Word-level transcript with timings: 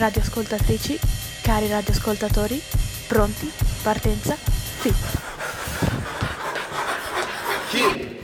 Radioascoltatrici, 0.00 0.98
cari 1.42 1.68
radioascoltatori, 1.68 2.58
pronti? 3.06 3.52
Partenza? 3.82 4.34
Fit! 4.34 4.94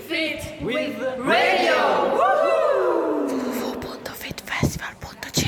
Fit 0.06 0.56
with 0.62 0.96
radio. 1.18 1.74
www.fitfestival.ch 3.26 5.44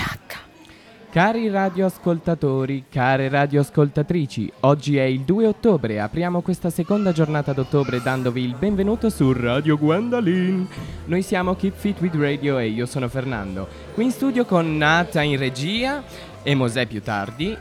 Cari 1.19 1.51
radioascoltatori, 1.51 2.85
care 2.89 3.29
radioascoltatrici, 3.29 4.53
oggi 4.61 4.99
è 4.99 5.03
il 5.03 5.23
2 5.23 5.49
ottobre, 5.49 5.99
apriamo 5.99 6.43
questa 6.43 6.71
seconda 6.71 7.11
giornata 7.11 7.53
d'ottobre 7.53 8.01
dandovi 8.01 8.41
il 8.45 8.55
benvenuto 8.57 9.11
su 9.11 9.33
Radio 9.33 9.77
Gwendolyn. 9.77 10.69
Noi 11.07 11.23
siamo 11.23 11.57
Keep 11.57 11.75
Fit 11.75 12.01
with 12.01 12.15
Radio 12.15 12.59
e 12.59 12.69
io 12.69 12.87
sono 12.87 13.09
Fernando. 13.09 13.67
Qui 13.95 14.05
in 14.05 14.13
studio 14.13 14.45
con 14.45 14.77
Nata 14.77 15.21
in 15.21 15.39
regia 15.39 16.05
e 16.45 16.55
Mosè 16.55 16.87
più 16.87 17.03
tardi. 17.03 17.59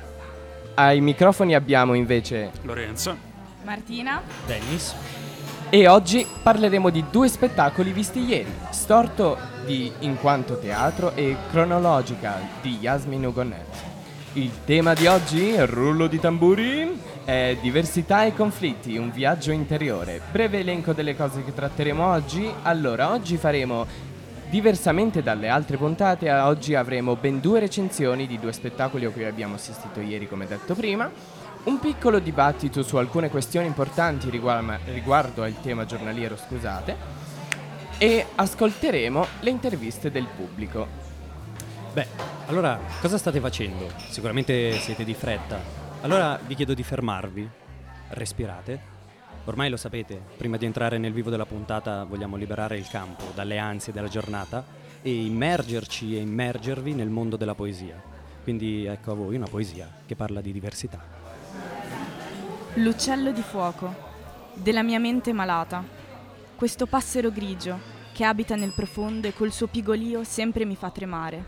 Ai 0.76 1.02
microfoni 1.02 1.56
abbiamo 1.56 1.96
invece 1.96 2.52
Lorenzo. 2.62 3.18
Martina, 3.64 4.22
Dennis. 4.46 4.94
E 5.70 5.88
oggi 5.88 6.24
parleremo 6.44 6.92
di 6.92 7.04
due 7.10 7.28
spettacoli 7.28 7.92
visti 7.92 8.24
ieri, 8.24 8.54
Storto 8.88 9.38
di 9.66 9.92
In 10.00 10.16
quanto 10.16 10.58
teatro 10.58 11.14
e 11.14 11.36
Chronological 11.50 12.42
di 12.62 12.78
Yasmin 12.80 13.26
Ugonet. 13.26 13.66
Il 14.32 14.64
tema 14.64 14.94
di 14.94 15.08
oggi, 15.08 15.54
rullo 15.66 16.08
di 16.08 16.22
tamburi, 16.22 16.98
è 17.26 17.58
diversità 17.60 18.24
e 18.24 18.34
conflitti, 18.34 18.96
un 18.96 19.12
viaggio 19.12 19.52
interiore. 19.52 20.22
Breve 20.32 20.60
elenco 20.60 20.94
delle 20.94 21.18
cose 21.18 21.44
che 21.44 21.54
tratteremo 21.54 22.02
oggi. 22.02 22.50
Allora, 22.62 23.12
oggi 23.12 23.36
faremo, 23.36 23.86
diversamente 24.50 25.22
dalle 25.22 25.50
altre 25.50 25.76
puntate, 25.76 26.32
oggi 26.32 26.74
avremo 26.74 27.18
ben 27.18 27.42
due 27.42 27.60
recensioni 27.60 28.26
di 28.26 28.40
due 28.40 28.54
spettacoli 28.54 29.04
a 29.04 29.10
cui 29.10 29.26
abbiamo 29.26 29.56
assistito 29.56 30.00
ieri, 30.00 30.30
come 30.30 30.48
detto 30.48 30.76
prima. 30.76 31.12
Un 31.66 31.78
piccolo 31.82 32.20
dibattito 32.20 32.84
su 32.84 32.96
alcune 32.96 33.30
questioni 33.30 33.68
importanti 33.68 34.30
riguardo 34.30 35.44
al 35.44 35.60
tema 35.60 35.84
giornaliero, 35.84 36.38
scusate, 36.38 37.17
e 38.00 38.26
ascolteremo 38.36 39.26
le 39.40 39.50
interviste 39.50 40.12
del 40.12 40.28
pubblico. 40.36 40.88
Beh, 41.94 42.08
allora 42.46 42.80
cosa 43.02 43.18
state 43.18 43.40
facendo? 43.40 43.90
Sicuramente 44.10 44.74
siete 44.80 45.04
di 45.04 45.14
fretta. 45.14 45.60
Allora 46.02 46.40
vi 46.46 46.54
chiedo 46.56 46.74
di 46.74 46.84
fermarvi, 46.84 47.50
respirate. 48.10 48.96
Ormai 49.46 49.70
lo 49.70 49.78
sapete, 49.78 50.22
prima 50.38 50.58
di 50.58 50.66
entrare 50.66 50.98
nel 50.98 51.14
vivo 51.14 51.30
della 51.30 51.46
puntata 51.46 52.04
vogliamo 52.04 52.36
liberare 52.36 52.78
il 52.78 52.88
campo 52.88 53.24
dalle 53.34 53.58
ansie 53.58 53.94
della 53.94 54.10
giornata 54.10 54.64
e 55.02 55.24
immergerci 55.24 56.18
e 56.18 56.20
immergervi 56.20 56.94
nel 56.94 57.10
mondo 57.10 57.38
della 57.38 57.56
poesia. 57.56 58.02
Quindi 58.44 58.86
ecco 58.86 59.12
a 59.12 59.16
voi 59.16 59.36
una 59.36 59.48
poesia 59.48 59.90
che 60.06 60.16
parla 60.16 60.42
di 60.42 60.52
diversità. 60.52 61.02
l'uccello 62.76 63.32
di 63.32 63.42
fuoco, 63.42 63.94
della 64.54 64.84
mia 64.84 65.00
mente 65.00 65.34
malata. 65.34 65.84
Questo 66.58 66.88
passero 66.88 67.30
grigio 67.30 67.78
che 68.14 68.24
abita 68.24 68.56
nel 68.56 68.74
profondo 68.74 69.28
e 69.28 69.34
col 69.36 69.52
suo 69.52 69.68
pigolio 69.68 70.24
sempre 70.24 70.66
mi 70.66 70.76
fa 70.76 70.90
tremare, 70.90 71.46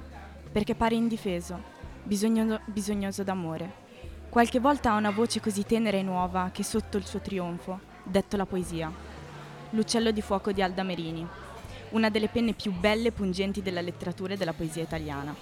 perché 0.52 0.76
pare 0.76 0.94
indifeso, 0.94 1.60
bisogno- 2.04 2.60
bisognoso 2.66 3.24
d'amore. 3.24 3.74
Qualche 4.30 4.60
volta 4.60 4.92
ha 4.92 4.98
una 4.98 5.10
voce 5.10 5.40
così 5.40 5.66
tenera 5.66 5.98
e 5.98 6.04
nuova 6.04 6.52
che 6.54 6.64
sotto 6.64 6.98
il 6.98 7.08
suo 7.08 7.22
trionfo, 7.22 7.80
detto 8.04 8.38
la 8.38 8.46
poesia. 8.46 8.92
L'uccello 9.72 10.12
di 10.12 10.22
fuoco 10.22 10.52
di 10.52 10.62
Alda 10.62 10.84
Merini, 10.84 11.28
una 11.90 12.10
delle 12.10 12.28
penne 12.28 12.54
più 12.54 12.72
belle 12.72 13.08
e 13.08 13.12
pungenti 13.12 13.64
della 13.64 13.82
letteratura 13.82 14.34
e 14.36 14.38
della 14.38 14.54
poesia 14.54 14.84
italiana. 14.84 15.34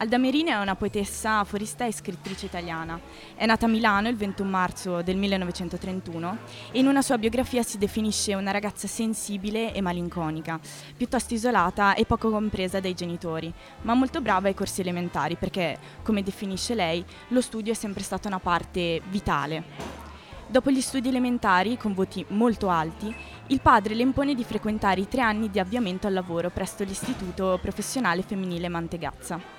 Alda 0.00 0.16
Merini 0.16 0.50
è 0.50 0.60
una 0.60 0.76
poetessa, 0.76 1.40
aforista 1.40 1.84
e 1.84 1.92
scrittrice 1.92 2.46
italiana. 2.46 3.00
È 3.34 3.44
nata 3.46 3.66
a 3.66 3.68
Milano 3.68 4.06
il 4.06 4.14
21 4.14 4.48
marzo 4.48 5.02
del 5.02 5.16
1931 5.16 6.38
e 6.70 6.78
in 6.78 6.86
una 6.86 7.02
sua 7.02 7.18
biografia 7.18 7.64
si 7.64 7.78
definisce 7.78 8.34
una 8.34 8.52
ragazza 8.52 8.86
sensibile 8.86 9.74
e 9.74 9.80
malinconica, 9.80 10.60
piuttosto 10.96 11.34
isolata 11.34 11.94
e 11.94 12.04
poco 12.04 12.30
compresa 12.30 12.78
dai 12.78 12.94
genitori, 12.94 13.52
ma 13.82 13.94
molto 13.94 14.20
brava 14.20 14.46
ai 14.46 14.54
corsi 14.54 14.82
elementari 14.82 15.34
perché, 15.34 15.76
come 16.04 16.22
definisce 16.22 16.76
lei, 16.76 17.04
lo 17.28 17.40
studio 17.40 17.72
è 17.72 17.74
sempre 17.74 18.04
stata 18.04 18.28
una 18.28 18.38
parte 18.38 19.02
vitale. 19.08 19.64
Dopo 20.46 20.70
gli 20.70 20.80
studi 20.80 21.08
elementari, 21.08 21.76
con 21.76 21.92
voti 21.92 22.24
molto 22.28 22.68
alti, 22.68 23.12
il 23.48 23.60
padre 23.60 23.94
le 23.94 24.02
impone 24.02 24.36
di 24.36 24.44
frequentare 24.44 25.00
i 25.00 25.08
tre 25.08 25.22
anni 25.22 25.50
di 25.50 25.58
avviamento 25.58 26.06
al 26.06 26.12
lavoro 26.12 26.50
presso 26.50 26.84
l'Istituto 26.84 27.58
Professionale 27.60 28.22
Femminile 28.22 28.68
Mantegazza. 28.68 29.57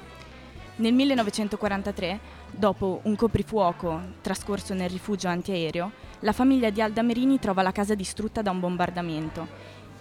Nel 0.80 0.94
1943, 0.94 2.20
dopo 2.52 3.02
un 3.04 3.18
coprifuoco 3.18 4.00
trascorso 4.22 4.74
nel 4.74 4.90
rifugio 4.90 5.28
antiaereo, 5.28 5.92
la 6.20 6.32
famiglia 6.32 6.70
di 6.70 6.82
Alda 6.82 7.02
Merini 7.02 7.38
trova 7.38 7.62
la 7.62 7.74
casa 7.74 7.96
distrutta 7.96 8.42
da 8.42 8.52
un 8.52 8.62
bombardamento. 8.62 9.46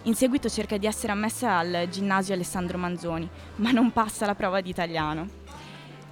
In 0.03 0.15
seguito 0.15 0.49
cerca 0.49 0.77
di 0.77 0.87
essere 0.87 1.11
ammessa 1.11 1.56
al 1.56 1.88
ginnasio 1.91 2.34
Alessandro 2.34 2.78
Manzoni, 2.78 3.28
ma 3.56 3.72
non 3.72 3.91
passa 3.91 4.25
la 4.25 4.37
prova 4.37 4.61
di 4.61 4.71
italiano. 4.71 5.28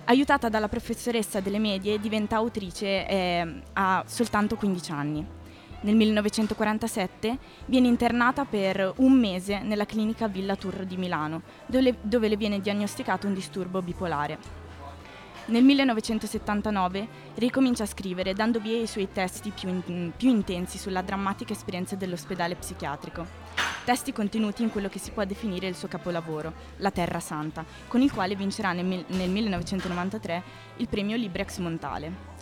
Aiutata 0.06 0.48
dalla 0.48 0.68
professoressa 0.68 1.38
delle 1.38 1.60
medie, 1.60 2.00
diventa 2.00 2.34
autrice 2.34 3.06
eh, 3.06 3.62
a 3.74 4.02
soltanto 4.04 4.56
15 4.56 4.90
anni. 4.90 5.26
Nel 5.82 5.94
1947 5.94 7.38
viene 7.66 7.86
internata 7.86 8.44
per 8.44 8.94
un 8.96 9.12
mese 9.12 9.60
nella 9.60 9.86
clinica 9.86 10.26
Villa 10.26 10.56
Turro 10.56 10.82
di 10.82 10.96
Milano, 10.96 11.42
dove, 11.66 11.98
dove 12.00 12.26
le 12.26 12.36
viene 12.36 12.60
diagnosticato 12.60 13.28
un 13.28 13.34
disturbo 13.34 13.80
bipolare. 13.80 14.55
Nel 15.48 15.62
1979 15.62 17.06
ricomincia 17.36 17.84
a 17.84 17.86
scrivere, 17.86 18.34
dando 18.34 18.58
via 18.58 18.76
ai 18.78 18.88
suoi 18.88 19.08
testi 19.12 19.50
più, 19.50 19.68
in- 19.86 20.10
più 20.16 20.28
intensi 20.28 20.76
sulla 20.76 21.02
drammatica 21.02 21.52
esperienza 21.52 21.94
dell'ospedale 21.94 22.56
psichiatrico. 22.56 23.24
Testi 23.84 24.12
contenuti 24.12 24.64
in 24.64 24.70
quello 24.72 24.88
che 24.88 24.98
si 24.98 25.12
può 25.12 25.24
definire 25.24 25.68
il 25.68 25.76
suo 25.76 25.86
capolavoro, 25.86 26.52
La 26.78 26.90
Terra 26.90 27.20
Santa, 27.20 27.64
con 27.86 28.00
il 28.02 28.10
quale 28.10 28.34
vincerà 28.34 28.72
nel, 28.72 28.84
mil- 28.84 29.04
nel 29.08 29.30
1993 29.30 30.42
il 30.78 30.88
premio 30.88 31.16
Librex 31.16 31.58
Montale. 31.58 32.34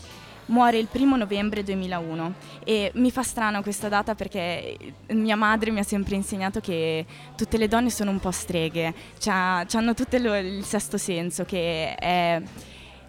Muore 0.47 0.79
il 0.79 0.87
primo 0.87 1.17
novembre 1.17 1.63
2001 1.63 2.35
e 2.65 2.91
mi 2.95 3.11
fa 3.11 3.23
strano 3.23 3.63
questa 3.63 3.89
data 3.89 4.15
perché 4.15 4.77
mia 5.09 5.37
madre 5.37 5.71
mi 5.71 5.79
ha 5.79 5.85
sempre 5.85 6.17
insegnato 6.17 6.61
che 6.61 7.05
tutte 7.35 7.57
le 7.59 7.69
donne 7.69 7.89
sono 7.91 8.11
un 8.11 8.21
po' 8.21 8.31
streghe, 8.31 8.95
hanno 9.27 9.95
tutte 9.95 10.19
lo- 10.19 10.35
il 10.37 10.65
sesto 10.65 10.99
senso 10.99 11.45
che 11.45 11.95
è 11.95 12.43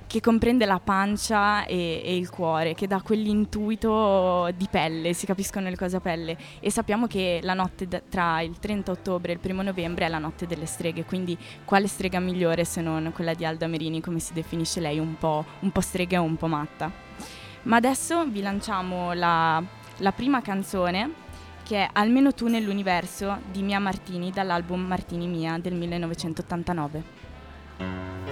che 0.08 0.22
comprende 0.22 0.66
la 0.66 0.80
pancia 0.80 1.66
e, 1.66 2.02
e 2.04 2.16
il 2.16 2.30
cuore, 2.30 2.74
che 2.74 2.88
dà 2.88 3.02
quell'intuito 3.02 4.50
di 4.56 4.68
pelle, 4.70 5.14
si 5.14 5.26
capiscono 5.26 5.70
le 5.70 5.76
cose 5.76 5.98
a 5.98 6.00
pelle. 6.00 6.38
E 6.60 6.72
sappiamo 6.72 7.08
che 7.08 7.40
la 7.42 7.54
notte 7.54 7.88
da- 7.88 8.02
tra 8.08 8.42
il 8.42 8.58
30 8.60 8.92
ottobre 8.92 9.32
e 9.32 9.40
il 9.42 9.52
1 9.52 9.62
novembre 9.62 10.06
è 10.06 10.10
la 10.10 10.20
notte 10.20 10.48
delle 10.48 10.66
streghe, 10.66 11.06
quindi 11.06 11.38
quale 11.66 11.88
strega 11.88 12.20
migliore 12.20 12.66
se 12.66 12.82
non 12.82 13.12
quella 13.14 13.34
di 13.34 13.46
Alda 13.46 13.68
Merini, 13.68 14.02
come 14.02 14.20
si 14.20 14.34
definisce 14.34 14.80
lei, 14.80 15.00
un 15.00 15.18
po', 15.18 15.44
un 15.60 15.72
po 15.72 15.82
strega 15.82 16.18
e 16.18 16.20
un 16.20 16.36
po' 16.36 16.48
matta. 16.48 16.92
Ma 17.64 17.78
adesso 17.78 18.26
vi 18.26 18.42
lanciamo 18.42 19.14
la, 19.14 19.62
la 19.98 20.12
prima 20.12 20.42
canzone, 20.42 21.24
che 21.64 21.78
è 21.78 21.90
Almeno 21.94 22.32
tu 22.32 22.48
nell'universo 22.48 23.40
di 23.52 23.64
Mia 23.64 23.80
Martini, 23.80 24.30
dall'album 24.30 24.82
Martini 24.82 25.28
Mia 25.28 25.58
del 25.58 25.74
1989. 25.74 28.25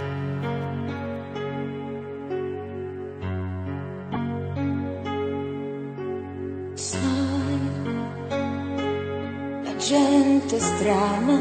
Gente 9.84 10.60
strana 10.62 11.40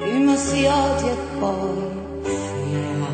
prima 0.00 0.36
si 0.36 0.66
odia 0.66 1.12
e 1.12 1.16
poi 1.38 1.90
si 2.24 2.74
ama. 2.90 3.10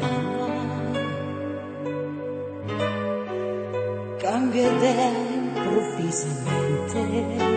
Cambia 4.19 4.67
idea 4.67 5.11
improvvisamente. 5.35 7.52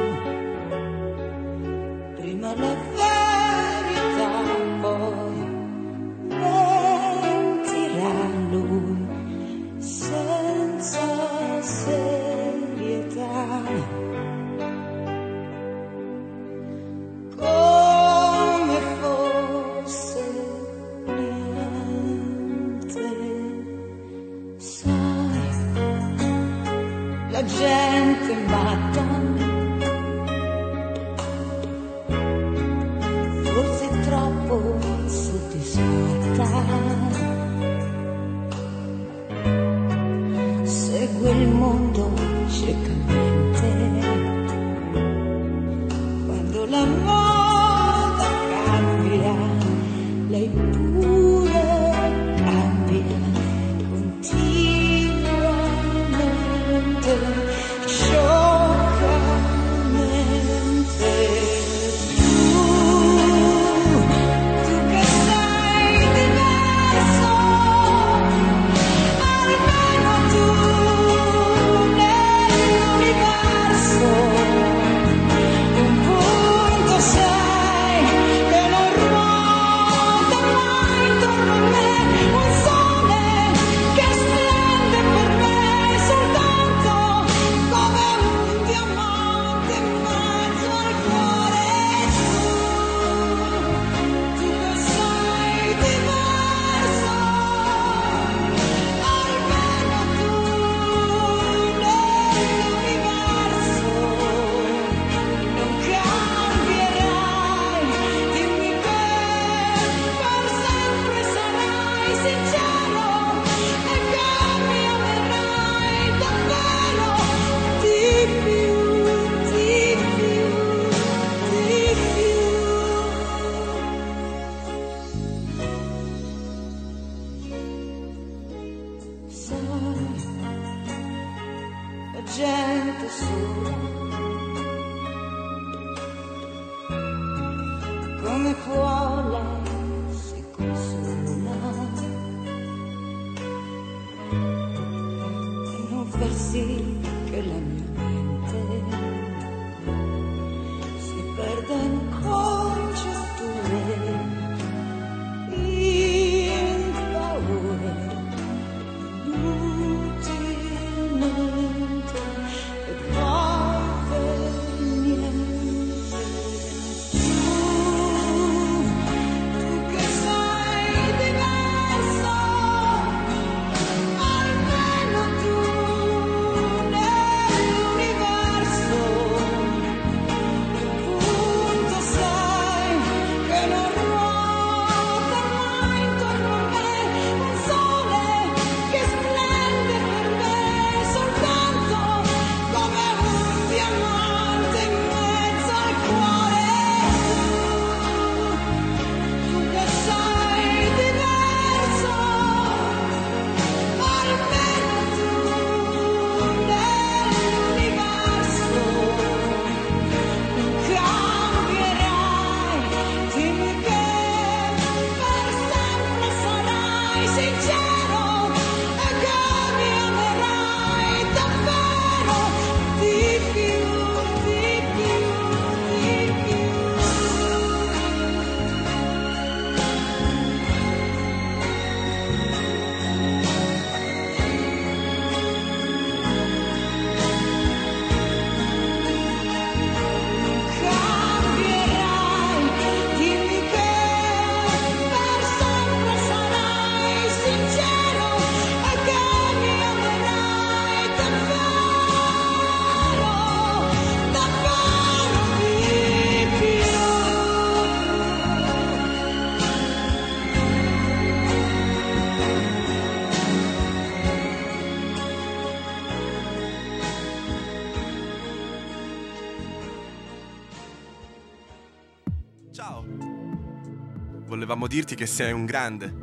Volevamo 274.86 274.88
dirti 274.88 275.16
che 275.16 275.26
sei 275.26 275.52
un 275.52 275.66
grande 275.66 276.14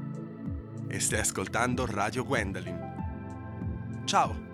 e 0.87 1.01
stai 1.01 1.19
ascoltando 1.19 1.85
Radio 1.85 2.25
Gwendolyn. 2.25 4.03
Ciao! 4.05 4.51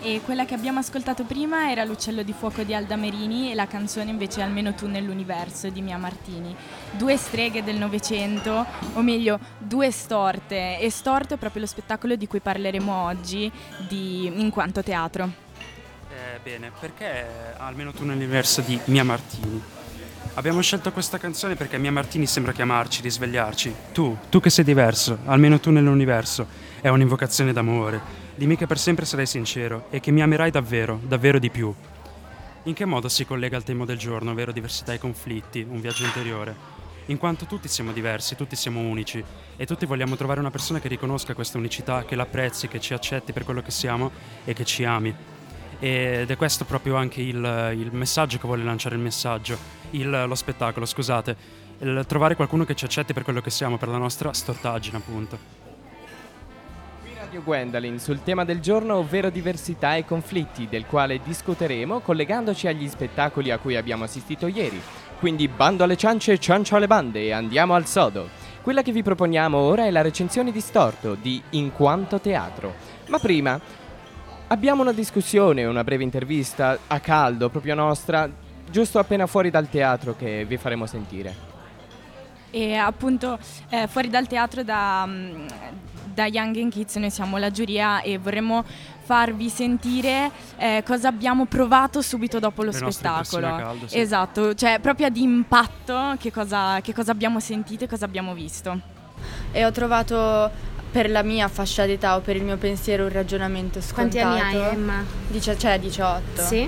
E 0.00 0.22
quella 0.24 0.46
che 0.46 0.54
abbiamo 0.54 0.78
ascoltato 0.78 1.24
prima 1.24 1.70
era 1.70 1.84
L'uccello 1.84 2.22
di 2.22 2.32
fuoco 2.32 2.62
di 2.62 2.72
Alda 2.72 2.96
Merini 2.96 3.50
e 3.50 3.54
la 3.54 3.66
canzone 3.66 4.08
invece 4.08 4.40
Almeno 4.40 4.74
tu 4.74 4.86
nell'universo 4.86 5.68
di 5.68 5.82
Mia 5.82 5.98
Martini. 5.98 6.56
Due 6.92 7.18
streghe 7.18 7.62
del 7.62 7.76
Novecento, 7.76 8.64
o 8.94 9.02
meglio, 9.02 9.38
due 9.58 9.90
storte. 9.90 10.78
E 10.78 10.88
Storto 10.88 11.34
è 11.34 11.36
proprio 11.36 11.62
lo 11.62 11.68
spettacolo 11.68 12.16
di 12.16 12.26
cui 12.26 12.40
parleremo 12.40 12.92
oggi 12.94 13.52
di 13.88 14.40
In 14.40 14.48
quanto 14.48 14.82
teatro. 14.82 15.30
Eh, 16.08 16.40
bene, 16.42 16.72
perché 16.80 17.26
almeno 17.58 17.92
tu 17.92 18.06
nell'universo 18.06 18.62
di 18.62 18.80
Mia 18.86 19.04
Martini? 19.04 19.75
Abbiamo 20.36 20.60
scelto 20.60 20.92
questa 20.92 21.16
canzone 21.16 21.54
perché 21.54 21.78
Mia 21.78 21.90
Martini 21.90 22.26
sembra 22.26 22.52
chiamarci, 22.52 23.00
risvegliarci. 23.00 23.74
Tu, 23.92 24.18
tu 24.28 24.38
che 24.38 24.50
sei 24.50 24.64
diverso, 24.64 25.20
almeno 25.24 25.58
tu 25.58 25.70
nell'universo, 25.70 26.46
è 26.82 26.88
un'invocazione 26.88 27.54
d'amore. 27.54 27.98
Dimmi 28.34 28.54
che 28.54 28.66
per 28.66 28.78
sempre 28.78 29.06
sarai 29.06 29.24
sincero 29.24 29.86
e 29.88 29.98
che 29.98 30.10
mi 30.10 30.20
amerai 30.20 30.50
davvero, 30.50 31.00
davvero 31.02 31.38
di 31.38 31.48
più. 31.48 31.74
In 32.64 32.74
che 32.74 32.84
modo 32.84 33.08
si 33.08 33.24
collega 33.24 33.56
al 33.56 33.62
tema 33.62 33.86
del 33.86 33.96
giorno, 33.96 34.32
ovvero 34.32 34.52
diversità 34.52 34.92
e 34.92 34.98
conflitti, 34.98 35.66
un 35.66 35.80
viaggio 35.80 36.04
interiore? 36.04 36.54
In 37.06 37.16
quanto 37.16 37.46
tutti 37.46 37.66
siamo 37.66 37.92
diversi, 37.92 38.36
tutti 38.36 38.56
siamo 38.56 38.80
unici 38.80 39.24
e 39.56 39.64
tutti 39.64 39.86
vogliamo 39.86 40.16
trovare 40.16 40.40
una 40.40 40.50
persona 40.50 40.80
che 40.80 40.88
riconosca 40.88 41.32
questa 41.32 41.56
unicità, 41.56 42.04
che 42.04 42.14
l'apprezzi, 42.14 42.68
che 42.68 42.78
ci 42.78 42.92
accetti 42.92 43.32
per 43.32 43.44
quello 43.44 43.62
che 43.62 43.70
siamo 43.70 44.10
e 44.44 44.52
che 44.52 44.66
ci 44.66 44.84
ami. 44.84 45.14
Ed 45.78 46.30
è 46.30 46.36
questo 46.36 46.64
proprio 46.64 46.96
anche 46.96 47.20
il, 47.20 47.74
il 47.76 47.88
messaggio 47.92 48.38
che 48.38 48.46
vuole 48.46 48.64
lanciare 48.64 48.94
il 48.94 49.00
messaggio, 49.00 49.58
il- 49.90 50.24
lo 50.26 50.34
spettacolo, 50.34 50.86
scusate. 50.86 51.64
Il 51.78 52.04
trovare 52.06 52.36
qualcuno 52.36 52.64
che 52.64 52.74
ci 52.74 52.86
accetti 52.86 53.12
per 53.12 53.22
quello 53.22 53.42
che 53.42 53.50
siamo, 53.50 53.76
per 53.76 53.88
la 53.88 53.98
nostra 53.98 54.32
stortaggine, 54.32 54.96
appunto. 54.96 55.38
Radio 57.02 57.20
Radio 57.36 57.42
Gwendolyn 57.42 57.98
sul 57.98 58.22
tema 58.22 58.44
del 58.44 58.60
giorno, 58.60 58.96
ovvero 58.96 59.28
diversità 59.28 59.96
e 59.96 60.04
conflitti, 60.06 60.68
del 60.70 60.86
quale 60.86 61.20
discuteremo 61.22 62.00
collegandoci 62.00 62.66
agli 62.66 62.88
spettacoli 62.88 63.50
a 63.50 63.58
cui 63.58 63.76
abbiamo 63.76 64.04
assistito 64.04 64.46
ieri. 64.46 64.80
Quindi 65.18 65.48
bando 65.48 65.84
alle 65.84 65.96
ciance, 65.96 66.38
ciancio 66.38 66.76
alle 66.76 66.86
bande 66.86 67.24
e 67.24 67.32
andiamo 67.32 67.74
al 67.74 67.86
sodo. 67.86 68.28
Quella 68.62 68.82
che 68.82 68.92
vi 68.92 69.02
proponiamo 69.02 69.58
ora 69.58 69.84
è 69.84 69.90
la 69.90 70.02
recensione 70.02 70.52
di 70.52 70.60
Storto 70.60 71.14
di 71.14 71.42
In 71.50 71.72
quanto 71.72 72.20
teatro. 72.20 72.74
Ma 73.08 73.18
prima 73.18 73.60
abbiamo 74.48 74.82
una 74.82 74.92
discussione, 74.92 75.64
una 75.64 75.84
breve 75.84 76.04
intervista 76.04 76.78
a 76.86 77.00
caldo, 77.00 77.48
proprio 77.48 77.74
nostra, 77.74 78.28
giusto 78.70 78.98
appena 78.98 79.26
fuori 79.26 79.50
dal 79.50 79.68
teatro 79.68 80.14
che 80.16 80.44
vi 80.44 80.56
faremo 80.56 80.86
sentire. 80.86 81.54
E 82.50 82.74
appunto 82.74 83.38
eh, 83.68 83.86
fuori 83.86 84.08
dal 84.08 84.26
teatro 84.26 84.62
da, 84.62 85.04
mm, 85.06 85.46
da 86.14 86.26
Young 86.26 86.56
and 86.56 86.72
Kids 86.72 86.96
noi 86.96 87.10
siamo 87.10 87.36
la 87.38 87.50
giuria 87.50 88.00
e 88.00 88.18
vorremmo 88.18 88.64
farvi 89.02 89.48
sentire 89.48 90.30
eh, 90.56 90.82
cosa 90.84 91.08
abbiamo 91.08 91.44
provato 91.46 92.00
subito 92.00 92.38
dopo 92.38 92.62
lo 92.62 92.70
Le 92.70 92.76
spettacolo. 92.76 93.46
caldo, 93.46 93.88
sì. 93.88 93.98
Esatto, 93.98 94.54
cioè 94.54 94.78
proprio 94.80 95.08
di 95.10 95.22
impatto 95.22 96.14
che 96.18 96.32
cosa, 96.32 96.80
che 96.80 96.94
cosa 96.94 97.12
abbiamo 97.12 97.40
sentito 97.40 97.84
e 97.84 97.88
cosa 97.88 98.04
abbiamo 98.04 98.32
visto. 98.32 98.94
E 99.52 99.64
ho 99.64 99.70
trovato 99.72 100.50
per 100.96 101.10
la 101.10 101.22
mia 101.22 101.46
fascia 101.48 101.84
d'età 101.84 102.16
o 102.16 102.20
per 102.20 102.36
il 102.36 102.42
mio 102.42 102.56
pensiero 102.56 103.02
un 103.02 103.12
ragionamento 103.12 103.80
Quanti 103.92 104.16
scontato. 104.16 104.42
anni 104.42 104.64
hai, 104.64 104.72
Emma? 104.72 105.04
Dice- 105.28 105.58
cioè 105.58 105.78
18. 105.78 106.42
Sì. 106.42 106.66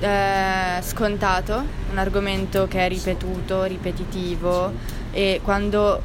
Eh, 0.00 0.82
scontato, 0.82 1.62
un 1.90 1.96
argomento 1.96 2.68
che 2.68 2.84
è 2.84 2.88
ripetuto, 2.88 3.62
ripetitivo 3.62 4.70
e 5.12 5.40
quando 5.42 6.02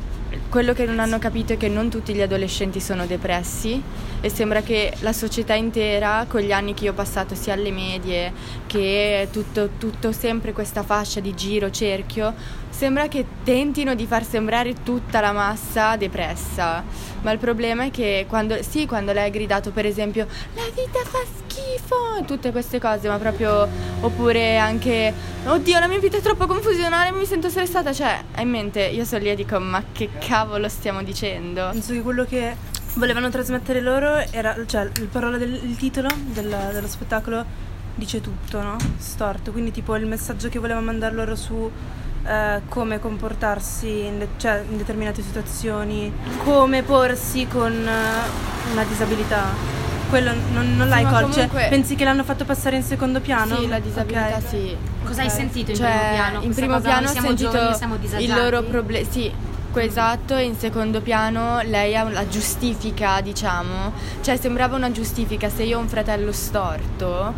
quello 0.47 0.71
che 0.71 0.85
non 0.85 0.99
hanno 0.99 1.19
capito 1.19 1.53
è 1.53 1.57
che 1.57 1.67
non 1.67 1.89
tutti 1.89 2.13
gli 2.13 2.21
adolescenti 2.21 2.79
sono 2.79 3.05
depressi 3.05 3.81
e 4.21 4.29
sembra 4.29 4.61
che 4.61 4.93
la 5.01 5.11
società 5.11 5.53
intera, 5.53 6.25
con 6.29 6.39
gli 6.41 6.53
anni 6.53 6.73
che 6.73 6.85
io 6.85 6.91
ho 6.91 6.95
passato 6.95 7.35
sia 7.35 7.53
alle 7.53 7.71
medie 7.71 8.31
che 8.67 9.27
tutto, 9.31 9.71
tutto 9.77 10.13
sempre 10.13 10.53
questa 10.53 10.83
fascia 10.83 11.19
di 11.19 11.33
giro, 11.35 11.69
cerchio, 11.69 12.33
sembra 12.75 13.07
che 13.07 13.25
tentino 13.43 13.95
di 13.95 14.05
far 14.05 14.25
sembrare 14.25 14.83
tutta 14.83 15.21
la 15.21 15.31
massa 15.31 15.95
depressa. 15.95 16.83
Ma 17.21 17.31
il 17.31 17.39
problema 17.39 17.85
è 17.85 17.91
che 17.91 18.25
quando, 18.27 18.61
sì, 18.61 18.85
quando 18.85 19.13
lei 19.13 19.27
ha 19.27 19.31
gridato 19.31 19.71
per 19.71 19.85
esempio 19.85 20.27
la 20.55 20.63
vita 20.75 20.99
fa 21.05 21.19
schifo, 21.23 22.23
tutte 22.25 22.51
queste 22.51 22.79
cose, 22.79 23.07
ma 23.07 23.17
proprio 23.17 23.67
oppure 24.01 24.57
anche 24.57 25.13
oddio 25.45 25.79
la 25.79 25.87
mia 25.87 25.99
vita 25.99 26.17
è 26.17 26.21
troppo 26.21 26.45
confusionale, 26.47 27.11
mi 27.11 27.25
sento 27.25 27.49
stressata, 27.49 27.93
cioè 27.93 28.21
hai 28.35 28.43
in 28.43 28.49
mente, 28.49 28.81
io 28.81 29.05
sono 29.05 29.23
lì 29.23 29.29
e 29.29 29.35
dico 29.35 29.57
ma 29.59 29.81
che 29.93 30.09
cavolo 30.19 30.67
stiamo 30.67 31.01
dicendo? 31.01 31.69
Penso 31.71 31.93
che 31.93 32.01
quello 32.01 32.25
che 32.25 32.55
volevano 32.95 33.29
trasmettere 33.29 33.79
loro 33.79 34.17
era, 34.31 34.55
cioè 34.65 34.83
il 34.83 35.07
del 35.37 35.53
il 35.63 35.77
titolo 35.77 36.09
del- 36.33 36.69
dello 36.73 36.87
spettacolo 36.87 37.45
dice 37.95 38.19
tutto, 38.19 38.61
no? 38.61 38.75
Storto, 38.97 39.51
quindi 39.51 39.71
tipo 39.71 39.95
il 39.95 40.05
messaggio 40.05 40.49
che 40.49 40.59
voleva 40.59 40.81
mandare 40.81 41.15
loro 41.15 41.35
su 41.35 41.71
eh, 42.25 42.61
come 42.69 42.99
comportarsi 42.99 44.05
in, 44.05 44.19
de- 44.19 44.27
cioè, 44.37 44.63
in 44.69 44.77
determinate 44.77 45.21
situazioni, 45.21 46.11
come 46.43 46.81
porsi 46.83 47.47
con 47.47 47.71
eh, 47.71 48.71
una 48.71 48.83
disabilità. 48.83 49.73
Quello 50.09 50.31
non, 50.53 50.75
non 50.77 50.87
l'hai 50.87 51.03
Sì, 51.05 51.11
colto, 51.11 51.31
cioè, 51.33 51.47
comunque- 51.47 51.67
pensi 51.69 51.95
che 51.95 52.03
l'hanno 52.03 52.23
fatto 52.23 52.45
passare 52.45 52.75
in 52.75 52.83
secondo 52.83 53.19
piano? 53.21 53.57
Sì, 53.57 53.67
la 53.67 53.79
disabilità 53.79 54.37
Ok. 54.37 54.47
sì. 54.47 54.75
Cosa 55.03 55.21
hai 55.21 55.29
sentito 55.29 55.71
in 55.71 55.77
Cioè, 55.77 55.87
primo 55.89 56.09
piano? 56.13 56.41
In 56.41 56.53
primo 56.53 56.73
cosa, 56.75 56.87
piano 56.87 57.07
ho 57.07 57.11
siamo 57.11 57.27
sentito 57.27 57.51
giovani, 57.51 57.75
siamo 57.75 57.93
il 57.95 57.99
disagiati? 57.99 58.39
loro 58.41 58.63
problema. 58.63 59.07
Sì, 59.09 59.31
esatto, 59.75 60.35
e 60.37 60.43
in 60.43 60.55
secondo 60.55 61.01
piano 61.01 61.59
lei 61.63 61.95
ha 61.97 62.07
la 62.09 62.27
giustifica, 62.27 63.19
diciamo. 63.21 63.91
Cioè, 64.21 64.37
sembrava 64.37 64.75
una 64.75 64.91
giustifica. 64.91 65.49
Se 65.49 65.63
io 65.63 65.77
ho 65.77 65.81
un 65.81 65.87
fratello 65.89 66.31
storto, 66.31 67.33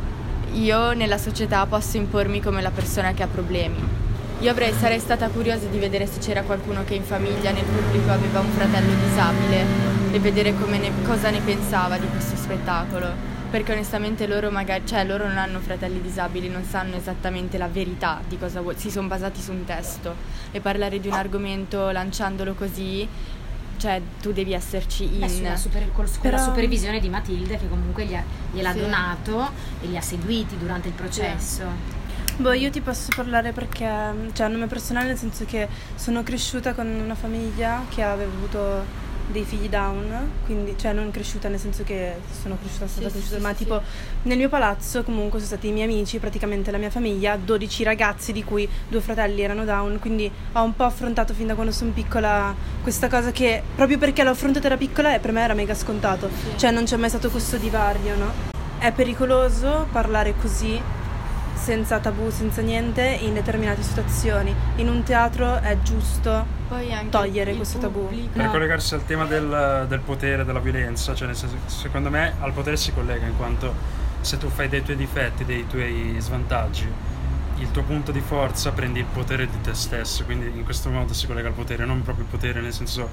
io 0.53 0.93
nella 0.93 1.17
società 1.17 1.65
posso 1.65 1.97
impormi 1.97 2.41
come 2.41 2.61
la 2.61 2.71
persona 2.71 3.13
che 3.13 3.23
ha 3.23 3.27
problemi. 3.27 4.05
Io 4.39 4.51
avrei, 4.51 4.71
sarei 4.73 4.99
stata 4.99 5.29
curiosa 5.29 5.65
di 5.65 5.79
vedere 5.79 6.05
se 6.05 6.19
c'era 6.19 6.43
qualcuno 6.43 6.83
che 6.83 6.93
in 6.93 7.03
famiglia, 7.03 7.51
nel 7.51 7.63
pubblico, 7.63 8.11
aveva 8.11 8.39
un 8.39 8.49
fratello 8.51 8.93
disabile 9.03 9.65
e 10.11 10.19
vedere 10.19 10.53
come 10.55 10.77
ne- 10.77 10.91
cosa 11.03 11.31
ne 11.31 11.39
pensava 11.39 11.97
di 11.97 12.07
questo 12.07 12.35
spettacolo. 12.35 13.35
Perché 13.49 13.71
onestamente 13.71 14.27
loro 14.27 14.51
magari, 14.51 14.85
cioè 14.85 15.05
loro 15.05 15.25
non 15.25 15.37
hanno 15.37 15.59
fratelli 15.59 16.01
disabili, 16.01 16.49
non 16.49 16.63
sanno 16.65 16.95
esattamente 16.97 17.57
la 17.57 17.67
verità 17.67 18.19
di 18.27 18.37
cosa 18.37 18.61
vuol, 18.61 18.77
si 18.77 18.91
sono 18.91 19.07
basati 19.07 19.41
su 19.41 19.51
un 19.53 19.63
testo 19.63 20.13
e 20.51 20.59
parlare 20.59 20.99
di 20.99 21.07
un 21.07 21.13
argomento 21.13 21.89
lanciandolo 21.89 22.53
così, 22.55 23.07
cioè 23.77 24.01
tu 24.21 24.33
devi 24.33 24.51
esserci 24.53 25.05
in. 25.05 25.19
Beh, 25.21 25.29
sulla 25.29 25.55
super- 25.55 25.91
con 25.93 26.05
Però- 26.21 26.35
la 26.37 26.43
supervisione 26.43 26.99
di 26.99 27.07
Matilde 27.09 27.57
che 27.57 27.69
comunque 27.69 28.03
ha- 28.15 28.23
gliel'ha 28.51 28.73
Sì. 28.73 28.79
donato 28.81 29.49
e 29.81 29.87
li 29.87 29.95
ha 29.97 30.01
seguiti 30.01 30.57
durante 30.57 30.89
il 30.89 30.93
processo. 30.93 31.96
Boh, 32.39 32.53
io 32.53 32.69
ti 32.69 32.81
posso 32.81 33.07
parlare 33.15 33.51
perché, 33.51 33.89
cioè, 34.33 34.45
a 34.45 34.47
nome 34.47 34.67
personale, 34.67 35.07
nel 35.07 35.17
senso 35.17 35.43
che 35.45 35.67
sono 35.95 36.21
cresciuta 36.21 36.73
con 36.75 36.85
una 36.87 37.15
famiglia 37.15 37.83
che 37.89 38.03
aveva 38.03 38.31
avuto 38.31 39.05
dei 39.31 39.43
figli 39.43 39.67
down, 39.67 40.29
quindi, 40.45 40.75
cioè, 40.77 40.93
non 40.93 41.09
cresciuta 41.09 41.49
nel 41.49 41.59
senso 41.59 41.81
che 41.83 42.13
sono 42.39 42.55
cresciuta, 42.61 42.85
sono 42.87 42.89
stata 42.89 43.07
Sì, 43.07 43.13
cresciuta, 43.13 43.37
sì, 43.37 43.41
ma 43.41 43.49
sì, 43.49 43.55
tipo 43.63 43.81
nel 44.23 44.37
mio 44.37 44.49
palazzo 44.49 45.01
comunque 45.01 45.39
sono 45.39 45.51
stati 45.51 45.69
i 45.69 45.71
miei 45.71 45.91
amici, 45.91 46.19
praticamente 46.19 46.69
la 46.69 46.77
mia 46.77 46.91
famiglia, 46.91 47.35
12 47.43 47.83
ragazzi 47.83 48.31
di 48.31 48.43
cui 48.43 48.69
due 48.87 49.01
fratelli 49.01 49.41
erano 49.41 49.65
down, 49.65 49.97
quindi 49.99 50.31
ho 50.53 50.61
un 50.61 50.75
po' 50.75 50.83
affrontato 50.83 51.33
fin 51.33 51.47
da 51.47 51.55
quando 51.55 51.71
sono 51.73 51.89
piccola 51.89 52.53
questa 52.83 53.09
cosa 53.09 53.31
che 53.31 53.63
proprio 53.75 53.97
perché 53.97 54.23
l'ho 54.23 54.29
affrontata 54.29 54.69
da 54.69 54.77
piccola 54.77 55.15
e 55.15 55.19
per 55.19 55.31
me 55.31 55.41
era 55.41 55.55
mega 55.55 55.73
scontato, 55.73 56.29
cioè 56.55 56.69
non 56.69 56.83
c'è 56.83 56.97
mai 56.97 57.09
stato 57.09 57.31
questo 57.31 57.57
divario, 57.57 58.15
no? 58.15 58.31
È 58.77 58.91
pericoloso 58.91 59.87
parlare 59.91 60.35
così 60.39 60.79
senza 61.57 61.99
tabù, 61.99 62.29
senza 62.29 62.61
niente, 62.61 63.01
in 63.05 63.33
determinate 63.33 63.81
situazioni. 63.81 64.53
In 64.77 64.87
un 64.89 65.03
teatro 65.03 65.59
è 65.59 65.77
giusto 65.81 66.45
Poi 66.67 66.93
anche 66.93 67.09
togliere 67.09 67.55
questo 67.55 67.77
tabù. 67.79 68.01
pubblico- 68.07 68.29
Per 68.33 68.45
No. 68.45 68.51
collegarsi 68.51 68.93
al 68.93 69.05
tema 69.05 69.25
del, 69.25 69.85
del 69.87 69.99
potere, 69.99 70.45
della 70.45 70.59
violenza, 70.59 71.13
cioè 71.13 71.27
nel 71.27 71.35
senso, 71.35 71.55
secondo 71.65 72.09
me 72.09 72.33
al 72.39 72.53
potere 72.53 72.77
si 72.77 72.93
collega 72.93 73.25
in 73.25 73.35
quanto 73.37 73.73
se 74.21 74.37
tu 74.37 74.49
fai 74.49 74.67
dei 74.69 74.83
tuoi 74.83 74.95
difetti, 74.97 75.45
dei 75.45 75.65
tuoi 75.67 76.15
svantaggi, 76.19 76.87
il 77.59 77.71
tuo 77.71 77.81
punto 77.83 78.11
di 78.11 78.19
forza 78.21 78.71
prendi 78.71 78.99
il 78.99 79.05
potere 79.05 79.47
di 79.47 79.61
te 79.61 79.73
stesso, 79.73 80.23
quindi 80.25 80.45
in 80.47 80.63
questo 80.63 80.89
modo 80.89 81.13
si 81.13 81.25
collega 81.27 81.47
al 81.47 81.53
potere, 81.53 81.85
non 81.85 82.01
proprio 82.03 82.25
potere 82.29 82.61
nel 82.61 82.73
senso 82.73 83.09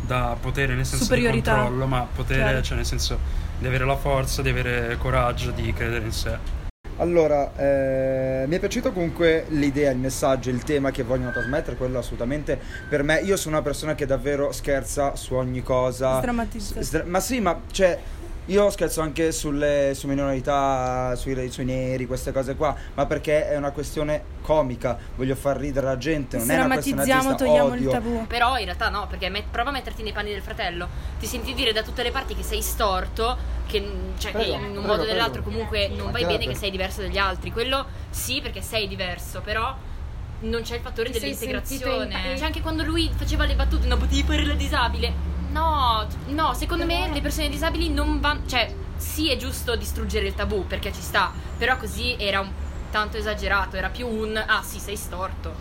da 0.00 0.36
potere 0.40 0.74
nel 0.74 0.84
senso 0.84 1.14
di 1.14 1.22
controllo, 1.26 1.86
ma 1.86 2.06
potere 2.12 2.42
Chiaro. 2.42 2.62
cioè 2.62 2.76
nel 2.76 2.86
senso 2.86 3.18
di 3.58 3.66
avere 3.66 3.84
la 3.84 3.96
forza, 3.96 4.42
di 4.42 4.48
avere 4.50 4.96
coraggio, 4.98 5.50
di 5.50 5.72
credere 5.72 6.04
in 6.04 6.12
sé. 6.12 6.63
Allora, 6.98 7.52
eh, 7.56 8.44
mi 8.46 8.54
è 8.54 8.58
piaciuto 8.60 8.92
comunque 8.92 9.46
l'idea, 9.48 9.90
il 9.90 9.98
messaggio, 9.98 10.50
il 10.50 10.62
tema 10.62 10.92
che 10.92 11.02
vogliono 11.02 11.32
trasmettere, 11.32 11.76
quello 11.76 11.98
assolutamente 11.98 12.58
per 12.88 13.02
me. 13.02 13.20
Io 13.20 13.36
sono 13.36 13.56
una 13.56 13.64
persona 13.64 13.94
che 13.96 14.06
davvero 14.06 14.52
scherza 14.52 15.16
su 15.16 15.34
ogni 15.34 15.62
cosa. 15.62 16.18
Sdrammatizza. 16.18 16.80
S- 16.80 16.84
sdra- 16.84 17.04
ma 17.06 17.20
sì, 17.20 17.40
ma 17.40 17.60
cioè. 17.70 17.98
Io 18.46 18.68
scherzo 18.68 19.00
anche 19.00 19.32
sulle, 19.32 19.92
su 19.94 20.06
minorità, 20.06 21.16
sui, 21.16 21.50
sui 21.50 21.64
neri, 21.64 22.06
queste 22.06 22.30
cose 22.30 22.54
qua, 22.56 22.76
ma 22.92 23.06
perché 23.06 23.48
è 23.48 23.56
una 23.56 23.70
questione 23.70 24.22
comica, 24.42 24.98
voglio 25.16 25.34
far 25.34 25.56
ridere 25.56 25.86
la 25.86 25.96
gente, 25.96 26.36
non 26.36 26.50
è 26.50 26.62
una 26.62 26.74
questione 26.74 27.10
artista, 27.10 27.34
togliamo 27.36 27.72
odio. 27.72 27.88
il 27.88 27.90
tabù. 27.90 28.26
Però 28.26 28.58
in 28.58 28.66
realtà 28.66 28.90
no, 28.90 29.06
perché 29.06 29.30
met- 29.30 29.46
prova 29.50 29.70
a 29.70 29.72
metterti 29.72 30.02
nei 30.02 30.12
panni 30.12 30.30
del 30.30 30.42
fratello. 30.42 30.88
Ti 31.18 31.24
senti 31.26 31.54
dire 31.54 31.72
da 31.72 31.82
tutte 31.82 32.02
le 32.02 32.10
parti 32.10 32.34
che 32.34 32.42
sei 32.42 32.60
storto, 32.60 33.34
che, 33.66 33.78
cioè, 34.18 34.32
che 34.32 34.36
Prego, 34.36 34.54
in 34.56 34.62
un 34.62 34.72
prego, 34.72 34.86
modo 34.88 35.02
o 35.02 35.06
nell'altro 35.06 35.42
comunque 35.42 35.88
non 35.88 36.12
vai 36.12 36.26
bene, 36.26 36.46
che 36.46 36.54
sei 36.54 36.70
diverso 36.70 37.00
dagli 37.00 37.16
altri. 37.16 37.50
Quello 37.50 37.86
sì, 38.10 38.42
perché 38.42 38.60
sei 38.60 38.86
diverso, 38.88 39.40
però 39.40 39.74
non 40.40 40.60
c'è 40.60 40.74
il 40.74 40.82
fattore 40.82 41.08
dell'integrazione. 41.08 42.32
in 42.32 42.36
Cioè, 42.36 42.44
anche 42.44 42.60
quando 42.60 42.82
lui 42.82 43.10
faceva 43.16 43.46
le 43.46 43.54
battute, 43.54 43.86
non 43.86 43.98
potevi 43.98 44.22
fare 44.22 44.44
la 44.44 44.54
disabile. 44.54 45.32
No, 45.54 46.04
no, 46.26 46.52
secondo 46.54 46.84
me 46.84 47.08
le 47.12 47.20
persone 47.20 47.48
disabili 47.48 47.88
non 47.88 48.18
vanno. 48.18 48.44
Cioè, 48.46 48.74
sì, 48.96 49.30
è 49.30 49.36
giusto 49.36 49.76
distruggere 49.76 50.26
il 50.26 50.34
tabù 50.34 50.66
perché 50.66 50.92
ci 50.92 51.00
sta, 51.00 51.30
però 51.56 51.76
così 51.76 52.16
era 52.18 52.40
un 52.40 52.50
tanto 52.90 53.16
esagerato, 53.16 53.76
era 53.76 53.88
più 53.88 54.08
un 54.08 54.36
ah 54.36 54.62
sì, 54.62 54.80
sei 54.80 54.96
storto. 54.96 55.54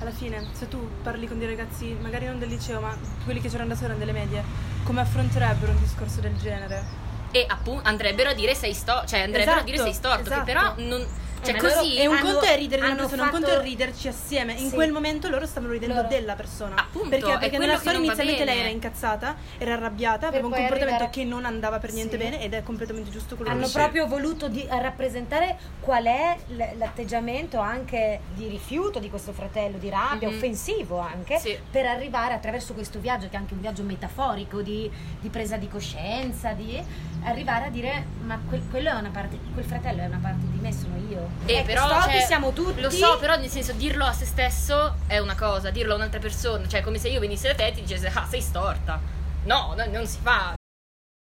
Alla 0.00 0.10
fine, 0.10 0.46
se 0.52 0.68
tu 0.68 0.86
parli 1.02 1.26
con 1.26 1.38
dei 1.38 1.46
ragazzi, 1.48 1.96
magari 2.00 2.26
non 2.26 2.38
del 2.38 2.48
liceo, 2.50 2.80
ma 2.80 2.94
quelli 3.24 3.40
che 3.40 3.48
c'erano 3.48 3.70
da 3.70 3.74
solo 3.74 3.94
delle 3.94 4.12
medie, 4.12 4.42
come 4.84 5.00
affronterebbero 5.00 5.72
un 5.72 5.80
discorso 5.80 6.20
del 6.20 6.36
genere? 6.36 7.08
E 7.30 7.44
appunto 7.48 7.88
andrebbero 7.88 8.30
a 8.30 8.32
dire 8.34 8.54
sei 8.54 8.74
sto- 8.74 9.04
cioè 9.06 9.20
andrebbero 9.20 9.60
a 9.60 9.62
dire 9.62 9.76
Esatto, 9.76 9.90
sei 9.90 9.98
storto, 9.98 10.22
esatto. 10.22 10.44
che 10.44 10.52
però 10.52 10.74
non, 10.76 11.06
Cioè, 11.42 11.54
Ma 11.54 11.62
loro 11.62 11.74
così 11.74 11.96
E 11.96 12.06
un 12.06 12.16
hanno- 12.16 12.30
conto 12.32 12.44
è 12.46 12.56
ridere 12.56 12.80
di 12.82 12.86
una 12.86 12.86
hanno 12.90 13.00
persona, 13.08 13.22
un 13.24 13.30
conto 13.30 13.46
fatto- 13.46 13.60
è 13.60 13.64
riderci 13.64 14.08
assieme. 14.08 14.52
In 14.52 14.68
Sì. 14.68 14.74
quel 14.74 14.92
momento 14.92 15.28
loro 15.28 15.46
stavano 15.46 15.72
ridendo 15.72 15.94
Loro- 15.94 16.08
della 16.08 16.34
persona. 16.34 16.74
Appunto, 16.76 17.08
perché 17.08 17.38
perché 17.38 17.58
nella 17.58 17.78
storia 17.78 17.98
inizialmente 17.98 18.44
lei 18.44 18.58
era 18.58 18.68
incazzata, 18.68 19.36
era 19.58 19.72
arrabbiata, 19.74 20.26
aveva 20.28 20.46
un 20.46 20.52
comportamento 20.52 20.92
arrivare- 20.94 21.10
che 21.10 21.24
non 21.24 21.44
andava 21.46 21.78
per 21.78 21.92
niente 21.92 22.16
Sì. 22.18 22.22
bene 22.22 22.42
ed 22.42 22.52
è 22.54 22.62
completamente 22.62 23.10
giusto 23.10 23.36
quello 23.36 23.50
hanno 23.50 23.64
che 23.66 23.72
proprio 23.72 24.06
voluto 24.06 24.48
di- 24.48 24.66
rappresentare 24.68 25.58
qual 25.80 26.04
è 26.04 26.36
l'atteggiamento 26.76 27.58
anche 27.58 28.20
di 28.34 28.48
rifiuto 28.48 28.98
di 28.98 29.08
questo 29.08 29.32
fratello, 29.32 29.78
di 29.78 29.88
rabbia, 29.88 30.28
Mhm. 30.28 30.34
offensivo 30.36 30.98
anche, 30.98 31.38
Sì. 31.38 31.56
per 31.70 31.86
arrivare 31.86 32.34
attraverso 32.34 32.74
questo 32.74 32.98
viaggio, 32.98 33.28
che 33.28 33.34
è 33.34 33.38
anche 33.38 33.54
un 33.54 33.60
viaggio 33.60 33.82
metaforico 33.82 34.60
di, 34.60 34.90
di 35.20 35.28
presa 35.28 35.56
di 35.56 35.68
coscienza, 35.68 36.52
di 36.52 36.82
arrivare 37.24 37.66
a 37.66 37.68
dire 37.70 38.06
ma 38.24 38.38
quel, 38.48 38.62
quello 38.70 38.90
è 38.90 38.92
una 38.92 39.10
parte, 39.10 39.38
quel 39.52 39.64
fratello 39.64 40.02
è 40.02 40.06
una 40.06 40.18
parte 40.20 40.46
di 40.50 40.58
me, 40.58 40.72
sono 40.72 40.96
io. 41.08 41.28
Eh, 41.46 41.54
Ecco, 41.56 41.66
però 41.66 41.86
storti 41.88 42.10
cioè, 42.10 42.20
siamo 42.20 42.52
tutti. 42.52 42.80
Lo 42.80 42.90
so, 42.90 43.18
però 43.18 43.36
nel 43.36 43.48
senso 43.48 43.72
dirlo 43.72 44.04
a 44.04 44.12
se 44.12 44.24
stesso 44.24 44.96
è 45.06 45.18
una 45.18 45.34
cosa, 45.34 45.70
dirlo 45.70 45.92
a 45.92 45.96
un'altra 45.96 46.20
persona, 46.20 46.66
cioè 46.68 46.80
come 46.82 46.98
se 46.98 47.08
io 47.08 47.20
venissi 47.20 47.46
da 47.46 47.54
te 47.54 47.66
e 47.66 47.72
ti 47.72 47.80
dicessi 47.82 48.06
"Ah, 48.06 48.26
sei 48.28 48.40
storta". 48.40 49.00
No, 49.44 49.74
no, 49.76 49.84
non 49.86 50.06
si 50.06 50.18
fa. 50.22 50.54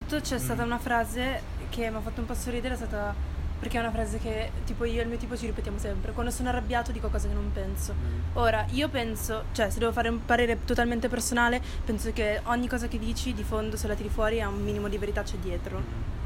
c'è 0.09 0.39
stata 0.39 0.63
una 0.63 0.79
frase 0.79 1.41
che 1.71 1.91
mi 1.91 1.97
ha 1.97 2.01
fatto 2.01 2.21
un 2.21 2.27
po' 2.27 2.35
sorridere, 2.35 2.75
è 2.75 2.77
stata 2.77 3.15
perché 3.59 3.77
è 3.77 3.81
una 3.81 3.91
frase 3.91 4.19
che 4.19 4.51
tipo 4.65 4.85
io 4.85 5.01
e 5.01 5.03
il 5.03 5.09
mio 5.09 5.19
tipo 5.19 5.37
ci 5.37 5.47
ripetiamo 5.47 5.79
sempre. 5.79 6.13
Quando 6.13 6.31
sono 6.31 6.49
arrabbiato 6.49 6.93
dico 6.93 7.09
cose 7.09 7.29
che 7.29 7.35
non 7.35 7.51
penso. 7.53 7.95
Ora, 8.35 8.65
io 8.71 8.89
penso, 8.89 9.45
cioè 9.53 9.71
se 9.71 9.79
devo 9.79 9.93
fare 9.93 10.09
un 10.09 10.25
parere 10.25 10.65
totalmente 10.65 11.09
personale, 11.09 11.61
penso 11.85 12.13
che 12.13 12.41
ogni 12.45 12.69
cosa 12.69 12.89
che 12.89 12.99
dici 12.99 13.35
di 13.35 13.43
fondo 13.43 13.77
se 13.77 13.87
la 13.89 13.95
tiri 13.95 14.09
fuori 14.09 14.41
ha 14.41 14.49
un 14.49 14.63
minimo 14.63 14.89
di 14.89 14.99
verità 14.99 15.23
c'è 15.23 15.37
dietro. 15.37 15.79
I 15.79 16.18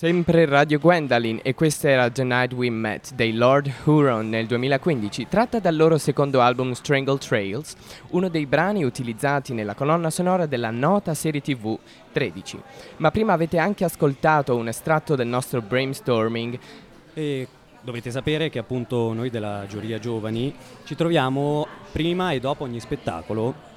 Sempre 0.00 0.46
Radio 0.46 0.78
Gwendolyn 0.78 1.40
e 1.42 1.52
questa 1.52 1.90
era 1.90 2.08
The 2.08 2.24
Night 2.24 2.54
We 2.54 2.70
Met 2.70 3.12
dei 3.12 3.34
Lord 3.34 3.70
Huron 3.84 4.30
nel 4.30 4.46
2015, 4.46 5.26
tratta 5.28 5.58
dal 5.58 5.76
loro 5.76 5.98
secondo 5.98 6.40
album 6.40 6.72
Strangle 6.72 7.18
Trails, 7.18 7.76
uno 8.12 8.30
dei 8.30 8.46
brani 8.46 8.82
utilizzati 8.82 9.52
nella 9.52 9.74
colonna 9.74 10.08
sonora 10.08 10.46
della 10.46 10.70
nota 10.70 11.12
serie 11.12 11.42
TV 11.42 11.78
13. 12.12 12.62
Ma 12.96 13.10
prima 13.10 13.34
avete 13.34 13.58
anche 13.58 13.84
ascoltato 13.84 14.56
un 14.56 14.68
estratto 14.68 15.16
del 15.16 15.26
nostro 15.26 15.60
brainstorming 15.60 16.58
E 17.12 17.46
dovete 17.82 18.10
sapere 18.10 18.48
che 18.48 18.58
appunto 18.58 19.12
noi 19.12 19.28
della 19.28 19.66
Giuria 19.68 19.98
Giovani 19.98 20.54
ci 20.84 20.94
troviamo 20.94 21.66
prima 21.92 22.32
e 22.32 22.40
dopo 22.40 22.64
ogni 22.64 22.80
spettacolo 22.80 23.68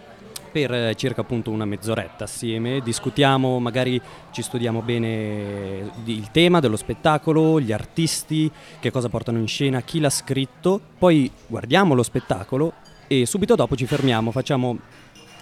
per 0.53 0.71
eh, 0.71 0.95
circa 0.95 1.21
appunto 1.21 1.49
una 1.49 1.65
mezz'oretta 1.65 2.25
assieme, 2.25 2.79
discutiamo, 2.81 3.59
magari 3.59 3.99
ci 4.31 4.43
studiamo 4.43 4.81
bene 4.83 5.89
di- 6.03 6.13
il 6.15 6.29
tema 6.29 6.59
dello 6.59 6.77
spettacolo, 6.77 7.59
gli 7.59 7.71
artisti, 7.71 8.49
che 8.79 8.91
cosa 8.91 9.09
portano 9.09 9.39
in 9.39 9.47
scena, 9.47 9.81
chi 9.81 9.99
l'ha 9.99 10.11
scritto, 10.11 10.79
poi 10.99 11.29
guardiamo 11.47 11.95
lo 11.95 12.03
spettacolo 12.03 12.73
e 13.07 13.25
subito 13.25 13.55
dopo 13.55 13.75
ci 13.75 13.87
fermiamo, 13.87 14.29
facciamo 14.29 14.77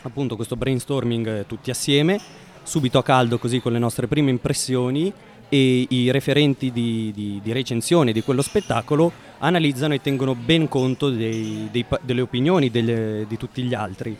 appunto 0.03 0.37
questo 0.37 0.55
brainstorming 0.55 1.27
eh, 1.27 1.45
tutti 1.45 1.69
assieme, 1.69 2.17
subito 2.63 2.97
a 2.97 3.03
caldo 3.03 3.37
così 3.37 3.59
con 3.59 3.73
le 3.73 3.79
nostre 3.79 4.07
prime 4.07 4.29
impressioni 4.29 5.11
e 5.49 5.85
i 5.89 6.09
referenti 6.11 6.71
di, 6.71 7.11
di- 7.13 7.41
di 7.43 7.51
recensione 7.51 8.13
di 8.13 8.21
quello 8.23 8.41
spettacolo 8.41 9.11
analizzano 9.39 9.93
e 9.93 10.01
tengono 10.01 10.35
ben 10.35 10.69
conto 10.69 11.09
dei- 11.09 11.67
dei 11.69 11.85
delle 12.01 12.21
opinioni 12.21 12.71
delle- 12.71 13.25
di 13.27 13.35
tutti 13.35 13.61
gli 13.63 13.73
altri. 13.73 14.15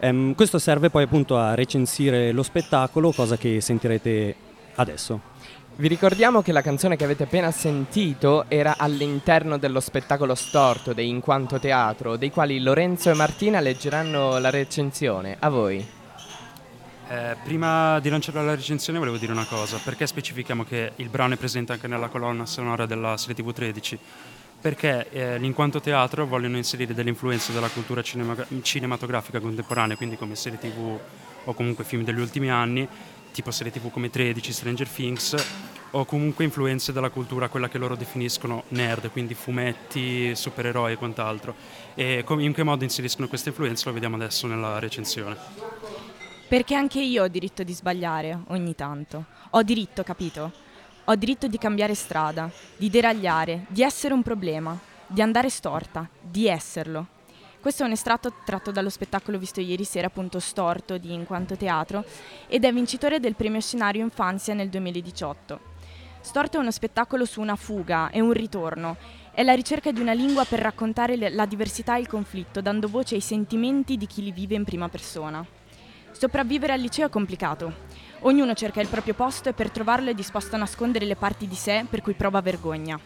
Ehm, 0.00 0.34
questo 0.34 0.58
serve 0.58 0.88
poi 0.88 1.04
appunto 1.04 1.36
a 1.36 1.54
recensire 1.54 2.32
lo 2.32 2.42
spettacolo, 2.42 3.12
cosa 3.12 3.36
che 3.36 3.60
sentirete 3.60 4.34
adesso. 4.76 5.20
Vi 5.76 5.88
ricordiamo 5.88 6.42
che 6.42 6.52
la 6.52 6.62
canzone 6.62 6.96
che 6.96 7.04
avete 7.04 7.22
appena 7.22 7.50
sentito 7.50 8.44
era 8.48 8.76
all'interno 8.76 9.56
dello 9.56 9.80
spettacolo 9.80 10.34
storto 10.34 10.92
dei 10.92 11.08
In 11.08 11.20
Quanto 11.20 11.58
Teatro, 11.58 12.16
dei 12.16 12.30
quali 12.30 12.60
Lorenzo 12.60 13.10
e 13.10 13.14
Martina 13.14 13.60
leggeranno 13.60 14.38
la 14.38 14.50
recensione. 14.50 15.36
A 15.38 15.48
voi. 15.48 15.86
Eh, 17.08 17.36
prima 17.42 17.98
di 17.98 18.08
lanciare 18.08 18.44
la 18.44 18.54
recensione 18.54 18.98
volevo 18.98 19.16
dire 19.16 19.32
una 19.32 19.46
cosa, 19.46 19.80
perché 19.82 20.06
specifichiamo 20.06 20.64
che 20.64 20.92
il 20.96 21.08
brano 21.08 21.34
è 21.34 21.36
presente 21.36 21.72
anche 21.72 21.88
nella 21.88 22.08
colonna 22.08 22.46
sonora 22.46 22.86
della 22.86 23.16
serie 23.16 23.34
TV 23.34 23.52
13? 23.52 23.98
Perché 24.60 25.08
eh, 25.10 25.38
l'In 25.38 25.54
Quanto 25.54 25.80
Teatro 25.80 26.26
vogliono 26.26 26.58
inserire 26.58 26.92
delle 26.92 27.08
influenze 27.08 27.52
della 27.52 27.68
cultura 27.68 28.02
cinema- 28.02 28.46
cinematografica 28.60 29.40
contemporanea, 29.40 29.96
quindi 29.96 30.16
come 30.16 30.34
serie 30.34 30.58
TV 30.58 30.98
o 31.44 31.54
comunque 31.54 31.84
film 31.84 32.04
degli 32.04 32.20
ultimi 32.20 32.50
anni, 32.50 32.86
tipo 33.32 33.50
serie 33.50 33.72
tv 33.72 33.90
come 33.90 34.10
13, 34.10 34.52
Stranger 34.52 34.88
Things, 34.88 35.34
o 35.92 36.04
comunque 36.04 36.44
influenze 36.44 36.92
dalla 36.92 37.08
cultura, 37.08 37.48
quella 37.48 37.68
che 37.68 37.78
loro 37.78 37.96
definiscono 37.96 38.64
nerd, 38.68 39.10
quindi 39.10 39.32
fumetti, 39.32 40.34
supereroi 40.34 40.92
e 40.92 40.96
quant'altro. 40.96 41.54
E 41.94 42.22
com- 42.24 42.40
in 42.40 42.52
che 42.52 42.62
modo 42.62 42.84
inseriscono 42.84 43.28
queste 43.28 43.48
influenze 43.48 43.86
lo 43.86 43.92
vediamo 43.92 44.16
adesso 44.16 44.46
nella 44.46 44.78
recensione. 44.78 45.36
Perché 46.48 46.74
anche 46.74 47.00
io 47.00 47.22
ho 47.22 47.28
diritto 47.28 47.62
di 47.62 47.72
sbagliare 47.72 48.40
ogni 48.48 48.74
tanto. 48.74 49.24
Ho 49.50 49.62
diritto, 49.62 50.02
capito? 50.02 50.52
Ho 51.10 51.16
diritto 51.16 51.48
di 51.48 51.58
cambiare 51.58 51.96
strada, 51.96 52.48
di 52.76 52.88
deragliare, 52.88 53.66
di 53.66 53.82
essere 53.82 54.14
un 54.14 54.22
problema, 54.22 54.78
di 55.08 55.20
andare 55.20 55.50
storta, 55.50 56.08
di 56.20 56.46
esserlo. 56.46 57.04
Questo 57.58 57.82
è 57.82 57.86
un 57.86 57.90
estratto 57.90 58.32
tratto 58.44 58.70
dallo 58.70 58.90
spettacolo 58.90 59.36
visto 59.36 59.60
ieri 59.60 59.82
sera, 59.82 60.06
appunto 60.06 60.38
Storto 60.38 60.98
di 60.98 61.12
In 61.12 61.26
Quanto 61.26 61.56
Teatro, 61.56 62.04
ed 62.46 62.64
è 62.64 62.72
vincitore 62.72 63.18
del 63.18 63.34
premio 63.34 63.60
scenario 63.60 64.04
Infanzia 64.04 64.54
nel 64.54 64.68
2018. 64.68 65.58
Storto 66.20 66.58
è 66.58 66.60
uno 66.60 66.70
spettacolo 66.70 67.24
su 67.24 67.40
una 67.40 67.56
fuga 67.56 68.10
e 68.10 68.20
un 68.20 68.32
ritorno. 68.32 68.96
È 69.32 69.42
la 69.42 69.54
ricerca 69.54 69.90
di 69.90 70.00
una 70.00 70.12
lingua 70.12 70.44
per 70.44 70.60
raccontare 70.60 71.16
la 71.28 71.44
diversità 71.44 71.96
e 71.96 72.02
il 72.02 72.06
conflitto, 72.06 72.60
dando 72.60 72.86
voce 72.86 73.16
ai 73.16 73.20
sentimenti 73.20 73.96
di 73.96 74.06
chi 74.06 74.22
li 74.22 74.30
vive 74.30 74.54
in 74.54 74.62
prima 74.62 74.88
persona. 74.88 75.44
Sopravvivere 76.12 76.74
al 76.74 76.80
liceo 76.80 77.08
è 77.08 77.10
complicato. 77.10 77.89
Ognuno 78.22 78.52
cerca 78.52 78.82
il 78.82 78.88
proprio 78.88 79.14
posto 79.14 79.48
e 79.48 79.54
per 79.54 79.70
trovarlo 79.70 80.10
è 80.10 80.14
disposto 80.14 80.54
a 80.54 80.58
nascondere 80.58 81.06
le 81.06 81.16
parti 81.16 81.48
di 81.48 81.54
sé 81.54 81.86
per 81.88 82.02
cui 82.02 82.12
prova 82.12 82.42
vergogna. 82.42 83.00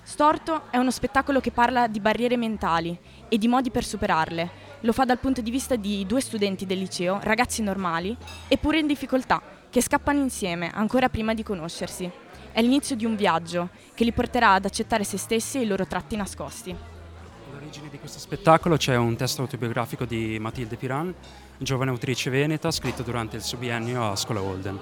Storto 0.00 0.70
è 0.70 0.76
uno 0.76 0.92
spettacolo 0.92 1.40
che 1.40 1.50
parla 1.50 1.88
di 1.88 1.98
barriere 1.98 2.36
mentali 2.36 2.96
e 3.28 3.36
di 3.36 3.48
modi 3.48 3.70
per 3.70 3.84
superarle. 3.84 4.66
Lo 4.82 4.92
fa 4.92 5.04
dal 5.04 5.18
punto 5.18 5.40
di 5.40 5.50
vista 5.50 5.74
di 5.74 6.06
due 6.06 6.20
studenti 6.20 6.66
del 6.66 6.78
liceo, 6.78 7.18
ragazzi 7.20 7.62
normali, 7.62 8.16
eppure 8.46 8.78
in 8.78 8.86
difficoltà, 8.86 9.42
che 9.68 9.82
scappano 9.82 10.20
insieme 10.20 10.70
ancora 10.72 11.08
prima 11.08 11.34
di 11.34 11.42
conoscersi. 11.42 12.08
È 12.52 12.62
l'inizio 12.62 12.94
di 12.94 13.04
un 13.04 13.16
viaggio 13.16 13.70
che 13.92 14.04
li 14.04 14.12
porterà 14.12 14.52
ad 14.52 14.64
accettare 14.64 15.02
se 15.02 15.18
stessi 15.18 15.58
e 15.58 15.62
i 15.62 15.66
loro 15.66 15.84
tratti 15.84 16.14
nascosti. 16.14 16.74
All'origine 17.50 17.88
di 17.90 17.98
questo 17.98 18.20
spettacolo 18.20 18.76
c'è 18.76 18.94
un 18.94 19.16
testo 19.16 19.42
autobiografico 19.42 20.04
di 20.04 20.38
Matilde 20.38 20.76
Piran, 20.76 21.12
giovane 21.60 21.90
autrice 21.90 22.30
veneta, 22.30 22.70
scritto 22.70 23.02
durante 23.02 23.34
il 23.36 23.42
suo 23.42 23.58
biennio 23.58 24.10
a 24.10 24.16
Scuola 24.16 24.40
Holden. 24.40 24.78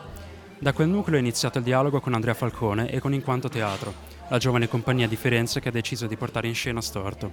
Da 0.59 0.75
quel 0.75 0.89
nucleo 0.89 1.17
è 1.17 1.21
iniziato 1.21 1.59
il 1.59 1.65
dialogo 1.65 2.01
con 2.01 2.13
Andrea 2.13 2.35
Falcone 2.35 2.91
e 2.91 3.01
con 3.01 3.15
In 3.15 3.23
Quanto 3.23 3.49
Teatro, 3.49 3.95
la 4.29 4.37
giovane 4.37 4.69
compagnia 4.69 5.09
di 5.09 5.17
Firenze 5.17 5.59
che 5.59 5.71
ha 5.71 5.73
deciso 5.73 6.07
di 6.07 6.17
portare 6.17 6.49
in 6.49 6.55
scena 6.55 6.83
Storto. 6.83 7.31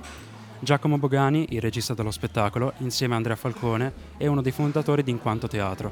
Giacomo 0.59 0.97
Bogani, 0.97 1.47
il 1.49 1.59
regista 1.59 1.93
dello 1.93 2.11
spettacolo, 2.11 2.73
insieme 2.77 3.15
a 3.15 3.17
Andrea 3.17 3.35
Falcone, 3.35 3.91
è 4.15 4.27
uno 4.27 4.41
dei 4.41 4.53
fondatori 4.53 5.03
di 5.03 5.11
In 5.11 5.19
Quanto 5.19 5.47
Teatro. 5.47 5.91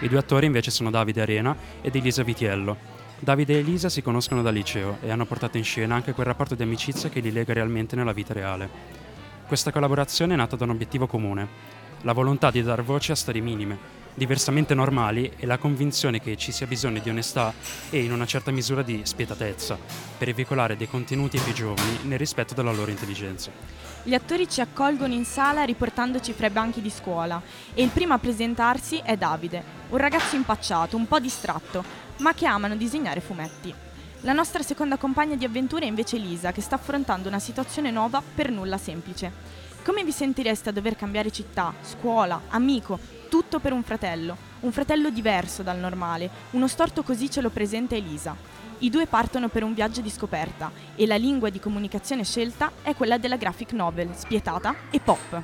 I 0.00 0.08
due 0.08 0.18
attori 0.18 0.46
invece 0.46 0.70
sono 0.70 0.90
Davide 0.90 1.22
Arena 1.22 1.56
ed 1.80 1.96
Elisa 1.96 2.22
Vitiello. 2.22 2.76
Davide 3.18 3.54
e 3.54 3.58
Elisa 3.58 3.88
si 3.88 4.02
conoscono 4.02 4.42
dal 4.42 4.54
liceo 4.54 4.98
e 5.00 5.10
hanno 5.10 5.26
portato 5.26 5.56
in 5.56 5.64
scena 5.64 5.96
anche 5.96 6.12
quel 6.12 6.26
rapporto 6.26 6.54
di 6.54 6.62
amicizia 6.62 7.08
che 7.08 7.20
li 7.20 7.32
lega 7.32 7.52
realmente 7.54 7.96
nella 7.96 8.12
vita 8.12 8.32
reale. 8.32 9.02
Questa 9.46 9.70
collaborazione 9.70 10.34
è 10.34 10.36
nata 10.36 10.56
da 10.56 10.64
un 10.64 10.70
obiettivo 10.70 11.06
comune, 11.06 11.46
la 12.04 12.12
volontà 12.12 12.50
di 12.50 12.62
dar 12.62 12.82
voce 12.82 13.12
a 13.12 13.14
storie 13.14 13.40
minime, 13.40 13.78
diversamente 14.14 14.74
normali 14.74 15.32
e 15.36 15.46
la 15.46 15.58
convinzione 15.58 16.20
che 16.20 16.36
ci 16.36 16.52
sia 16.52 16.66
bisogno 16.66 17.00
di 17.00 17.08
onestà 17.08 17.52
e 17.90 18.02
in 18.02 18.12
una 18.12 18.26
certa 18.26 18.50
misura 18.50 18.82
di 18.82 19.00
spietatezza 19.04 19.78
per 20.18 20.32
veicolare 20.34 20.76
dei 20.76 20.86
contenuti 20.86 21.38
più 21.38 21.52
giovani 21.52 22.00
nel 22.02 22.18
rispetto 22.18 22.52
della 22.52 22.72
loro 22.72 22.90
intelligenza. 22.90 23.50
Gli 24.02 24.12
attori 24.12 24.48
ci 24.48 24.60
accolgono 24.60 25.14
in 25.14 25.24
sala 25.24 25.64
riportandoci 25.64 26.34
fra 26.34 26.48
i 26.48 26.50
banchi 26.50 26.82
di 26.82 26.90
scuola 26.90 27.40
e 27.72 27.82
il 27.82 27.88
primo 27.88 28.12
a 28.12 28.18
presentarsi 28.18 29.00
è 29.02 29.16
Davide, 29.16 29.62
un 29.88 29.96
ragazzo 29.96 30.36
impacciato, 30.36 30.96
un 30.96 31.08
po' 31.08 31.18
distratto, 31.18 31.82
ma 32.18 32.34
che 32.34 32.44
amano 32.44 32.76
disegnare 32.76 33.20
fumetti. 33.20 33.74
La 34.20 34.34
nostra 34.34 34.62
seconda 34.62 34.98
compagna 34.98 35.36
di 35.36 35.44
avventure 35.44 35.86
è 35.86 35.88
invece 35.88 36.18
Lisa, 36.18 36.52
che 36.52 36.60
sta 36.60 36.74
affrontando 36.74 37.28
una 37.28 37.38
situazione 37.38 37.90
nuova 37.90 38.22
per 38.22 38.50
nulla 38.50 38.78
semplice. 38.78 39.63
Come 39.84 40.02
vi 40.02 40.12
sentireste 40.12 40.70
a 40.70 40.72
dover 40.72 40.96
cambiare 40.96 41.30
città, 41.30 41.74
scuola, 41.82 42.44
amico, 42.48 42.98
tutto 43.28 43.58
per 43.58 43.74
un 43.74 43.82
fratello? 43.82 44.34
Un 44.60 44.72
fratello 44.72 45.10
diverso 45.10 45.62
dal 45.62 45.76
normale, 45.76 46.30
uno 46.52 46.68
storto 46.68 47.02
così 47.02 47.30
ce 47.30 47.42
lo 47.42 47.50
presenta 47.50 47.94
Elisa. 47.94 48.34
I 48.78 48.88
due 48.88 49.06
partono 49.06 49.48
per 49.48 49.62
un 49.62 49.74
viaggio 49.74 50.00
di 50.00 50.08
scoperta 50.08 50.72
e 50.94 51.06
la 51.06 51.16
lingua 51.16 51.50
di 51.50 51.60
comunicazione 51.60 52.24
scelta 52.24 52.72
è 52.80 52.94
quella 52.94 53.18
della 53.18 53.36
graphic 53.36 53.72
novel, 53.72 54.08
spietata 54.14 54.74
e 54.90 55.00
pop. 55.00 55.42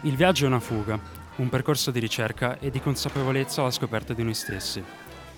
Il 0.00 0.16
viaggio 0.16 0.46
è 0.46 0.48
una 0.48 0.58
fuga, 0.58 0.98
un 1.36 1.50
percorso 1.50 1.90
di 1.90 2.00
ricerca 2.00 2.58
e 2.60 2.70
di 2.70 2.80
consapevolezza 2.80 3.60
alla 3.60 3.70
scoperta 3.70 4.14
di 4.14 4.22
noi 4.22 4.34
stessi. 4.34 4.82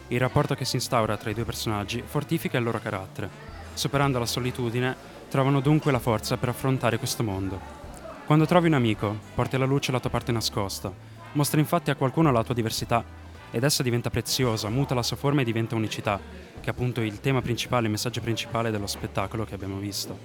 Il 0.08 0.20
rapporto 0.20 0.54
che 0.54 0.64
si 0.64 0.76
instaura 0.76 1.16
tra 1.16 1.28
i 1.28 1.34
due 1.34 1.44
personaggi 1.44 2.04
fortifica 2.06 2.56
il 2.56 2.62
loro 2.62 2.78
carattere. 2.78 3.28
Superando 3.74 4.20
la 4.20 4.26
solitudine, 4.26 4.94
trovano 5.28 5.58
dunque 5.58 5.90
la 5.90 5.98
forza 5.98 6.36
per 6.36 6.50
affrontare 6.50 6.98
questo 6.98 7.24
mondo. 7.24 7.83
Quando 8.26 8.46
trovi 8.46 8.68
un 8.68 8.72
amico, 8.72 9.18
porti 9.34 9.56
alla 9.56 9.66
luce 9.66 9.92
la 9.92 10.00
tua 10.00 10.08
parte 10.08 10.32
nascosta, 10.32 10.90
mostri 11.32 11.60
infatti 11.60 11.90
a 11.90 11.94
qualcuno 11.94 12.32
la 12.32 12.42
tua 12.42 12.54
diversità 12.54 13.04
ed 13.50 13.62
essa 13.62 13.82
diventa 13.82 14.08
preziosa, 14.08 14.70
muta 14.70 14.94
la 14.94 15.02
sua 15.02 15.18
forma 15.18 15.42
e 15.42 15.44
diventa 15.44 15.74
unicità, 15.74 16.18
che 16.58 16.66
è 16.66 16.70
appunto 16.70 17.02
il 17.02 17.20
tema 17.20 17.42
principale, 17.42 17.84
il 17.84 17.90
messaggio 17.90 18.22
principale 18.22 18.70
dello 18.70 18.86
spettacolo 18.86 19.44
che 19.44 19.54
abbiamo 19.54 19.76
visto. 19.76 20.18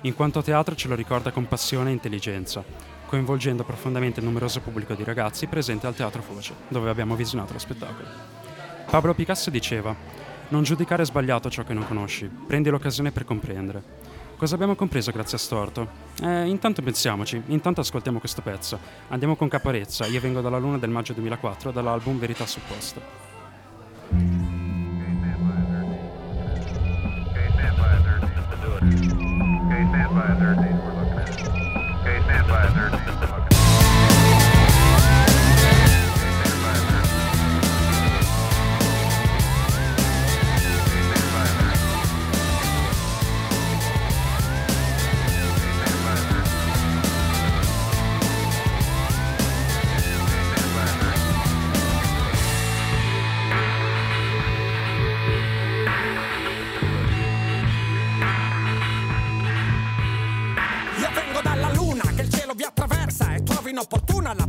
In 0.00 0.16
quanto 0.16 0.42
teatro 0.42 0.74
ce 0.74 0.88
lo 0.88 0.96
ricorda 0.96 1.30
con 1.30 1.46
passione 1.46 1.90
e 1.90 1.92
intelligenza, 1.92 2.64
coinvolgendo 3.06 3.62
profondamente 3.62 4.18
il 4.18 4.26
numeroso 4.26 4.60
pubblico 4.60 4.94
di 4.94 5.04
ragazzi 5.04 5.46
presente 5.46 5.86
al 5.86 5.94
Teatro 5.94 6.22
Foce, 6.22 6.54
dove 6.66 6.90
abbiamo 6.90 7.14
visionato 7.14 7.52
lo 7.52 7.60
spettacolo. 7.60 8.08
Pablo 8.90 9.14
Picasso 9.14 9.50
diceva: 9.50 9.94
Non 10.48 10.64
giudicare 10.64 11.04
sbagliato 11.04 11.48
ciò 11.50 11.62
che 11.62 11.72
non 11.72 11.86
conosci, 11.86 12.28
prendi 12.28 12.68
l'occasione 12.68 13.12
per 13.12 13.24
comprendere. 13.24 14.03
Cosa 14.44 14.56
abbiamo 14.56 14.74
compreso 14.74 15.10
grazie 15.10 15.38
a 15.38 15.40
Storto? 15.40 15.88
Eh, 16.22 16.44
intanto 16.48 16.82
pensiamoci, 16.82 17.42
intanto 17.46 17.80
ascoltiamo 17.80 18.18
questo 18.18 18.42
pezzo. 18.42 18.78
Andiamo 19.08 19.36
con 19.36 19.48
Caparezza, 19.48 20.04
io 20.04 20.20
vengo 20.20 20.42
dalla 20.42 20.58
luna 20.58 20.76
del 20.76 20.90
maggio 20.90 21.14
2004 21.14 21.70
dall'album 21.70 22.18
Verità 22.18 22.44
Supposta. 22.44 23.00
K 23.00 23.06
stand 27.54 27.78
by 27.78 27.96
13, 30.36 30.74
we're 30.74 30.92
looking 30.92 31.16
at. 31.16 31.30
K 32.04 32.20
stand 32.26 32.46
by 32.46 32.68
13. 32.90 33.03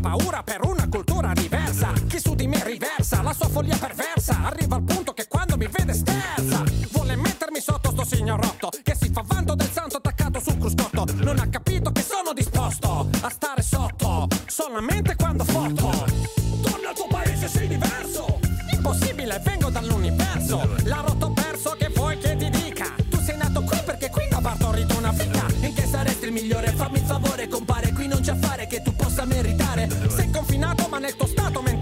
Paura 0.06 0.44
per 0.44 0.64
una 0.64 0.88
cultura 0.88 1.34
diversa. 1.34 1.92
Chi 2.08 2.20
su 2.20 2.36
di 2.36 2.46
me 2.46 2.64
riversa 2.64 3.24
la 3.24 3.34
sua 3.34 3.48
follia 3.48 3.76
perversa, 3.76 4.38
arriva 4.44 4.76
al 4.76 4.84
punto 4.84 5.14
che 5.14 5.26
quando 5.28 5.58
mi 5.58 5.68
vede 5.68 5.94
sterza. 5.94 6.64
Vuole 6.92 7.16
mettermi 7.16 7.60
sotto 7.60 7.90
sto 7.90 8.06
signorotto 8.06 8.70
che 8.84 8.96
si 8.96 9.10
fa 9.12 9.24
vanto 9.26 9.56
del 9.56 9.72
santo 9.72 9.98
attaccato 9.98 10.40
sul 10.40 10.60
cruscotto. 10.60 11.08
Non 11.16 11.40
ha 11.40 11.48
capito 11.50 11.92
che 11.92 12.04
sono 12.04 12.34
disposto 12.34 13.10
a 13.22 13.30
stare 13.30 13.64
sotto 13.64 14.28
solamente 14.46 15.16
quando 15.16 15.44
foto. 15.44 15.90
Torna 16.62 16.90
al 16.90 16.96
tuo 16.96 17.08
paese, 17.08 17.48
sei 17.48 17.68
diverso. 17.68 18.40
Impossibile, 18.72 19.42
vengo 19.44 19.72
dall'universo. 19.72 20.70
La 20.84 21.02
rotto 21.02 21.32
perso 21.32 21.76
che 21.80 21.90
vuoi 21.90 22.16
che 22.20 22.36
ti 22.36 22.50
dica. 22.52 22.94
Tu 23.10 23.18
sei 23.22 23.38
nato 23.38 23.64
qui 23.64 23.80
perché 23.84 24.12
qui 24.12 24.28
ha 24.30 24.40
partorito 24.40 24.96
una 24.98 25.12
figa. 25.12 25.48
In 25.62 25.74
che 25.74 25.88
saresti 25.88 26.26
il 26.26 26.32
migliore? 26.32 26.72
Fammi 26.74 27.00
il 27.00 27.06
favore, 27.06 27.48
compare. 27.48 27.92
Qui 27.92 28.06
non 28.06 28.22
c'è 28.22 28.34
affare 28.34 28.68
che 28.68 28.84
tu 28.84 28.95
possa 29.16 29.26
meritare. 29.26 29.88
Sei 30.10 30.30
confinato 30.30 30.88
ma 30.90 31.00
nel 31.00 31.16
tuo 31.16 31.26
stato 31.26 31.62
mentale 31.62 31.75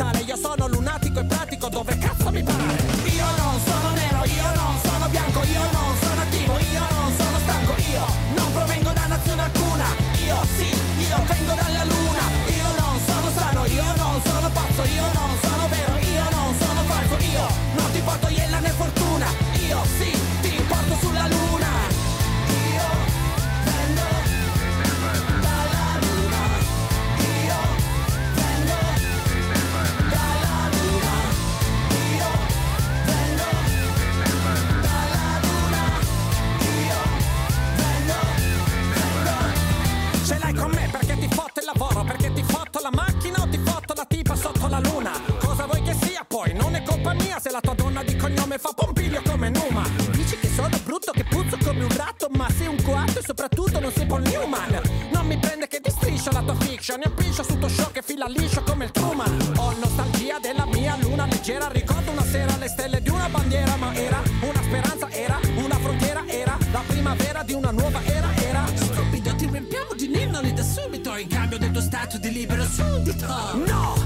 fiction 56.84 57.02
E 57.02 57.08
appiccio 57.08 57.44
su 57.44 57.58
tuo 57.58 57.70
show 57.70 57.92
che 57.92 58.02
fila 58.02 58.26
liscio 58.28 58.62
come 58.64 58.86
il 58.86 58.92
Truman. 58.92 59.54
Ho 59.58 59.72
nostalgia 59.72 60.38
della 60.40 60.66
mia 60.66 60.98
luna 60.98 61.26
leggera 61.26 61.70
Ricordo 61.70 62.12
una 62.12 62.24
sera 62.24 62.58
le 62.58 62.68
stelle 62.68 63.02
di 63.02 63.10
una 63.10 63.30
bandiera 63.30 63.76
Ma 63.78 63.94
era 63.94 64.22
una 64.42 64.62
speranza, 64.62 65.10
era 65.10 65.40
una 65.56 65.76
frontiera 65.76 66.24
Era 66.28 66.58
la 66.72 66.84
primavera 66.86 67.44
di 67.44 67.54
una 67.54 67.72
nuova 67.72 68.04
era 68.04 68.36
Era 68.36 68.66
stupido, 68.76 69.34
ti 69.36 69.48
riempiamo 69.50 69.94
di 69.96 70.08
ninnoli 70.10 70.54
da 70.54 70.64
subito 70.64 71.16
In 71.16 71.28
cambio 71.30 71.58
del 71.58 71.72
tuo 71.72 71.82
stato 71.82 72.18
di 72.18 72.32
libero 72.32 72.64
suddito 72.66 73.28
No, 73.66 74.03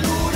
luna 0.00 0.35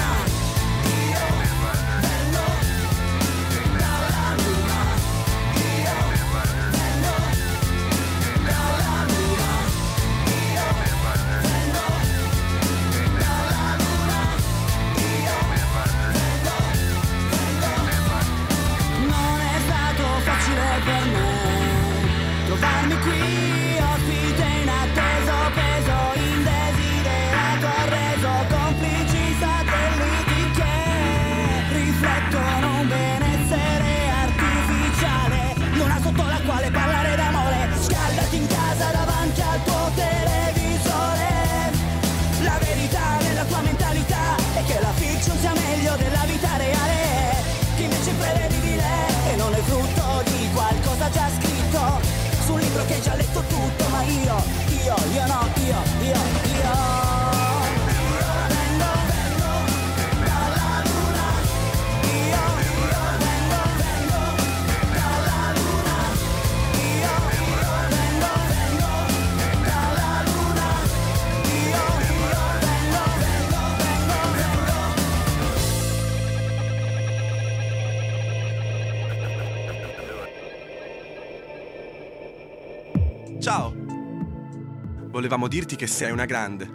Volevamo 85.20 85.48
dirti 85.48 85.76
che 85.76 85.86
sei 85.86 86.12
una 86.12 86.24
grande. 86.24 86.66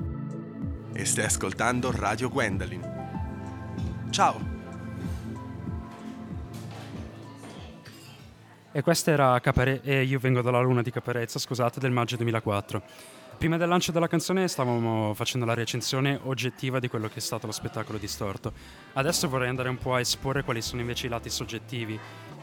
E 0.94 1.04
stai 1.04 1.26
ascoltando 1.26 1.90
Radio 1.90 2.30
Gwendolyn. 2.30 4.08
Ciao! 4.12 4.40
E 8.72 8.82
questa 8.84 9.10
era 9.10 9.40
Capare- 9.40 9.82
e 9.82 10.04
Io 10.04 10.20
vengo 10.20 10.44
dalla 10.44 10.60
luna 10.60 10.84
di 10.84 10.92
Caparezza, 10.92 11.40
scusate, 11.40 11.80
del 11.80 11.90
maggio 11.90 12.18
2004. 12.18 12.84
Prima 13.40 13.58
del 13.58 13.68
lancio 13.68 13.92
della 13.92 14.08
canzone 14.08 14.48
stavamo 14.48 15.16
facendo 15.16 15.48
la 15.48 15.56
recensione 15.56 16.20
oggettiva 16.22 16.78
di 16.78 16.88
quello 16.88 17.08
che 17.08 17.16
è 17.16 17.22
stato 17.22 17.48
lo 17.48 17.52
spettacolo 17.52 17.98
distorto. 17.98 18.54
Adesso 18.94 19.28
vorrei 19.28 19.50
andare 19.50 19.70
un 19.70 19.80
po' 19.80 19.96
a 19.96 20.02
esporre 20.02 20.44
quali 20.44 20.62
sono 20.62 20.82
invece 20.82 21.08
i 21.08 21.10
lati 21.10 21.32
soggettivi, 21.32 22.00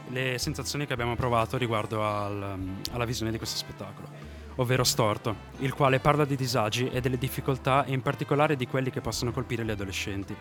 le 0.08 0.36
sensazioni 0.38 0.84
che 0.84 0.94
abbiamo 0.94 1.14
provato 1.14 1.56
riguardo 1.56 2.04
al- 2.04 2.58
alla 2.90 3.04
visione 3.04 3.30
di 3.30 3.38
questo 3.38 3.56
spettacolo, 3.56 4.08
ovvero 4.56 4.84
Storto, 4.84 5.34
il 5.58 5.74
quale 5.74 6.00
parla 6.00 6.24
di 6.24 6.36
disagi 6.36 6.88
e 6.88 7.00
delle 7.00 7.18
difficoltà 7.18 7.84
e 7.84 7.92
in 7.92 8.02
particolare 8.02 8.56
di 8.56 8.66
quelli 8.66 8.90
che 8.90 9.00
possono 9.00 9.32
colpire 9.32 9.64
gli 9.64 9.70
adolescenti 9.70 10.36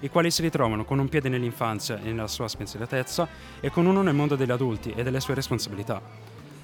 i 0.00 0.10
quali 0.10 0.30
si 0.30 0.42
ritrovano 0.42 0.84
con 0.84 0.98
un 0.98 1.08
piede 1.08 1.28
nell'infanzia 1.28 1.98
e 2.00 2.04
nella 2.04 2.28
sua 2.28 2.48
spensieratezza 2.48 3.28
e 3.60 3.70
con 3.70 3.86
uno 3.86 4.02
nel 4.02 4.14
mondo 4.14 4.36
degli 4.36 4.50
adulti 4.50 4.92
e 4.92 5.02
delle 5.02 5.20
sue 5.20 5.34
responsabilità. 5.34 6.00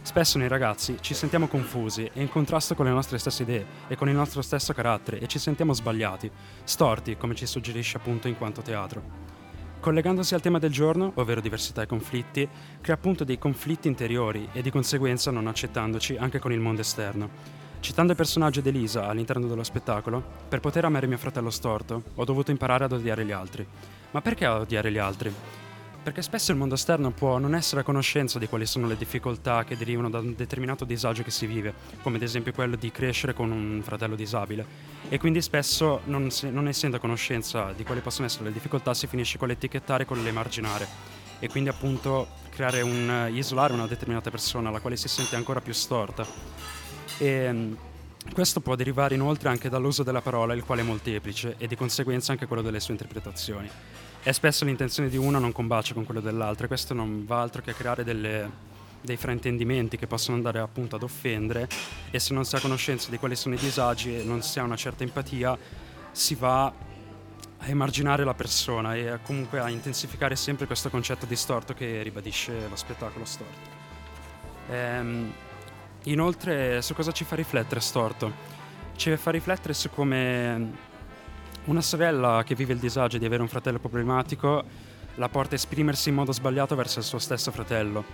Spesso 0.02 0.36
noi 0.36 0.48
ragazzi 0.48 0.98
ci 1.00 1.14
sentiamo 1.14 1.48
confusi 1.48 2.08
e 2.12 2.20
in 2.20 2.28
contrasto 2.28 2.74
con 2.74 2.84
le 2.84 2.92
nostre 2.92 3.18
stesse 3.18 3.42
idee 3.42 3.66
e 3.88 3.96
con 3.96 4.08
il 4.08 4.14
nostro 4.14 4.42
stesso 4.42 4.74
carattere 4.74 5.18
e 5.18 5.26
ci 5.26 5.38
sentiamo 5.38 5.72
sbagliati, 5.72 6.30
storti, 6.62 7.16
come 7.16 7.34
ci 7.34 7.46
suggerisce 7.46 7.96
appunto 7.96 8.28
in 8.28 8.36
quanto 8.36 8.60
teatro. 8.60 9.23
Collegandosi 9.84 10.32
al 10.32 10.40
tema 10.40 10.58
del 10.58 10.72
giorno, 10.72 11.12
ovvero 11.16 11.42
diversità 11.42 11.82
e 11.82 11.86
conflitti, 11.86 12.48
crea 12.80 12.94
appunto 12.94 13.22
dei 13.22 13.36
conflitti 13.36 13.86
interiori 13.86 14.48
e 14.54 14.62
di 14.62 14.70
conseguenza 14.70 15.30
non 15.30 15.46
accettandoci 15.46 16.16
anche 16.16 16.38
con 16.38 16.52
il 16.52 16.58
mondo 16.58 16.80
esterno. 16.80 17.28
Citando 17.80 18.12
il 18.12 18.16
personaggio 18.16 18.62
di 18.62 18.70
Elisa 18.70 19.08
all'interno 19.08 19.46
dello 19.46 19.62
spettacolo, 19.62 20.24
per 20.48 20.60
poter 20.60 20.86
amare 20.86 21.06
mio 21.06 21.18
fratello 21.18 21.50
storto, 21.50 22.02
ho 22.14 22.24
dovuto 22.24 22.50
imparare 22.50 22.84
ad 22.84 22.92
odiare 22.92 23.26
gli 23.26 23.32
altri. 23.32 23.66
Ma 24.12 24.22
perché 24.22 24.46
odiare 24.46 24.90
gli 24.90 24.96
altri? 24.96 25.30
Perché 26.04 26.20
spesso 26.20 26.52
il 26.52 26.58
mondo 26.58 26.74
esterno 26.74 27.12
può 27.12 27.38
non 27.38 27.54
essere 27.54 27.80
a 27.80 27.82
conoscenza 27.82 28.38
di 28.38 28.46
quali 28.46 28.66
sono 28.66 28.86
le 28.86 28.98
difficoltà 28.98 29.64
che 29.64 29.74
derivano 29.74 30.10
da 30.10 30.18
un 30.18 30.34
determinato 30.36 30.84
disagio 30.84 31.22
che 31.22 31.30
si 31.30 31.46
vive, 31.46 31.72
come 32.02 32.16
ad 32.16 32.22
esempio 32.22 32.52
quello 32.52 32.76
di 32.76 32.92
crescere 32.92 33.32
con 33.32 33.50
un 33.50 33.80
fratello 33.82 34.14
disabile. 34.14 34.66
E 35.08 35.18
quindi 35.18 35.40
spesso, 35.40 36.02
non, 36.04 36.30
si- 36.30 36.50
non 36.50 36.68
essendo 36.68 36.98
a 36.98 37.00
conoscenza 37.00 37.72
di 37.74 37.84
quali 37.84 38.02
possono 38.02 38.26
essere 38.26 38.44
le 38.44 38.52
difficoltà, 38.52 38.92
si 38.92 39.06
finisce 39.06 39.38
con 39.38 39.48
l'etichettare 39.48 40.02
e 40.02 40.06
con 40.06 40.22
l'emarginare. 40.22 40.86
E 41.38 41.48
quindi 41.48 41.70
appunto 41.70 42.28
creare 42.50 42.82
un, 42.82 43.30
isolare 43.32 43.72
una 43.72 43.86
determinata 43.86 44.30
persona, 44.30 44.70
la 44.70 44.80
quale 44.80 44.98
si 44.98 45.08
sente 45.08 45.36
ancora 45.36 45.62
più 45.62 45.72
storta. 45.72 46.26
E 47.16 47.50
mm, 47.50 47.74
questo 48.34 48.60
può 48.60 48.74
derivare 48.74 49.14
inoltre 49.14 49.48
anche 49.48 49.70
dall'uso 49.70 50.02
della 50.02 50.20
parola, 50.20 50.52
il 50.52 50.64
quale 50.64 50.82
è 50.82 50.84
molteplice, 50.84 51.54
e 51.56 51.66
di 51.66 51.76
conseguenza 51.76 52.30
anche 52.30 52.44
quello 52.44 52.60
delle 52.60 52.80
sue 52.80 52.92
interpretazioni. 52.92 53.70
E 54.26 54.32
spesso 54.32 54.64
l'intenzione 54.64 55.10
di 55.10 55.18
uno 55.18 55.38
non 55.38 55.52
combacia 55.52 55.92
con 55.92 56.04
quello 56.04 56.20
dell'altro, 56.20 56.64
e 56.64 56.68
questo 56.68 56.94
non 56.94 57.26
va 57.26 57.42
altro 57.42 57.60
che 57.60 57.72
a 57.72 57.74
creare 57.74 58.04
delle- 58.04 58.50
dei 59.02 59.18
fraintendimenti 59.18 59.98
che 59.98 60.06
possono 60.06 60.36
andare 60.36 60.60
appunto 60.60 60.96
ad 60.96 61.02
offendere, 61.02 61.68
e 62.10 62.18
se 62.18 62.32
non 62.32 62.44
si 62.46 62.56
ha 62.56 62.60
conoscenza 62.60 63.10
di 63.10 63.18
quali 63.18 63.36
sono 63.36 63.54
i 63.54 63.58
disagi 63.58 64.18
e 64.18 64.24
non 64.24 64.42
si 64.42 64.58
ha 64.58 64.62
una 64.62 64.76
certa 64.76 65.04
empatia, 65.04 65.56
si 66.10 66.34
va 66.34 66.64
a 66.64 66.72
emarginare 67.66 68.24
la 68.24 68.32
persona 68.34 68.94
e 68.94 69.08
a- 69.08 69.18
comunque 69.18 69.60
a 69.60 69.68
intensificare 69.68 70.36
sempre 70.36 70.66
questo 70.66 70.88
concetto 70.88 71.26
distorto 71.26 71.74
che 71.74 72.02
ribadisce 72.02 72.66
lo 72.68 72.76
spettacolo 72.76 73.24
storto. 73.26 73.68
Ehm, 74.70 75.32
Inoltre, 76.06 76.82
su 76.82 76.92
cosa 76.92 77.12
ci 77.12 77.24
fa 77.24 77.34
riflettere 77.34 77.80
Storto? 77.80 78.30
Ci 78.94 79.16
fa 79.16 79.30
riflettere 79.30 79.72
su 79.72 79.88
come 79.88 80.92
una 81.64 81.80
sorella 81.80 82.42
che 82.44 82.54
vive 82.54 82.74
il 82.74 82.78
disagio 82.78 83.18
di 83.18 83.24
avere 83.24 83.42
un 83.42 83.48
fratello 83.48 83.78
problematico 83.78 84.64
la 85.16 85.28
porta 85.28 85.52
a 85.52 85.54
esprimersi 85.54 86.08
in 86.08 86.16
modo 86.16 86.32
sbagliato 86.32 86.74
verso 86.74 86.98
il 86.98 87.04
suo 87.04 87.18
stesso 87.18 87.50
fratello. 87.52 88.04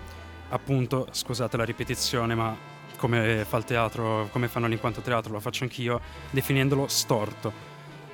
Appunto, 0.49 1.07
scusate 1.11 1.57
la 1.57 1.63
ripetizione, 1.63 2.35
ma 2.35 2.55
come 2.97 3.43
fa 3.45 3.57
il 3.57 3.63
teatro, 3.63 4.27
come 4.31 4.47
fanno 4.47 4.67
l'Inquanto 4.67 5.01
Teatro, 5.01 5.33
lo 5.33 5.39
faccio 5.39 5.63
anch'io, 5.63 5.99
definendolo 6.29 6.87
storto. 6.87 7.69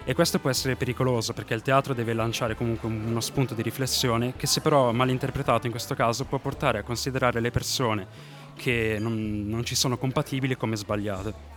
E 0.06 0.14
questo 0.14 0.40
può 0.40 0.50
essere 0.50 0.78
pericoloso 0.78 1.34
perché 1.34 1.54
il 1.54 1.62
teatro 1.62 1.94
deve 1.94 2.14
lanciare 2.14 2.56
comunque 2.56 2.88
uno 2.88 3.20
spunto 3.20 3.54
di 3.54 3.62
riflessione 3.62 4.36
che 4.38 4.48
se 4.48 4.62
però 4.62 4.94
mal 4.94 5.10
interpretato 5.10 5.66
in 5.66 5.72
questo 5.72 5.96
caso 5.96 6.24
può 6.24 6.38
portare 6.38 6.78
a 6.78 6.84
considerare 6.84 7.42
le 7.42 7.52
persone 7.52 8.08
che 8.56 8.98
non, 9.02 9.46
non 9.46 9.66
ci 9.66 9.76
sono 9.76 9.98
compatibili 9.98 10.56
come 10.56 10.78
sbagliate. 10.78 11.57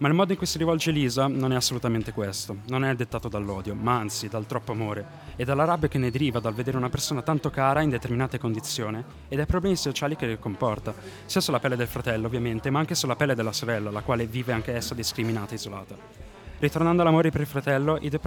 Ma 0.00 0.08
il 0.08 0.14
modo 0.14 0.32
in 0.32 0.38
cui 0.38 0.46
si 0.46 0.56
rivolge 0.56 0.92
Lisa 0.92 1.26
non 1.26 1.52
è 1.52 1.56
assolutamente 1.56 2.12
questo, 2.12 2.56
non 2.68 2.86
è 2.86 2.94
dettato 2.94 3.28
dall'odio, 3.28 3.74
ma 3.74 3.98
anzi 3.98 4.28
dal 4.28 4.46
troppo 4.46 4.72
amore 4.72 5.06
e 5.36 5.44
dalla 5.44 5.64
rabbia 5.64 5.88
che 5.88 5.98
ne 5.98 6.10
deriva 6.10 6.40
dal 6.40 6.54
vedere 6.54 6.78
una 6.78 6.88
persona 6.88 7.20
tanto 7.20 7.50
cara 7.50 7.82
in 7.82 7.90
determinate 7.90 8.38
condizioni 8.38 9.04
e 9.28 9.36
dai 9.36 9.44
problemi 9.44 9.76
sociali 9.76 10.16
che 10.16 10.38
comporta, 10.38 10.94
sia 11.26 11.42
sulla 11.42 11.60
pelle 11.60 11.76
del 11.76 11.86
fratello 11.86 12.28
ovviamente, 12.28 12.70
ma 12.70 12.78
anche 12.78 12.94
sulla 12.94 13.14
pelle 13.14 13.34
della 13.34 13.52
sorella, 13.52 13.90
la 13.90 14.00
quale 14.00 14.24
vive 14.24 14.54
anche 14.54 14.72
essa 14.72 14.94
discriminata 14.94 15.52
e 15.52 15.56
isolata. 15.56 16.29
Ritornando 16.60 17.00
all'amore 17.00 17.30
per 17.30 17.40
il 17.40 17.46
fratello, 17.46 17.96
i 18.02 18.10
due, 18.10 18.20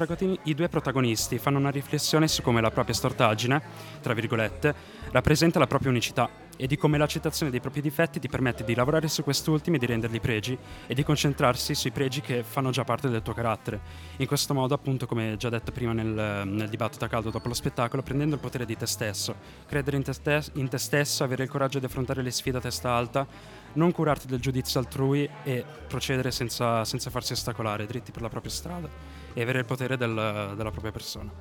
i 0.46 0.56
due 0.56 0.68
protagonisti 0.68 1.38
fanno 1.38 1.60
una 1.60 1.70
riflessione 1.70 2.28
su 2.28 2.42
come 2.42 2.62
la 2.62 2.72
propria 2.72 2.96
stortaggine, 2.96 3.62
tra 4.02 4.16
virgolette, 4.16 4.74
rappresenta 5.12 5.60
la 5.60 5.68
propria 5.68 5.92
unicità 5.92 6.28
e 6.58 6.66
di 6.66 6.76
come 6.76 6.98
l'accettazione 6.98 7.52
dei 7.52 7.60
propri 7.60 7.82
difetti 7.82 8.20
ti 8.20 8.28
permette 8.28 8.64
di 8.64 8.74
lavorare 8.74 9.08
su 9.08 9.22
quest'ultimi 9.22 9.76
e 9.76 9.80
di 9.80 9.86
renderli 9.86 10.20
pregi 10.20 10.58
e 10.88 10.96
di 10.96 11.04
concentrarsi 11.04 11.76
sui 11.76 11.92
pregi 11.92 12.22
che 12.22 12.42
fanno 12.42 12.72
già 12.72 12.84
parte 12.84 13.08
del 13.08 13.22
tuo 13.22 13.34
carattere. 13.34 13.80
In 14.18 14.26
questo 14.26 14.56
modo, 14.56 14.74
appunto, 14.74 15.06
come 15.06 15.36
già 15.38 15.50
detto 15.50 15.72
prima 15.72 15.94
nel, 15.94 16.42
nel 16.48 16.70
dibattito 16.70 17.06
a 17.06 17.10
caldo 17.10 17.30
dopo 17.30 17.48
lo 17.48 17.54
spettacolo, 17.54 18.02
prendendo 18.02 18.34
il 18.34 18.42
potere 18.42 18.66
di 18.66 18.76
te 18.76 18.88
stesso, 18.88 19.36
credere 19.68 19.98
in 19.98 20.02
te, 20.02 20.14
stes- 20.14 20.50
in 20.56 20.70
te 20.70 20.80
stesso, 20.80 21.24
avere 21.24 21.44
il 21.44 21.50
coraggio 21.50 21.78
di 21.78 21.86
affrontare 21.86 22.24
le 22.24 22.32
sfide 22.32 22.58
a 22.58 22.62
testa 22.62 22.90
alta, 22.90 23.28
non 23.74 23.92
curarti 23.92 24.28
del 24.28 24.40
giudizio 24.40 24.80
altrui 24.80 25.28
e 25.44 25.64
procedere 25.88 26.32
senza, 26.32 26.84
senza 26.86 27.10
farsi 27.10 27.34
ostacolare, 27.34 27.86
dritti 27.86 28.12
per 28.12 28.22
la 28.22 28.30
propria 28.30 28.52
strada 28.52 28.88
e 29.34 29.42
avere 29.42 29.60
il 29.60 29.66
potere 29.66 29.98
del- 29.98 30.54
della 30.56 30.72
propria 30.72 30.92
persona. 30.92 31.32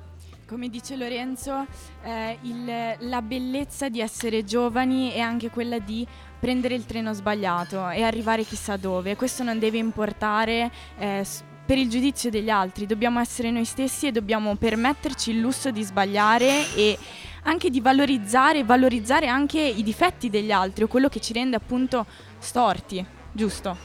Come 0.45 0.69
dice 0.69 0.95
Lorenzo, 0.97 1.65
eh, 2.03 2.37
il- 2.41 2.95
la 3.09 3.21
bellezza 3.21 3.89
di 3.89 4.01
essere 4.01 4.43
giovani 4.43 5.11
è 5.11 5.19
anche 5.19 5.49
quella 5.49 5.79
di 5.79 6.05
prendere 6.39 6.75
il 6.75 6.85
treno 6.85 7.13
sbagliato 7.13 7.89
e 7.89 8.03
arrivare 8.03 8.43
chissà 8.43 8.75
dove. 8.77 9.15
Questo 9.15 9.43
non 9.43 9.57
deve 9.57 9.77
importare 9.77 10.69
eh, 10.99 11.25
per 11.65 11.77
il 11.77 11.89
giudizio 11.89 12.29
degli 12.29 12.49
altri, 12.49 12.85
dobbiamo 12.85 13.21
essere 13.21 13.49
noi 13.49 13.63
stessi 13.63 14.05
e 14.07 14.11
dobbiamo 14.11 14.55
permetterci 14.57 15.31
il 15.31 15.39
lusso 15.39 15.71
di 15.71 15.81
sbagliare 15.81 16.75
e 16.75 16.97
anche 17.43 17.69
di 17.69 17.79
valorizzare 17.81 18.59
e 18.59 18.63
valorizzare 18.63 19.27
anche 19.27 19.59
i 19.59 19.83
difetti 19.83 20.29
degli 20.29 20.51
altri 20.51 20.83
o 20.83 20.87
quello 20.87 21.09
che 21.09 21.19
ci 21.19 21.33
rende 21.33 21.55
appunto 21.55 22.05
storti, 22.39 23.05
giusto? 23.31 23.77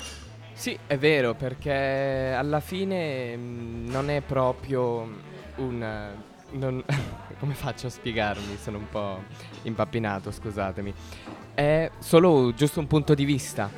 Sì, 0.52 0.76
è 0.86 0.98
vero, 0.98 1.34
perché 1.34 2.34
alla 2.36 2.60
fine 2.60 3.36
mh, 3.36 3.90
non 3.90 4.10
è 4.10 4.20
proprio 4.20 5.08
un... 5.56 6.12
non- 6.50 6.84
come 7.38 7.54
faccio 7.54 7.86
a 7.86 7.90
spiegarmi? 7.90 8.56
Sono 8.60 8.78
un 8.78 8.88
po' 8.88 9.22
impappinato, 9.62 10.30
scusatemi. 10.32 10.92
È 11.54 11.90
solo 11.98 12.52
giusto 12.54 12.80
un 12.80 12.86
punto 12.88 13.14
di 13.14 13.24
vista, 13.24 13.70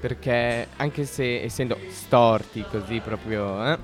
perché 0.00 0.68
anche 0.76 1.04
se 1.04 1.42
essendo 1.42 1.76
storti 1.88 2.64
così 2.70 3.00
proprio... 3.00 3.72
eh, 3.72 3.78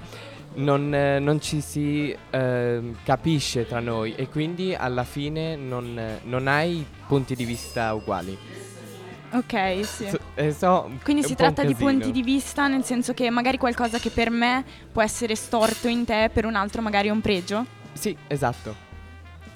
non, 0.56 0.94
eh, 0.94 1.18
non 1.18 1.40
ci 1.40 1.60
si 1.60 2.14
ehm, 2.30 2.96
capisce 3.04 3.66
tra 3.66 3.80
noi 3.80 4.14
e 4.14 4.28
quindi 4.28 4.74
alla 4.74 5.04
fine 5.04 5.56
non, 5.56 6.18
non 6.24 6.46
hai 6.46 6.84
punti 7.06 7.34
di 7.34 7.44
vista 7.44 7.92
uguali. 7.94 8.36
Ok, 9.32 9.84
sì. 9.84 10.08
So- 10.08 10.20
eh, 10.34 10.52
so, 10.52 10.90
Quindi 11.02 11.22
si 11.24 11.34
tratta 11.34 11.64
di 11.64 11.74
punti 11.74 12.12
di 12.12 12.22
vista, 12.22 12.68
nel 12.68 12.84
senso 12.84 13.12
che 13.12 13.28
magari 13.30 13.58
qualcosa 13.58 13.98
che 13.98 14.10
per 14.10 14.30
me 14.30 14.64
può 14.92 15.02
essere 15.02 15.34
storto 15.34 15.88
in 15.88 16.04
te, 16.04 16.30
per 16.32 16.46
un 16.46 16.54
altro 16.54 16.80
magari 16.80 17.08
è 17.08 17.10
un 17.10 17.20
pregio? 17.20 17.66
Sì, 17.92 18.16
esatto. 18.28 18.85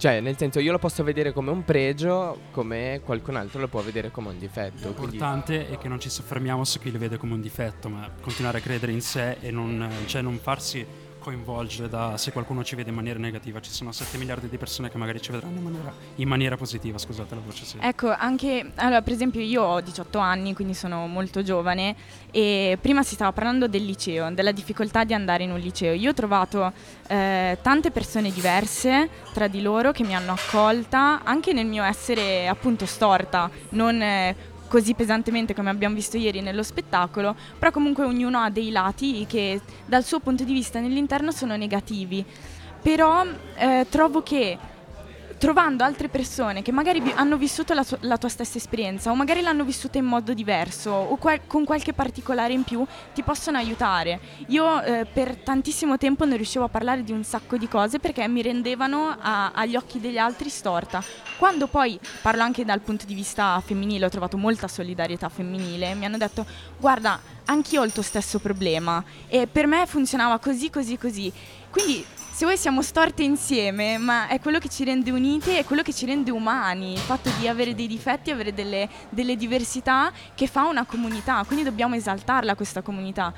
Cioè, 0.01 0.21
nel 0.21 0.39
senso, 0.39 0.61
io 0.61 0.73
lo 0.73 0.79
posso 0.79 1.05
vedere 1.05 1.31
come 1.31 1.51
un 1.51 1.63
pregio, 1.63 2.45
come 2.53 3.03
qualcun 3.05 3.37
altro 3.37 3.61
lo 3.61 3.69
può 3.69 3.83
vedere 3.83 4.11
come 4.11 4.31
un 4.31 4.39
difetto. 4.39 4.95
Quindi, 4.95 5.11
L'importante 5.11 5.69
è 5.69 5.77
che 5.77 5.89
non 5.89 6.01
ci 6.01 6.09
soffermiamo 6.09 6.65
su 6.65 6.79
chi 6.79 6.91
le 6.91 6.97
vede 6.97 7.19
come 7.19 7.35
un 7.35 7.43
difetto, 7.43 7.91
ma 7.91 8.11
continuare 8.19 8.57
a 8.57 8.61
credere 8.63 8.93
in 8.93 9.03
sé 9.03 9.37
e 9.43 9.51
non, 9.51 9.87
cioè 10.07 10.23
non 10.23 10.39
farsi 10.39 10.87
coinvolgere 11.21 11.89
da 11.89 12.17
se 12.17 12.33
qualcuno 12.33 12.65
ci 12.65 12.75
vede 12.75 12.91
in 12.91 12.97
maniera 12.97 13.19
negativa. 13.19 13.61
Ci 13.61 13.71
sono 13.71 13.93
7 13.93 14.19
miliardi 14.19 14.49
di 14.49 14.57
persone 14.59 14.91
che 14.91 14.99
magari 14.99 15.21
ci 15.21 15.31
vedranno 15.31 15.59
in 15.59 15.63
maniera, 15.63 15.93
in 16.17 16.29
maniera 16.29 16.57
positiva, 16.57 16.99
scusate 16.99 17.35
la 17.37 17.41
voce 17.45 17.65
sì. 17.65 17.77
Ecco, 17.81 18.13
anche, 18.13 18.73
allora, 18.75 19.03
per 19.03 19.13
esempio 19.13 19.41
io 19.41 19.63
ho 19.63 19.81
18 19.81 20.19
anni, 20.19 20.55
quindi 20.55 20.75
sono 20.75 21.07
molto 21.07 21.43
giovane 21.43 21.95
e 22.33 22.77
prima 22.81 23.03
si 23.03 23.15
stava 23.15 23.33
parlando 23.33 23.69
del 23.69 23.85
liceo, 23.85 24.31
della 24.33 24.53
difficoltà 24.53 25.05
di 25.05 25.15
andare 25.15 25.45
in 25.45 25.53
un 25.53 25.59
liceo. 25.59 25.93
Io 25.93 26.11
ho 26.11 26.15
trovato 26.15 26.73
eh, 27.07 27.59
tante 27.63 27.91
persone 27.91 28.33
diverse 28.33 29.09
tra 29.33 29.47
di 29.47 29.63
loro 29.63 29.93
che 29.93 30.03
mi 30.03 30.15
hanno 30.15 30.33
accolta 30.33 31.23
anche 31.23 31.53
nel 31.53 31.67
mio 31.67 31.85
essere 31.85 32.49
appunto 32.49 32.87
storta, 32.87 33.51
non 33.71 34.01
eh, 34.01 34.35
così 34.71 34.95
pesantemente 34.95 35.53
come 35.53 35.69
abbiamo 35.69 35.97
visto 35.97 36.17
ieri 36.17 36.41
nello 36.41 36.63
spettacolo, 36.63 37.35
però 37.59 37.73
comunque 37.73 38.05
ognuno 38.05 38.39
ha 38.39 38.51
dei 38.51 38.71
lati 38.71 39.27
che 39.27 39.61
dal 39.85 40.05
suo 40.05 40.21
punto 40.21 40.45
di 40.45 40.53
vista 40.53 40.79
nell'interno 40.79 41.33
sono 41.33 41.57
negativi. 41.57 42.25
Però 42.81 43.27
eh, 43.57 43.87
trovo 43.91 44.23
che 44.23 44.57
trovando 45.41 45.85
altre 45.85 46.09
persone 46.11 46.61
che 46.61 46.71
magari 46.71 47.01
vi- 47.01 47.15
hanno 47.17 47.39
vissuto 47.39 47.73
la, 47.73 47.83
sua- 47.83 47.97
la 48.03 48.19
tua 48.19 48.29
stessa 48.29 48.59
esperienza 48.59 49.11
o 49.11 49.15
magari 49.15 49.41
l'hanno 49.41 49.65
vissuta 49.65 49.97
in 49.97 50.05
modo 50.05 50.35
diverso 50.35 50.91
o 50.91 51.17
qual- 51.17 51.47
con 51.47 51.65
qualche 51.65 51.95
particolare 51.95 52.53
in 52.53 52.63
più 52.63 52.87
ti 53.15 53.23
possono 53.23 53.57
aiutare. 53.57 54.21
Io 54.49 54.83
eh, 54.83 55.07
per 55.07 55.37
tantissimo 55.37 55.97
tempo 55.97 56.27
non 56.27 56.37
riuscivo 56.37 56.65
a 56.67 56.69
parlare 56.69 57.03
di 57.05 57.13
un 57.13 57.25
sacco 57.25 57.57
di 57.57 57.69
cose 57.69 57.99
perché 57.99 58.29
mi 58.29 58.43
rendevano 58.43 59.17
a- 59.19 59.53
agli 59.53 59.77
occhi 59.77 59.99
degli 59.99 60.19
altri 60.19 60.51
storta. 60.51 61.03
Quando 61.39 61.69
poi 61.69 61.99
parlo 62.21 62.43
anche 62.43 62.67
dal 62.67 62.81
punto 62.81 63.07
di 63.07 63.15
vista 63.15 63.59
femminile, 63.65 64.05
ho 64.05 64.11
trovato 64.11 64.37
molta 64.37 64.69
solidarietà 64.69 65.31
femminile, 65.31 65.95
mi 65.95 66.05
hanno 66.05 66.19
detto 66.19 66.45
guarda, 66.77 67.19
anch'io 67.47 67.81
ho 67.81 67.85
il 67.87 67.93
tuo 67.95 68.03
stesso 68.03 68.41
problema 68.41 69.03
e 69.27 69.47
per 69.47 69.67
me 69.67 69.87
funzionava 69.87 70.39
così, 70.39 70.69
così, 70.69 70.99
così. 70.99 71.33
Quindi 71.71 72.05
se 72.41 72.47
voi 72.47 72.57
siamo 72.57 72.81
storte 72.81 73.23
insieme, 73.23 73.99
ma 73.99 74.27
è 74.27 74.41
quello 74.41 74.59
che 74.59 74.71
ci 74.71 74.83
rende 74.83 75.11
unite, 75.11 75.59
è 75.59 75.65
quello 75.67 75.83
che 75.83 75.93
ci 75.93 76.07
rende 76.07 76.31
umani, 76.31 76.95
il 76.95 76.99
fatto 76.99 77.29
di 77.39 77.47
avere 77.47 77.75
dei 77.75 77.87
difetti, 77.87 78.31
avere 78.31 78.55
delle, 78.55 78.89
delle 79.11 79.37
diversità 79.37 80.11
che 80.35 80.47
fa 80.47 80.65
una 80.65 80.87
comunità, 80.87 81.45
quindi 81.47 81.67
dobbiamo 81.67 81.97
esaltarla 81.97 82.55
questa 82.55 82.81
comunità. 82.81 83.31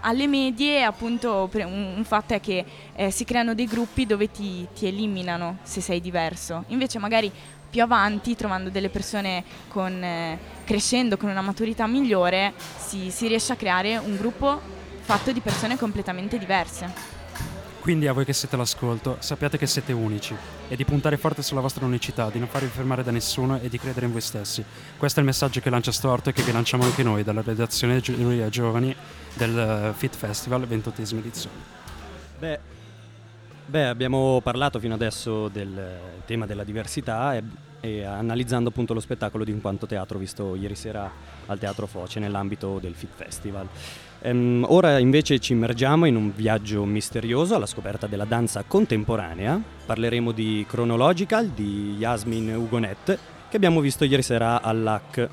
Alle 0.00 0.26
medie 0.26 0.82
appunto 0.82 1.50
un 1.52 2.02
fatto 2.06 2.32
è 2.32 2.40
che 2.40 2.64
eh, 2.94 3.10
si 3.10 3.24
creano 3.26 3.52
dei 3.52 3.66
gruppi 3.66 4.06
dove 4.06 4.30
ti, 4.30 4.66
ti 4.74 4.86
eliminano 4.86 5.58
se 5.62 5.82
sei 5.82 6.00
diverso, 6.00 6.64
invece 6.68 6.98
magari 6.98 7.30
più 7.68 7.82
avanti, 7.82 8.34
trovando 8.34 8.70
delle 8.70 8.88
persone 8.88 9.44
con, 9.68 10.02
eh, 10.02 10.38
crescendo 10.64 11.18
con 11.18 11.28
una 11.28 11.42
maturità 11.42 11.86
migliore, 11.86 12.54
si, 12.78 13.10
si 13.10 13.26
riesce 13.26 13.52
a 13.52 13.56
creare 13.56 13.98
un 13.98 14.16
gruppo 14.16 14.58
fatto 15.02 15.32
di 15.32 15.40
persone 15.40 15.76
completamente 15.76 16.38
diverse. 16.38 17.20
Quindi 17.82 18.06
a 18.06 18.12
voi 18.12 18.24
che 18.24 18.32
siete 18.32 18.54
all'ascolto, 18.54 19.16
sappiate 19.18 19.58
che 19.58 19.66
siete 19.66 19.92
unici 19.92 20.36
e 20.68 20.76
di 20.76 20.84
puntare 20.84 21.16
forte 21.16 21.42
sulla 21.42 21.60
vostra 21.60 21.84
unicità, 21.84 22.30
di 22.30 22.38
non 22.38 22.46
farvi 22.46 22.68
fermare 22.68 23.02
da 23.02 23.10
nessuno 23.10 23.58
e 23.58 23.68
di 23.68 23.76
credere 23.76 24.06
in 24.06 24.12
voi 24.12 24.20
stessi. 24.20 24.64
Questo 24.96 25.18
è 25.18 25.22
il 25.22 25.28
messaggio 25.28 25.58
che 25.58 25.68
lancia 25.68 25.90
Storto 25.90 26.28
e 26.28 26.32
che 26.32 26.44
vi 26.44 26.52
lanciamo 26.52 26.84
anche 26.84 27.02
noi 27.02 27.24
dalla 27.24 27.42
redazione 27.42 27.98
Giuria 27.98 28.48
Giovani 28.48 28.94
del 29.34 29.58
eh, 29.58 29.92
Fit 29.96 30.14
Festival 30.14 30.62
28esima 30.62 31.18
edizione. 31.18 31.56
Beh, 32.38 32.60
beh, 33.66 33.86
abbiamo 33.86 34.40
parlato 34.44 34.78
fino 34.78 34.94
adesso 34.94 35.48
del 35.48 35.76
eh, 35.76 36.24
tema 36.24 36.46
della 36.46 36.62
diversità 36.62 37.34
e, 37.34 37.42
e 37.80 38.04
analizzando 38.04 38.68
appunto 38.68 38.94
lo 38.94 39.00
spettacolo 39.00 39.42
di 39.42 39.50
In 39.50 39.60
quanto 39.60 39.86
teatro 39.86 40.20
visto 40.20 40.54
ieri 40.54 40.76
sera 40.76 41.10
al 41.46 41.58
Teatro 41.58 41.86
Foce 41.88 42.20
nell'ambito 42.20 42.78
del 42.78 42.94
Fit 42.94 43.10
Festival. 43.12 43.66
Ehm, 44.22 44.64
ora 44.68 44.98
invece 44.98 45.38
ci 45.38 45.52
immergiamo 45.52 46.06
in 46.06 46.16
un 46.16 46.32
viaggio 46.34 46.84
misterioso 46.84 47.54
alla 47.56 47.66
scoperta 47.66 48.06
della 48.06 48.24
danza 48.24 48.64
contemporanea. 48.66 49.60
Parleremo 49.84 50.32
di 50.32 50.64
Chronological 50.68 51.48
di 51.48 51.96
Yasmin 51.98 52.54
Hugonet 52.54 53.18
che 53.48 53.56
abbiamo 53.56 53.80
visto 53.80 54.04
ieri 54.04 54.22
sera 54.22 54.62
all'AC. 54.62 55.28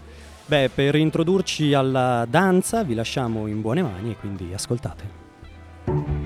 Beh, 0.46 0.70
per 0.74 0.96
introdurci 0.96 1.74
alla 1.74 2.26
danza 2.28 2.84
vi 2.84 2.96
lasciamo 2.96 3.48
in 3.48 3.62
buone 3.62 3.84
mani 3.84 4.12
e 4.12 4.16
quindi 4.18 4.52
ascoltate. 4.54 6.19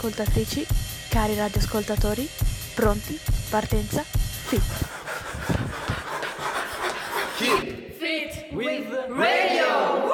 Radioascoltatrici, 0.00 0.66
cari 1.10 1.34
radioascoltatori, 1.34 2.26
pronti? 2.74 3.18
Partenza? 3.50 4.02
Fit. 4.02 4.62
Fit 7.36 8.46
with 8.52 8.88
radio. 9.08 10.08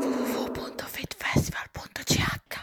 www.fitfestival.ch 0.00 2.60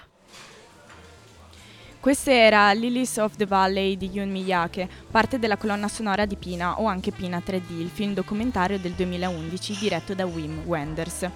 Questa 2.01 2.31
era 2.31 2.73
Lilies 2.73 3.17
of 3.17 3.35
the 3.37 3.45
Valley 3.45 3.95
di 3.95 4.09
Yun 4.09 4.29
Miyake, 4.29 4.89
parte 5.09 5.39
della 5.39 5.55
colonna 5.57 5.87
sonora 5.87 6.25
di 6.25 6.35
Pina 6.35 6.81
o 6.81 6.85
anche 6.85 7.11
Pina 7.11 7.41
3D, 7.45 7.79
il 7.79 7.89
film 7.89 8.13
documentario 8.13 8.77
del 8.77 8.91
2011 8.91 9.77
diretto 9.77 10.13
da 10.13 10.25
Wim 10.25 10.63
Wenders. 10.65 11.29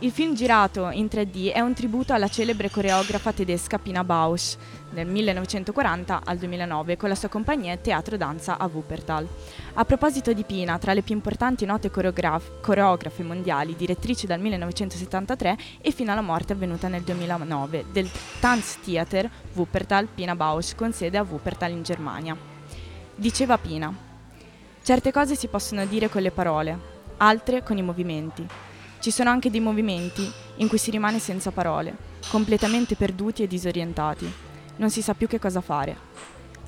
Il 0.00 0.10
film 0.10 0.34
girato 0.34 0.90
in 0.90 1.06
3D 1.06 1.54
è 1.54 1.60
un 1.60 1.72
tributo 1.72 2.12
alla 2.12 2.28
celebre 2.28 2.68
coreografa 2.68 3.32
tedesca 3.32 3.78
Pina 3.78 4.04
Bausch 4.04 4.58
nel 4.90 5.06
1940 5.06 6.20
al 6.22 6.36
2009 6.36 6.98
con 6.98 7.08
la 7.08 7.14
sua 7.14 7.30
compagnia 7.30 7.78
Teatro 7.78 8.18
Danza 8.18 8.58
a 8.58 8.68
Wuppertal. 8.70 9.26
A 9.72 9.84
proposito 9.86 10.34
di 10.34 10.44
Pina, 10.44 10.76
tra 10.76 10.92
le 10.92 11.00
più 11.00 11.14
importanti 11.14 11.64
note 11.64 11.90
coreograf- 11.90 12.60
coreografe 12.60 13.22
mondiali, 13.22 13.74
direttrice 13.74 14.26
dal 14.26 14.38
1973 14.38 15.56
e 15.80 15.90
fino 15.92 16.12
alla 16.12 16.20
morte 16.20 16.52
avvenuta 16.52 16.88
nel 16.88 17.00
2009 17.00 17.86
del 17.90 18.10
Tanztheater 18.38 19.30
Wuppertal 19.54 20.08
Pina 20.14 20.36
Bausch 20.36 20.74
con 20.76 20.92
sede 20.92 21.16
a 21.16 21.26
Wuppertal 21.26 21.70
in 21.70 21.82
Germania. 21.82 22.36
Diceva 23.14 23.56
Pina, 23.56 23.90
certe 24.82 25.10
cose 25.10 25.36
si 25.36 25.48
possono 25.48 25.86
dire 25.86 26.10
con 26.10 26.20
le 26.20 26.32
parole, 26.32 26.78
altre 27.16 27.62
con 27.62 27.78
i 27.78 27.82
movimenti. 27.82 28.46
Ci 29.06 29.12
sono 29.12 29.30
anche 29.30 29.50
dei 29.50 29.60
movimenti 29.60 30.28
in 30.56 30.66
cui 30.66 30.78
si 30.78 30.90
rimane 30.90 31.20
senza 31.20 31.52
parole, 31.52 31.96
completamente 32.28 32.96
perduti 32.96 33.44
e 33.44 33.46
disorientati. 33.46 34.28
Non 34.78 34.90
si 34.90 35.00
sa 35.00 35.14
più 35.14 35.28
che 35.28 35.38
cosa 35.38 35.60
fare. 35.60 35.96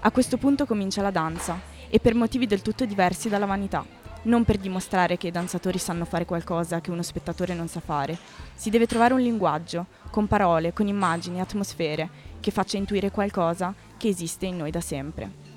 A 0.03 0.13
questo 0.13 0.37
punto 0.37 0.65
comincia 0.65 1.03
la 1.03 1.11
danza, 1.11 1.59
e 1.89 1.99
per 1.99 2.15
motivi 2.15 2.47
del 2.47 2.63
tutto 2.63 2.85
diversi 2.85 3.29
dalla 3.29 3.45
vanità. 3.45 3.85
Non 4.23 4.45
per 4.45 4.59
dimostrare 4.59 5.17
che 5.17 5.27
i 5.27 5.33
danzatori 5.33 5.79
sanno 5.79 6.05
fare 6.05 6.27
qualcosa 6.27 6.81
che 6.81 6.93
uno 6.93 7.03
spettatore 7.03 7.55
non 7.55 7.67
sa 7.67 7.81
fare. 7.81 8.17
Si 8.55 8.71
deve 8.71 8.87
trovare 8.87 9.15
un 9.15 9.21
linguaggio, 9.21 9.87
con 10.09 10.29
parole, 10.29 10.73
con 10.73 10.87
immagini, 10.87 11.41
atmosfere, 11.41 12.09
che 12.39 12.53
faccia 12.53 12.77
intuire 12.77 13.11
qualcosa 13.11 13.75
che 13.97 14.07
esiste 14.07 14.47
in 14.47 14.59
noi 14.59 14.71
da 14.71 14.81
sempre. 14.81 15.48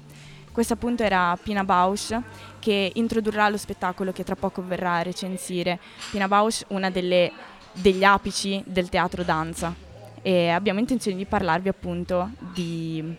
Questa 0.51 0.73
appunto 0.73 1.03
era 1.03 1.37
Pina 1.41 1.63
Bausch 1.63 2.19
che 2.59 2.91
introdurrà 2.95 3.47
lo 3.47 3.57
spettacolo 3.57 4.11
che 4.11 4.23
tra 4.23 4.35
poco 4.35 4.61
verrà 4.61 4.95
a 4.95 5.01
recensire. 5.01 5.79
Pina 6.11 6.27
Bausch, 6.27 6.65
una 6.69 6.89
delle, 6.89 7.31
degli 7.71 8.03
apici 8.03 8.61
del 8.65 8.89
teatro 8.89 9.23
danza. 9.23 9.73
E 10.21 10.49
abbiamo 10.49 10.79
intenzione 10.79 11.15
di 11.17 11.25
parlarvi 11.25 11.69
appunto 11.69 12.29
di, 12.53 13.15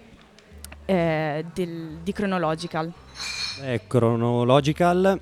eh, 0.84 1.44
del- 1.54 1.98
di 2.02 2.12
Chronological. 2.12 2.92
È 3.60 3.80
Chronological, 3.86 5.18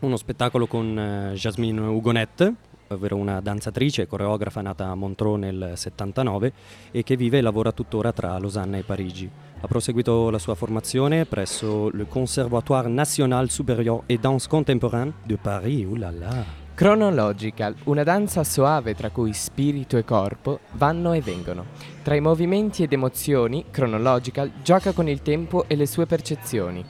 uno 0.00 0.16
spettacolo 0.16 0.66
con 0.66 0.98
eh, 0.98 1.34
Jasmine 1.34 1.80
Hugonet, 1.80 2.52
ovvero 2.88 3.16
una 3.16 3.40
danzatrice 3.40 4.02
e 4.02 4.06
coreografa 4.06 4.60
nata 4.60 4.86
a 4.86 4.94
Montreux 4.94 5.38
nel 5.38 5.72
79 5.74 6.52
e 6.90 7.02
che 7.02 7.16
vive 7.16 7.38
e 7.38 7.40
lavora 7.40 7.72
tuttora 7.72 8.12
tra 8.12 8.38
Losanna 8.38 8.76
e 8.76 8.82
Parigi. 8.82 9.30
Ha 9.60 9.66
proseguito 9.66 10.28
la 10.30 10.38
sua 10.38 10.54
formazione 10.54 11.24
presso 11.24 11.88
le 11.90 12.06
Conservatoire 12.06 12.88
National 12.88 13.48
Supérieur 13.48 14.02
et 14.06 14.20
Danse 14.20 14.48
Contemporaine 14.48 15.14
de 15.24 15.36
Paris. 15.36 15.86
Là. 15.96 16.62
Chronological, 16.74 17.76
una 17.84 18.02
danza 18.02 18.42
soave 18.42 18.96
tra 18.96 19.10
cui 19.10 19.32
spirito 19.32 19.96
e 19.96 20.04
corpo 20.04 20.58
vanno 20.72 21.12
e 21.12 21.20
vengono. 21.20 21.66
Tra 22.02 22.16
i 22.16 22.20
movimenti 22.20 22.82
ed 22.82 22.92
emozioni, 22.92 23.66
Chronological 23.70 24.50
gioca 24.60 24.90
con 24.90 25.08
il 25.08 25.22
tempo 25.22 25.66
e 25.68 25.76
le 25.76 25.86
sue 25.86 26.06
percezioni. 26.06 26.84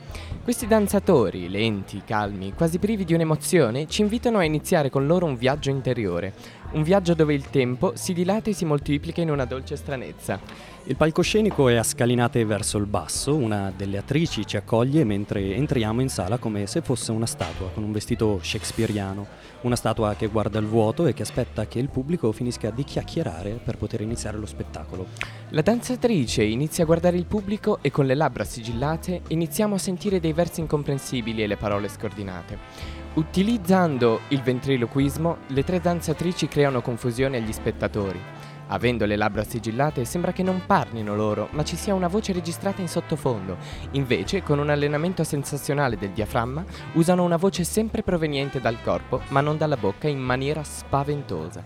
Questi 0.45 0.66
danzatori, 0.66 1.49
lenti, 1.49 2.03
calmi, 2.05 2.53
quasi 2.53 2.78
privi 2.78 3.07
di 3.07 3.14
un'emozione, 3.14 3.86
ci 3.88 4.03
invitano 4.03 4.36
a 4.36 4.45
iniziare 4.45 4.90
con 4.90 5.07
loro 5.07 5.24
un 5.24 5.36
viaggio 5.36 5.70
interiore, 5.70 6.34
un 6.75 6.83
viaggio 6.83 7.14
dove 7.14 7.35
il 7.35 7.51
tempo 7.51 7.93
si 7.95 8.12
dilata 8.12 8.51
e 8.51 8.53
si 8.53 8.64
moltiplica 8.64 9.20
in 9.20 9.31
una 9.31 9.45
dolce 9.45 9.77
stranezza. 9.77 10.41
Il 10.87 10.97
palcoscenico 10.97 11.68
è 11.68 11.77
a 11.77 11.83
scalinate 11.83 12.45
verso 12.45 12.77
il 12.77 12.87
basso, 12.87 13.35
una 13.35 13.72
delle 13.75 13.97
attrici 13.97 14.47
ci 14.47 14.57
accoglie 14.57 15.03
mentre 15.05 15.55
entriamo 15.55 16.03
in 16.03 16.11
sala 16.11 16.37
come 16.37 16.66
se 16.66 16.83
fosse 16.83 17.11
una 17.11 17.27
statua 17.27 17.70
con 17.72 17.85
un 17.85 17.93
vestito 17.93 18.39
shakespeariano, 18.43 19.27
una 19.62 19.77
statua 19.77 20.14
che 20.14 20.27
guarda 20.27 20.59
il 20.59 20.66
vuoto 20.66 21.07
e 21.07 21.14
che 21.14 21.22
aspetta 21.22 21.66
che 21.66 21.79
il 21.79 21.89
pubblico 21.89 22.33
finisca 22.33 22.70
di 22.70 22.85
chiacchierare 22.85 23.61
per 23.64 23.79
poter 23.79 24.03
iniziare 24.03 24.37
lo 24.37 24.47
spettacolo. 24.47 25.07
La 25.51 25.62
danzatrice 25.62 26.43
inizia 26.43 26.83
a 26.83 26.87
guardare 26.87 27.16
il 27.16 27.25
pubblico 27.25 27.79
e 27.81 27.91
con 27.91 28.05
le 28.05 28.14
labbra 28.14 28.45
sigillate 28.45 29.22
iniziamo 29.29 29.77
a 29.77 29.79
sentire 29.79 30.20
dei 30.20 30.33
versi 30.33 30.61
incomprensibili 30.61 31.43
e 31.43 31.47
le 31.47 31.57
parole 31.57 31.89
scordinate. 31.89 33.04
Utilizzando 33.15 34.23
il 34.31 34.43
ventriloquismo, 34.43 35.37
le 35.49 35.62
tre 35.62 35.79
danzatrici 35.79 36.49
creano 36.49 36.83
confusione 36.83 37.37
agli 37.37 37.53
spettatori. 37.53 38.21
Avendo 38.69 39.05
le 39.05 39.15
labbra 39.15 39.45
sigillate 39.45 40.05
sembra 40.05 40.33
che 40.33 40.43
non 40.43 40.62
parlino 40.67 41.15
loro, 41.15 41.47
ma 41.53 41.62
ci 41.62 41.77
sia 41.77 41.95
una 41.95 42.09
voce 42.09 42.33
registrata 42.33 42.81
in 42.81 42.89
sottofondo. 42.89 43.57
Invece, 43.93 44.43
con 44.43 44.59
un 44.59 44.69
allenamento 44.69 45.23
sensazionale 45.23 45.97
del 45.97 46.11
diaframma, 46.11 46.65
usano 46.95 47.23
una 47.23 47.37
voce 47.37 47.62
sempre 47.62 48.03
proveniente 48.03 48.61
dal 48.61 48.83
corpo, 48.83 49.21
ma 49.29 49.41
non 49.41 49.59
dalla 49.59 49.77
bocca, 49.77 50.09
in 50.09 50.19
maniera 50.19 50.65
spaventosa. 50.65 51.62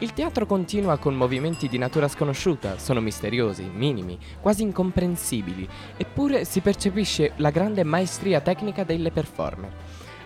Il 0.00 0.14
teatro 0.14 0.46
continua 0.46 0.96
con 0.96 1.16
movimenti 1.16 1.68
di 1.68 1.76
natura 1.76 2.08
sconosciuta, 2.08 2.78
sono 2.78 3.00
misteriosi, 3.00 3.64
minimi, 3.64 4.16
quasi 4.40 4.62
incomprensibili, 4.62 5.68
eppure 5.98 6.44
si 6.46 6.60
percepisce 6.60 7.32
la 7.36 7.50
grande 7.50 7.82
maestria 7.82 8.40
tecnica 8.40 8.84
delle 8.84 9.10
performer. 9.10 9.72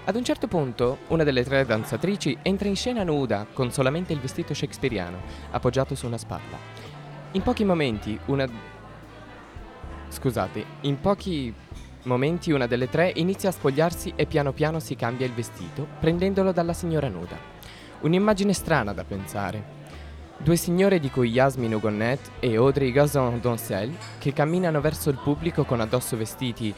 Ad 0.04 0.16
un 0.16 0.24
certo 0.24 0.48
punto, 0.48 0.98
una 1.08 1.22
delle 1.22 1.44
tre 1.44 1.64
danzatrici 1.64 2.36
entra 2.42 2.66
in 2.66 2.74
scena 2.74 3.04
nuda, 3.04 3.46
con 3.52 3.70
solamente 3.70 4.12
il 4.12 4.18
vestito 4.18 4.52
shakespeariano, 4.52 5.18
appoggiato 5.52 5.94
su 5.94 6.06
una 6.06 6.18
spalla. 6.18 6.58
In 7.32 7.42
pochi 7.42 7.64
momenti, 7.64 8.18
una... 8.26 8.44
Scusate, 10.08 10.64
in 10.80 10.98
pochi 10.98 11.54
momenti 12.02 12.50
una 12.50 12.66
delle 12.66 12.90
tre 12.90 13.12
inizia 13.14 13.50
a 13.50 13.52
spogliarsi 13.52 14.14
e 14.16 14.26
piano 14.26 14.52
piano 14.52 14.80
si 14.80 14.96
cambia 14.96 15.24
il 15.24 15.34
vestito, 15.34 15.86
prendendolo 16.00 16.50
dalla 16.50 16.72
signora 16.72 17.06
nuda. 17.06 17.38
Un'immagine 18.00 18.52
strana 18.52 18.92
da 18.92 19.04
pensare. 19.04 19.80
Due 20.36 20.56
signore 20.56 20.98
di 20.98 21.10
cui 21.10 21.30
Yasmin 21.30 21.74
Hugonnet 21.74 22.32
e 22.40 22.56
Audrey 22.56 22.90
Gazon 22.90 23.38
Doncel 23.40 23.96
che 24.18 24.32
camminano 24.32 24.80
verso 24.80 25.10
il 25.10 25.20
pubblico 25.22 25.62
con 25.64 25.80
addosso 25.80 26.16
vestiti 26.16 26.74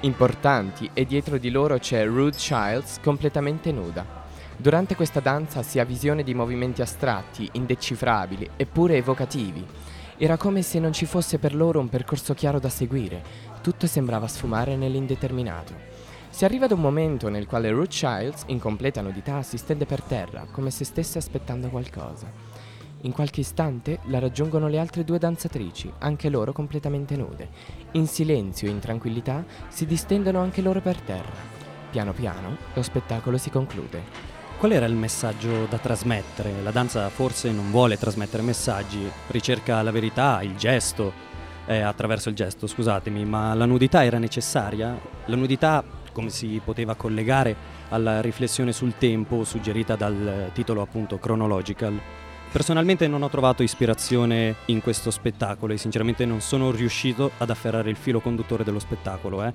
importanti 0.00 0.90
e 0.92 1.04
dietro 1.04 1.38
di 1.38 1.50
loro 1.50 1.78
c'è 1.78 2.06
Ruth 2.06 2.36
Childs 2.36 3.00
completamente 3.02 3.72
nuda. 3.72 4.22
Durante 4.56 4.94
questa 4.94 5.20
danza 5.20 5.62
si 5.62 5.78
ha 5.78 5.84
visione 5.84 6.22
di 6.22 6.34
movimenti 6.34 6.82
astratti, 6.82 7.48
indecifrabili 7.52 8.50
eppure 8.56 8.96
evocativi. 8.96 9.66
Era 10.16 10.36
come 10.36 10.62
se 10.62 10.78
non 10.78 10.92
ci 10.92 11.06
fosse 11.06 11.38
per 11.38 11.54
loro 11.54 11.80
un 11.80 11.88
percorso 11.88 12.34
chiaro 12.34 12.60
da 12.60 12.68
seguire, 12.68 13.22
tutto 13.62 13.86
sembrava 13.86 14.28
sfumare 14.28 14.76
nell'indeterminato. 14.76 15.74
Si 16.30 16.44
arriva 16.44 16.66
ad 16.66 16.72
un 16.72 16.80
momento 16.80 17.28
nel 17.28 17.46
quale 17.46 17.70
Ruth 17.70 17.88
Childs, 17.88 18.44
in 18.46 18.58
completa 18.58 19.00
nudità, 19.00 19.42
si 19.42 19.56
stende 19.56 19.86
per 19.86 20.02
terra, 20.02 20.46
come 20.50 20.70
se 20.70 20.84
stesse 20.84 21.18
aspettando 21.18 21.68
qualcosa. 21.68 22.43
In 23.04 23.12
qualche 23.12 23.40
istante 23.40 23.98
la 24.04 24.18
raggiungono 24.18 24.66
le 24.66 24.78
altre 24.78 25.04
due 25.04 25.18
danzatrici, 25.18 25.92
anche 25.98 26.30
loro 26.30 26.52
completamente 26.52 27.16
nude. 27.16 27.50
In 27.92 28.06
silenzio 28.06 28.66
e 28.66 28.70
in 28.70 28.78
tranquillità 28.78 29.44
si 29.68 29.84
distendono 29.84 30.40
anche 30.40 30.62
loro 30.62 30.80
per 30.80 30.98
terra. 31.00 31.32
Piano 31.90 32.12
piano 32.12 32.56
lo 32.72 32.82
spettacolo 32.82 33.36
si 33.36 33.50
conclude. 33.50 34.32
Qual 34.58 34.72
era 34.72 34.86
il 34.86 34.94
messaggio 34.94 35.66
da 35.66 35.76
trasmettere? 35.76 36.62
La 36.62 36.70
danza 36.70 37.10
forse 37.10 37.52
non 37.52 37.70
vuole 37.70 37.98
trasmettere 37.98 38.42
messaggi, 38.42 39.06
ricerca 39.26 39.82
la 39.82 39.90
verità, 39.90 40.40
il 40.40 40.56
gesto, 40.56 41.12
eh, 41.66 41.80
attraverso 41.80 42.30
il 42.30 42.34
gesto, 42.34 42.66
scusatemi, 42.66 43.26
ma 43.26 43.52
la 43.52 43.66
nudità 43.66 44.02
era 44.02 44.16
necessaria? 44.16 44.98
La 45.26 45.36
nudità 45.36 45.84
come 46.10 46.30
si 46.30 46.58
poteva 46.64 46.94
collegare 46.94 47.54
alla 47.90 48.22
riflessione 48.22 48.72
sul 48.72 48.96
tempo 48.96 49.44
suggerita 49.44 49.94
dal 49.94 50.50
titolo 50.54 50.80
appunto 50.80 51.18
Chronological? 51.18 52.00
Personalmente 52.54 53.08
non 53.08 53.24
ho 53.24 53.28
trovato 53.28 53.64
ispirazione 53.64 54.54
in 54.66 54.80
questo 54.80 55.10
spettacolo 55.10 55.72
e 55.72 55.76
sinceramente 55.76 56.24
non 56.24 56.40
sono 56.40 56.70
riuscito 56.70 57.32
ad 57.38 57.50
afferrare 57.50 57.90
il 57.90 57.96
filo 57.96 58.20
conduttore 58.20 58.62
dello 58.62 58.78
spettacolo. 58.78 59.42
eh. 59.42 59.52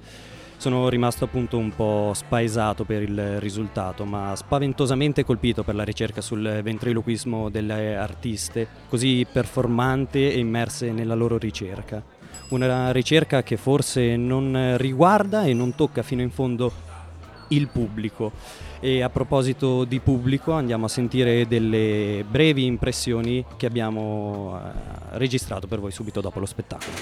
Sono 0.58 0.90
rimasto 0.90 1.24
appunto 1.24 1.58
un 1.58 1.74
po' 1.74 2.12
spaesato 2.14 2.84
per 2.84 3.02
il 3.02 3.40
risultato, 3.40 4.04
ma 4.04 4.36
spaventosamente 4.36 5.24
colpito 5.24 5.64
per 5.64 5.76
la 5.76 5.84
ricerca 5.84 6.20
sul 6.20 6.60
ventriloquismo 6.62 7.48
delle 7.50 7.96
artiste, 7.96 8.68
così 8.90 9.26
performante 9.32 10.34
e 10.34 10.38
immerse 10.38 10.92
nella 10.92 11.16
loro 11.16 11.38
ricerca. 11.38 12.04
Una 12.50 12.92
ricerca 12.92 13.44
che 13.44 13.56
forse 13.56 14.18
non 14.18 14.76
riguarda 14.76 15.46
e 15.46 15.54
non 15.54 15.74
tocca 15.74 16.02
fino 16.02 16.22
in 16.22 16.32
fondo 16.32 16.70
il 17.48 17.70
pubblico. 17.70 18.68
E 18.82 19.02
a 19.04 19.10
proposito 19.10 19.84
di 19.84 20.00
pubblico 20.00 20.54
andiamo 20.54 20.86
a 20.86 20.88
sentire 20.88 21.46
delle 21.48 22.24
brevi 22.26 22.66
impressioni 22.66 23.44
che 23.58 23.66
abbiamo 23.66 24.58
eh, 24.58 25.18
registrato 25.18 25.68
per 25.68 25.82
voi 25.82 25.92
subito 25.92 26.22
dopo 26.22 26.40
lo 26.40 26.46
spettacolo. 26.46 26.96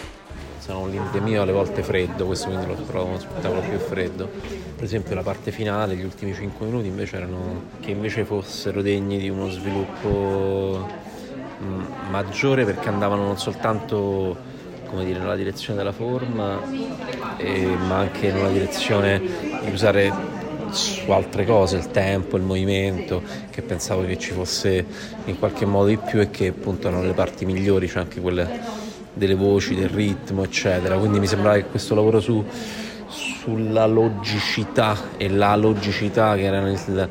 sono 0.57 0.85
mio 1.21 1.41
alle 1.43 1.51
volte 1.51 1.83
freddo, 1.83 2.25
questo 2.25 2.47
quindi 2.47 2.65
lo 2.65 2.73
trovo 2.73 3.09
uno 3.09 3.19
spettacolo 3.19 3.59
più 3.61 3.77
freddo. 3.77 4.27
Per 4.75 4.83
esempio 4.83 5.13
la 5.13 5.21
parte 5.21 5.51
finale, 5.51 5.95
gli 5.95 6.03
ultimi 6.03 6.33
5 6.33 6.65
minuti 6.65 6.87
invece 6.87 7.17
erano 7.17 7.65
che 7.79 7.91
invece 7.91 8.25
fossero 8.25 8.81
degni 8.81 9.19
di 9.19 9.29
uno 9.29 9.47
sviluppo 9.47 10.83
mh, 11.59 12.09
maggiore 12.09 12.65
perché 12.65 12.89
andavano 12.89 13.23
non 13.23 13.37
soltanto 13.37 14.55
come 14.87 15.05
dire, 15.05 15.19
nella 15.19 15.35
direzione 15.35 15.77
della 15.77 15.91
forma, 15.91 16.59
eh, 17.37 17.75
ma 17.87 17.97
anche 17.97 18.31
nella 18.31 18.49
direzione 18.49 19.19
di 19.19 19.69
usare 19.71 20.36
su 20.71 21.11
altre 21.11 21.45
cose, 21.45 21.77
il 21.77 21.91
tempo, 21.91 22.37
il 22.37 22.43
movimento, 22.43 23.21
che 23.49 23.61
pensavo 23.61 24.05
che 24.05 24.17
ci 24.17 24.31
fosse 24.31 24.85
in 25.25 25.37
qualche 25.39 25.65
modo 25.65 25.87
di 25.87 25.97
più 25.97 26.19
e 26.19 26.29
che 26.29 26.47
appunto 26.47 26.87
erano 26.87 27.03
le 27.03 27.13
parti 27.13 27.45
migliori, 27.45 27.87
cioè 27.87 28.01
anche 28.01 28.21
quelle 28.21 28.85
delle 29.13 29.35
voci, 29.35 29.75
del 29.75 29.89
ritmo, 29.89 30.43
eccetera. 30.43 30.97
Quindi 30.97 31.19
mi 31.19 31.27
sembrava 31.27 31.55
che 31.57 31.65
questo 31.65 31.95
lavoro 31.95 32.19
su, 32.19 32.43
sulla 33.07 33.85
logicità 33.85 34.95
e 35.17 35.29
la 35.29 35.55
logicità 35.55 36.35
che 36.35 36.43
era 36.43 36.61
nel, 36.61 37.09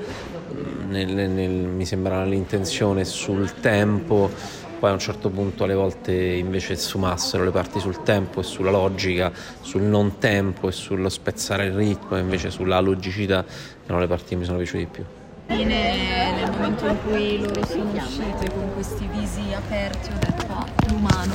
nel, 0.88 1.30
nel, 1.30 1.50
mi 1.50 1.84
sembrava 1.84 2.24
l'intenzione 2.24 3.04
sul 3.04 3.54
tempo, 3.60 4.30
poi 4.78 4.90
a 4.90 4.92
un 4.92 4.98
certo 4.98 5.30
punto 5.30 5.64
alle 5.64 5.74
volte 5.74 6.12
invece 6.12 6.76
sfumassero 6.76 7.44
le 7.44 7.50
parti 7.50 7.80
sul 7.80 8.02
tempo 8.02 8.40
e 8.40 8.42
sulla 8.42 8.70
logica, 8.70 9.32
sul 9.60 9.82
non 9.82 10.18
tempo 10.18 10.68
e 10.68 10.72
sullo 10.72 11.08
spezzare 11.08 11.66
il 11.66 11.72
ritmo 11.72 12.16
e 12.16 12.20
invece 12.20 12.50
sulla 12.50 12.78
logicità 12.80 13.44
erano 13.84 14.00
le 14.00 14.06
parti 14.06 14.30
che 14.30 14.36
mi 14.36 14.44
sono 14.44 14.58
piaciute 14.58 14.78
di 14.78 14.86
più. 14.86 15.04
Fine, 15.46 16.32
nel 16.34 16.50
momento 16.50 16.86
in 16.86 16.96
cui 17.06 17.38
loro 17.40 17.64
sono 17.66 17.90
uscite 17.92 18.50
con 18.52 18.72
questi 18.74 19.08
visi 19.12 19.42
aperti 19.54 20.10
ho 20.10 20.18
detto 20.18 20.46
ah, 20.52 20.66
l'umano 20.88 21.34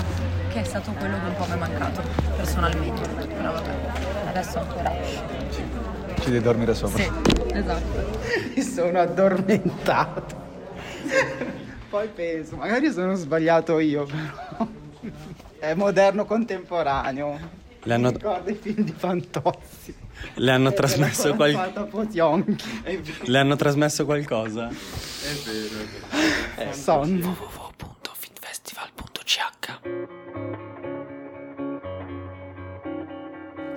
che 0.50 0.60
è 0.60 0.64
stato 0.66 0.92
quello 0.92 1.16
che 1.18 1.28
un 1.28 1.36
po' 1.38 1.46
mi 1.46 1.54
è 1.54 1.56
mancato 1.56 2.02
personalmente 2.36 3.08
però 3.26 3.54
vabbè 3.54 3.74
adesso 4.28 4.60
ancora 4.60 4.92
Ci 6.20 6.30
devi 6.30 6.42
dormire 6.42 6.74
sopra. 6.76 7.02
sì 7.02 7.10
esatto 7.54 8.20
Mi 8.54 8.62
sono 8.62 9.00
addormentato. 9.00 10.36
Poi 11.92 12.08
penso, 12.08 12.56
magari 12.56 12.90
sono 12.90 13.16
sbagliato 13.16 13.78
io, 13.80 14.06
però. 14.06 14.66
È 15.60 15.74
moderno 15.74 16.24
contemporaneo. 16.24 17.38
Le 17.84 17.94
hanno- 17.94 18.12
Mi 18.12 18.14
ricordo 18.14 18.50
i 18.50 18.56
film 18.56 18.84
di 18.86 18.94
Fantozzi. 18.96 19.94
Le 20.36 20.52
hanno 20.52 20.72
trasmesso 20.72 21.36
qual-. 21.36 21.74
Le 23.24 23.38
hanno 23.38 23.56
trasmesso 23.58 24.06
qualcosa? 24.06 24.70
È 24.70 25.34
vero. 25.44 26.70
Eh, 26.70 26.74
sonno. 26.74 27.50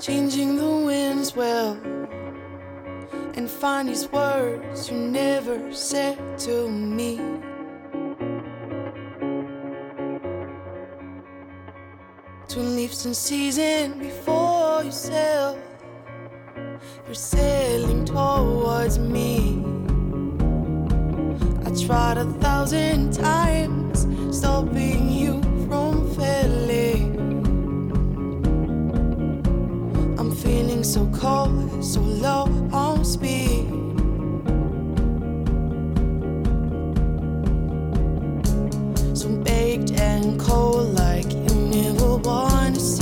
changing 0.00 0.56
the 0.56 0.84
winds 0.84 1.34
well 1.34 1.78
and 3.36 3.48
find 3.48 3.88
these 3.88 4.06
words 4.12 4.90
you 4.90 4.98
never 4.98 5.72
said 5.72 6.18
to 6.36 6.68
me 6.68 7.18
twin 12.54 12.76
leaves 12.76 13.04
in 13.04 13.12
season 13.12 13.98
before 13.98 14.84
you 14.84 14.92
sail. 14.92 15.58
You're 17.04 17.12
sailing 17.12 18.04
towards 18.04 18.96
me. 18.96 19.60
I 21.66 21.70
tried 21.84 22.16
a 22.16 22.26
thousand 22.34 23.12
times 23.12 24.06
stopping 24.30 25.10
you 25.10 25.42
from 25.66 26.08
failing. 26.14 27.16
I'm 30.16 30.32
feeling 30.32 30.84
so 30.84 31.10
cold, 31.12 31.84
so 31.84 32.00
low 32.00 32.44
on 32.72 33.04
speed. 33.04 33.66
So 39.12 39.28
baked 39.42 39.90
and 39.98 40.38
cold, 40.38 40.94
like 40.94 41.43
never 41.74 42.16
want 42.18 42.93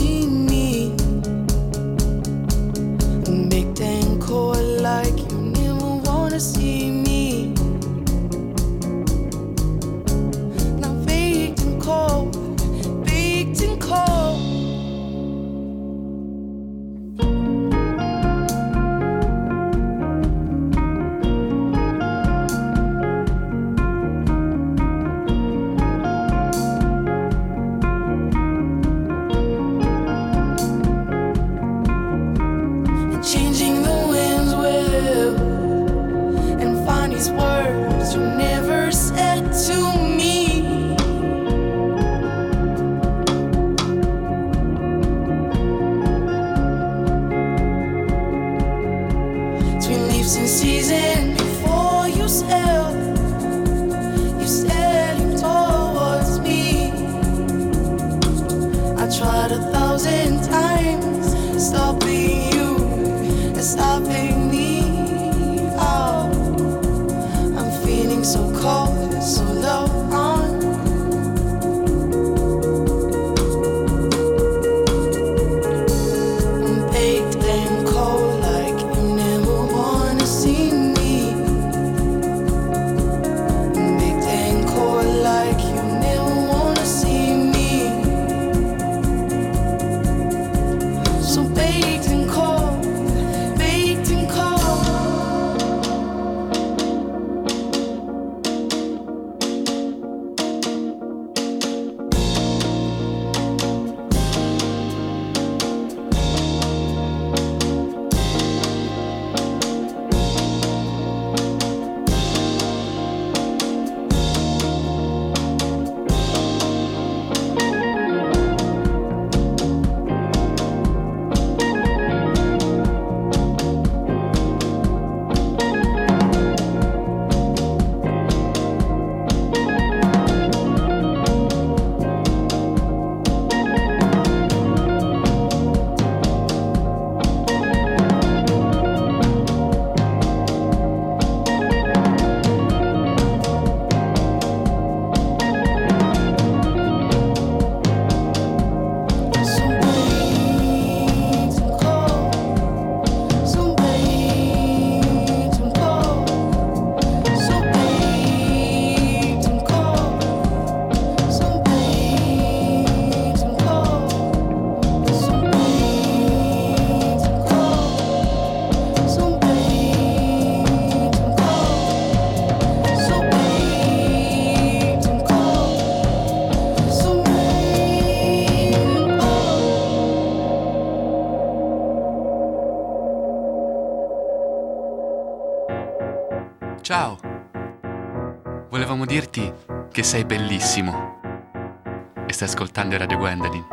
ascoltando 192.73 192.97
Radio 192.97 193.19
Gwendolyn. 193.19 193.65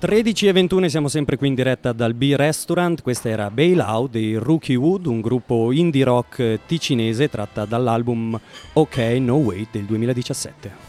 13 0.00 0.48
e 0.48 0.52
21 0.52 0.88
siamo 0.88 1.08
sempre 1.08 1.38
qui 1.38 1.48
in 1.48 1.54
diretta 1.54 1.92
dal 1.92 2.12
B-Restaurant, 2.12 3.00
questa 3.00 3.30
era 3.30 3.50
Bailout 3.50 4.10
dei 4.10 4.34
Rookie 4.34 4.76
Wood, 4.76 5.06
un 5.06 5.22
gruppo 5.22 5.72
indie 5.72 6.04
rock 6.04 6.58
ticinese 6.66 7.30
tratta 7.30 7.64
dall'album 7.64 8.38
OK 8.74 8.96
No 9.20 9.36
Wait 9.36 9.68
del 9.70 9.84
2017. 9.84 10.83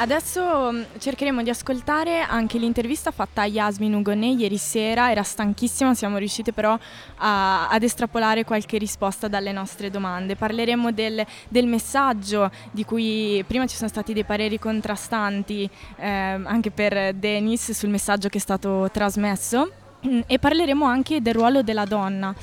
Adesso 0.00 0.72
mh, 0.72 0.86
cercheremo 0.98 1.42
di 1.42 1.50
ascoltare 1.50 2.20
anche 2.22 2.56
l'intervista 2.56 3.10
fatta 3.10 3.42
a 3.42 3.46
Yasmin 3.46 3.92
Ugonè 3.92 4.28
ieri 4.28 4.56
sera, 4.56 5.10
era 5.10 5.22
stanchissima, 5.22 5.92
siamo 5.92 6.16
riusciti 6.16 6.52
però 6.52 6.72
a- 7.16 7.68
ad 7.68 7.82
estrapolare 7.82 8.44
qualche 8.44 8.78
risposta 8.78 9.28
dalle 9.28 9.52
nostre 9.52 9.90
domande. 9.90 10.36
Parleremo 10.36 10.90
del, 10.90 11.22
del 11.48 11.66
messaggio 11.66 12.50
di 12.70 12.82
cui 12.86 13.44
prima 13.46 13.66
ci 13.66 13.76
sono 13.76 13.90
stati 13.90 14.14
dei 14.14 14.24
pareri 14.24 14.58
contrastanti 14.58 15.68
ehm, 15.96 16.46
anche 16.46 16.70
per 16.70 17.12
Denis 17.12 17.72
sul 17.72 17.90
messaggio 17.90 18.30
che 18.30 18.38
è 18.38 18.40
stato 18.40 18.88
trasmesso 18.90 19.70
Mm, 20.06 20.20
e 20.26 20.38
parleremo 20.38 20.84
anche 20.84 21.20
del 21.20 21.34
ruolo 21.34 21.62
della 21.62 21.84
donna. 21.84 22.34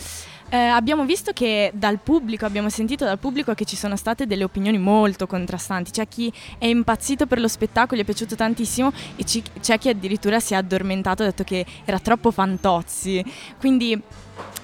Eh, 0.50 0.56
abbiamo 0.56 1.04
visto 1.04 1.34
che 1.34 1.72
dal 1.74 2.00
pubblico, 2.00 2.45
abbiamo 2.45 2.70
sentito 2.70 3.04
dal 3.04 3.20
pubblico 3.20 3.54
che 3.54 3.66
ci 3.66 3.76
sono 3.76 3.98
state 3.98 4.26
delle 4.26 4.45
opinioni 4.45 4.78
molto 4.78 5.28
contrastanti. 5.28 5.91
C'è 5.91 6.08
chi 6.08 6.32
è 6.58 6.66
impazzito 6.68 7.26
per 7.26 7.41
lo 7.41 7.50
spettacolo, 7.50 8.00
gli 8.00 8.04
è 8.04 8.06
piaciuto 8.06 8.36
tantissimo 8.36 8.93
e 9.18 9.26
ci- 9.26 9.43
c'è 9.60 9.78
chi 9.78 9.89
addirittura 9.89 10.39
si 10.39 10.54
è 10.54 10.56
addormentato, 10.58 11.24
ha 11.24 11.26
detto 11.26 11.43
che 11.43 11.66
era 11.84 12.00
troppo 12.00 12.32
fantozzi. 12.32 13.24
Quindi 13.60 14.02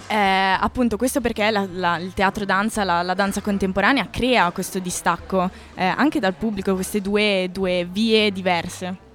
eh, 0.08 0.16
appunto 0.16 0.96
questo 0.96 1.20
perché 1.20 1.50
la- 1.52 1.68
la- 1.70 1.98
il 1.98 2.14
teatro 2.14 2.46
danza, 2.46 2.86
la, 2.86 3.02
la 3.02 3.14
danza 3.14 3.42
contemporanea 3.42 4.08
crea 4.10 4.52
questo 4.52 4.80
distacco 4.80 5.50
eh, 5.76 5.84
anche 5.86 6.20
dal 6.20 6.34
pubblico, 6.34 6.76
queste 6.76 7.02
due, 7.02 7.50
due 7.52 7.86
vie 7.92 8.32
diverse. 8.32 9.12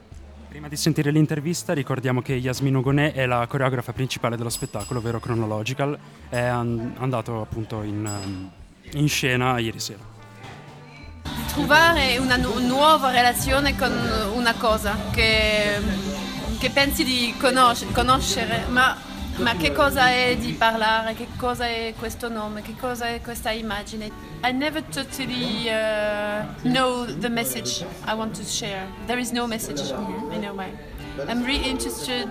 Prima 0.49 0.69
di 0.69 0.77
sentire 0.77 1.11
l'intervista 1.11 1.75
ricordiamo 1.75 2.23
che 2.23 2.33
Yasmin 2.35 2.75
Ugonè 2.77 3.13
è 3.13 3.27
la 3.27 3.47
coreografa 3.47 3.93
principale 3.93 4.37
dello 4.37 4.49
spettacolo, 4.49 4.99
ovvero 4.99 5.21
Chronological, 5.21 5.97
è 6.31 6.39
an- 6.41 6.95
andato 6.99 7.43
appunto 7.43 7.83
in, 7.83 8.05
ehm, 8.07 8.51
in 8.99 9.09
scena 9.09 9.59
ieri 9.59 9.79
sera. 9.79 10.17
trovare 11.53 12.19
una 12.19 12.37
nu- 12.37 12.59
nuova 12.67 13.11
relazione 13.11 13.75
con 13.77 13.91
una 14.35 14.55
cosa 14.55 14.97
che, 15.11 15.77
che 16.59 16.71
pensi 16.71 17.03
di 17.05 17.35
conosce- 17.39 17.87
conoscere, 17.93 18.65
ma, 18.69 18.97
ma 19.39 19.55
che 19.55 19.73
cosa 19.73 20.09
è 20.11 20.37
di 20.37 20.53
parlare, 20.53 21.15
che 21.15 21.29
cosa 21.37 21.67
è 21.67 21.95
questo 21.99 22.29
nome, 22.29 22.63
che 22.63 22.75
cosa 22.79 23.07
è 23.07 23.21
questa 23.21 23.51
immagine. 23.51 24.11
I 24.43 24.53
never 24.53 24.83
totally 24.83 25.69
uh, 25.69 26.45
know 26.63 27.05
the 27.05 27.29
message 27.29 27.85
I 28.07 28.15
want 28.15 28.37
to 28.37 28.45
share. 28.45 28.87
There 29.07 29.21
is 29.21 29.31
no 29.31 29.47
message 29.47 29.91
in 30.33 30.45
a 30.45 30.53
way. 30.53 30.73
I'm 31.29 31.45
really 31.45 31.69
interested 31.69 32.29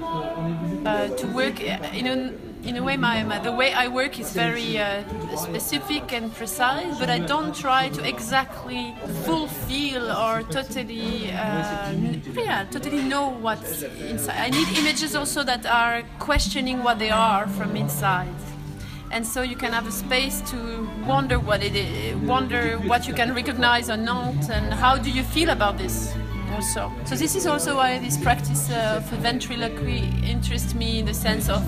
uh, 0.00 1.08
to 1.08 1.26
work 1.28 1.60
in 1.60 2.06
a, 2.06 2.51
in 2.64 2.76
a 2.76 2.82
way 2.82 2.96
my, 2.96 3.22
my 3.24 3.38
the 3.38 3.52
way 3.52 3.72
I 3.72 3.88
work 3.88 4.20
is 4.20 4.32
very 4.32 4.78
uh, 4.78 5.02
specific 5.36 6.12
and 6.12 6.32
precise 6.32 6.98
but 6.98 7.10
I 7.10 7.18
don't 7.18 7.54
try 7.54 7.88
to 7.90 8.08
exactly 8.08 8.94
fulfill 9.24 10.10
or 10.12 10.42
totally 10.44 11.32
uh, 11.32 11.92
yeah 12.34 12.64
totally 12.70 13.02
know 13.02 13.30
what's 13.30 13.82
inside. 13.82 14.36
I 14.38 14.50
need 14.50 14.68
images 14.78 15.16
also 15.16 15.42
that 15.42 15.66
are 15.66 16.02
questioning 16.18 16.82
what 16.82 16.98
they 16.98 17.10
are 17.10 17.48
from 17.48 17.76
inside. 17.76 18.28
And 19.10 19.26
so 19.26 19.42
you 19.42 19.56
can 19.56 19.72
have 19.72 19.86
a 19.86 19.92
space 19.92 20.40
to 20.52 20.88
wonder 21.06 21.38
what 21.38 21.62
it 21.62 21.76
is, 21.76 22.16
wonder 22.16 22.78
what 22.78 23.06
you 23.06 23.12
can 23.12 23.34
recognize 23.34 23.90
or 23.90 23.98
not, 23.98 24.48
and 24.48 24.72
how 24.72 24.96
do 24.96 25.10
you 25.10 25.22
feel 25.22 25.50
about 25.50 25.76
this 25.76 26.14
also. 26.52 26.92
So 27.04 27.14
this 27.14 27.34
is 27.34 27.46
also 27.46 27.76
why 27.76 27.98
this 27.98 28.16
practice 28.16 28.70
of 28.70 29.04
ventriloquy 29.20 30.10
interests 30.24 30.74
me 30.74 31.00
in 31.00 31.06
the 31.06 31.14
sense 31.14 31.48
of 31.48 31.62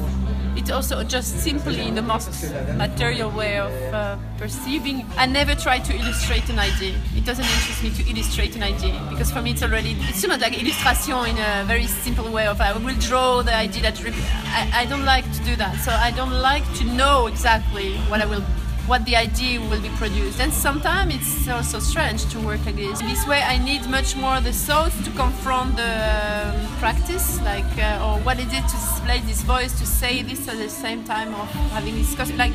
it 0.57 0.70
also 0.70 1.03
just 1.03 1.41
simply 1.41 1.80
in 1.89 1.95
the 1.95 2.03
most 2.03 2.30
material 2.76 3.30
way 3.30 3.59
of 3.59 3.72
uh, 3.93 4.16
perceiving. 4.39 5.05
I 5.16 5.26
never 5.26 5.55
try 5.55 5.78
to 5.80 5.93
illustrate 5.93 6.49
an 6.49 6.59
idea. 6.59 6.95
It 7.16 7.24
doesn't 7.24 7.45
interest 7.45 7.82
me 7.82 7.91
to 7.91 8.11
illustrate 8.11 8.55
an 8.57 8.62
idea 8.62 9.01
because 9.11 9.32
for 9.32 9.43
me 9.43 9.51
it's 9.51 9.62
already 9.62 9.97
it's 10.01 10.24
not 10.24 10.41
like 10.41 10.61
illustration 10.61 11.14
in 11.26 11.39
a 11.39 11.64
very 11.66 11.87
simple 11.87 12.30
way 12.30 12.47
of 12.47 12.61
I 12.61 12.72
will 12.76 12.95
draw 13.01 13.43
the 13.43 13.55
idea 13.55 13.82
that 13.82 14.01
I, 14.47 14.82
I 14.82 14.87
don't 14.87 15.05
like 15.05 15.24
to 15.32 15.45
do 15.45 15.57
that. 15.57 15.80
So 15.80 15.91
I 15.91 16.11
don't 16.12 16.41
like 16.41 16.64
to 16.74 16.85
know 16.85 17.26
exactly 17.26 17.97
what 18.09 18.20
I 18.22 18.26
will 18.26 18.45
what 18.87 19.05
the 19.07 19.16
idea 19.16 19.61
will 19.61 19.80
be 19.80 19.89
produced. 19.91 20.41
And 20.41 20.53
sometimes 20.53 21.14
it's 21.14 21.49
also 21.49 21.78
strange 21.78 22.26
to 22.32 22.41
work 22.41 22.64
like 22.66 22.76
this. 22.76 23.01
This 23.01 23.26
way, 23.26 23.41
I 23.43 23.57
need 23.59 23.89
much 23.89 24.14
more 24.16 24.41
the 24.41 24.53
thoughts 24.53 24.97
to 25.05 25.11
confront 25.12 25.76
the 25.76 25.82
um, 25.82 26.66
practice, 26.78 27.41
like, 27.43 27.64
uh, 27.78 28.05
or 28.05 28.20
what 28.20 28.39
is 28.39 28.47
it 28.47 28.66
to 28.68 28.76
display 28.76 29.20
this 29.20 29.43
voice, 29.43 29.78
to 29.78 29.87
say 29.87 30.22
this 30.22 30.49
at 30.49 30.59
the 30.59 30.68
same 30.68 31.03
time 31.05 31.35
of 31.35 31.49
having 31.72 31.95
this 31.95 32.16
like, 32.37 32.53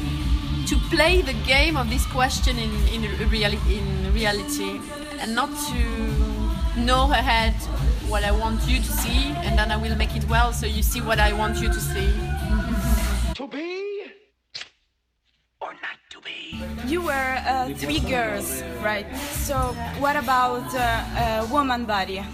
to 0.67 0.75
play 0.89 1.21
the 1.21 1.34
game 1.47 1.75
of 1.75 1.89
this 1.89 2.05
question 2.07 2.57
in, 2.57 2.71
in, 2.89 3.30
reality, 3.30 3.80
in 3.80 4.13
reality, 4.13 4.80
and 5.19 5.34
not 5.34 5.49
to 5.69 6.80
know 6.80 7.11
ahead 7.11 7.55
what 8.07 8.23
I 8.23 8.32
want 8.32 8.67
you 8.67 8.77
to 8.77 8.91
see, 8.91 9.34
and 9.38 9.57
then 9.57 9.71
I 9.71 9.77
will 9.77 9.95
make 9.95 10.15
it 10.15 10.27
well 10.30 10.53
so 10.53 10.67
you 10.67 10.84
see 10.84 11.01
what 11.01 11.19
I 11.19 11.34
want 11.34 11.59
you 11.59 11.69
to 11.69 11.80
see. 11.80 12.13
To 13.36 13.47
be 13.47 13.99
You 16.90 17.04
were 17.04 17.38
uh, 17.46 17.70
three 17.76 18.00
girls, 18.00 18.64
right? 18.82 19.06
So 19.46 19.56
what 20.00 20.16
about 20.16 20.74
uh, 20.74 20.80
uh, 20.80 21.48
woman 21.52 21.86
body? 21.86 22.26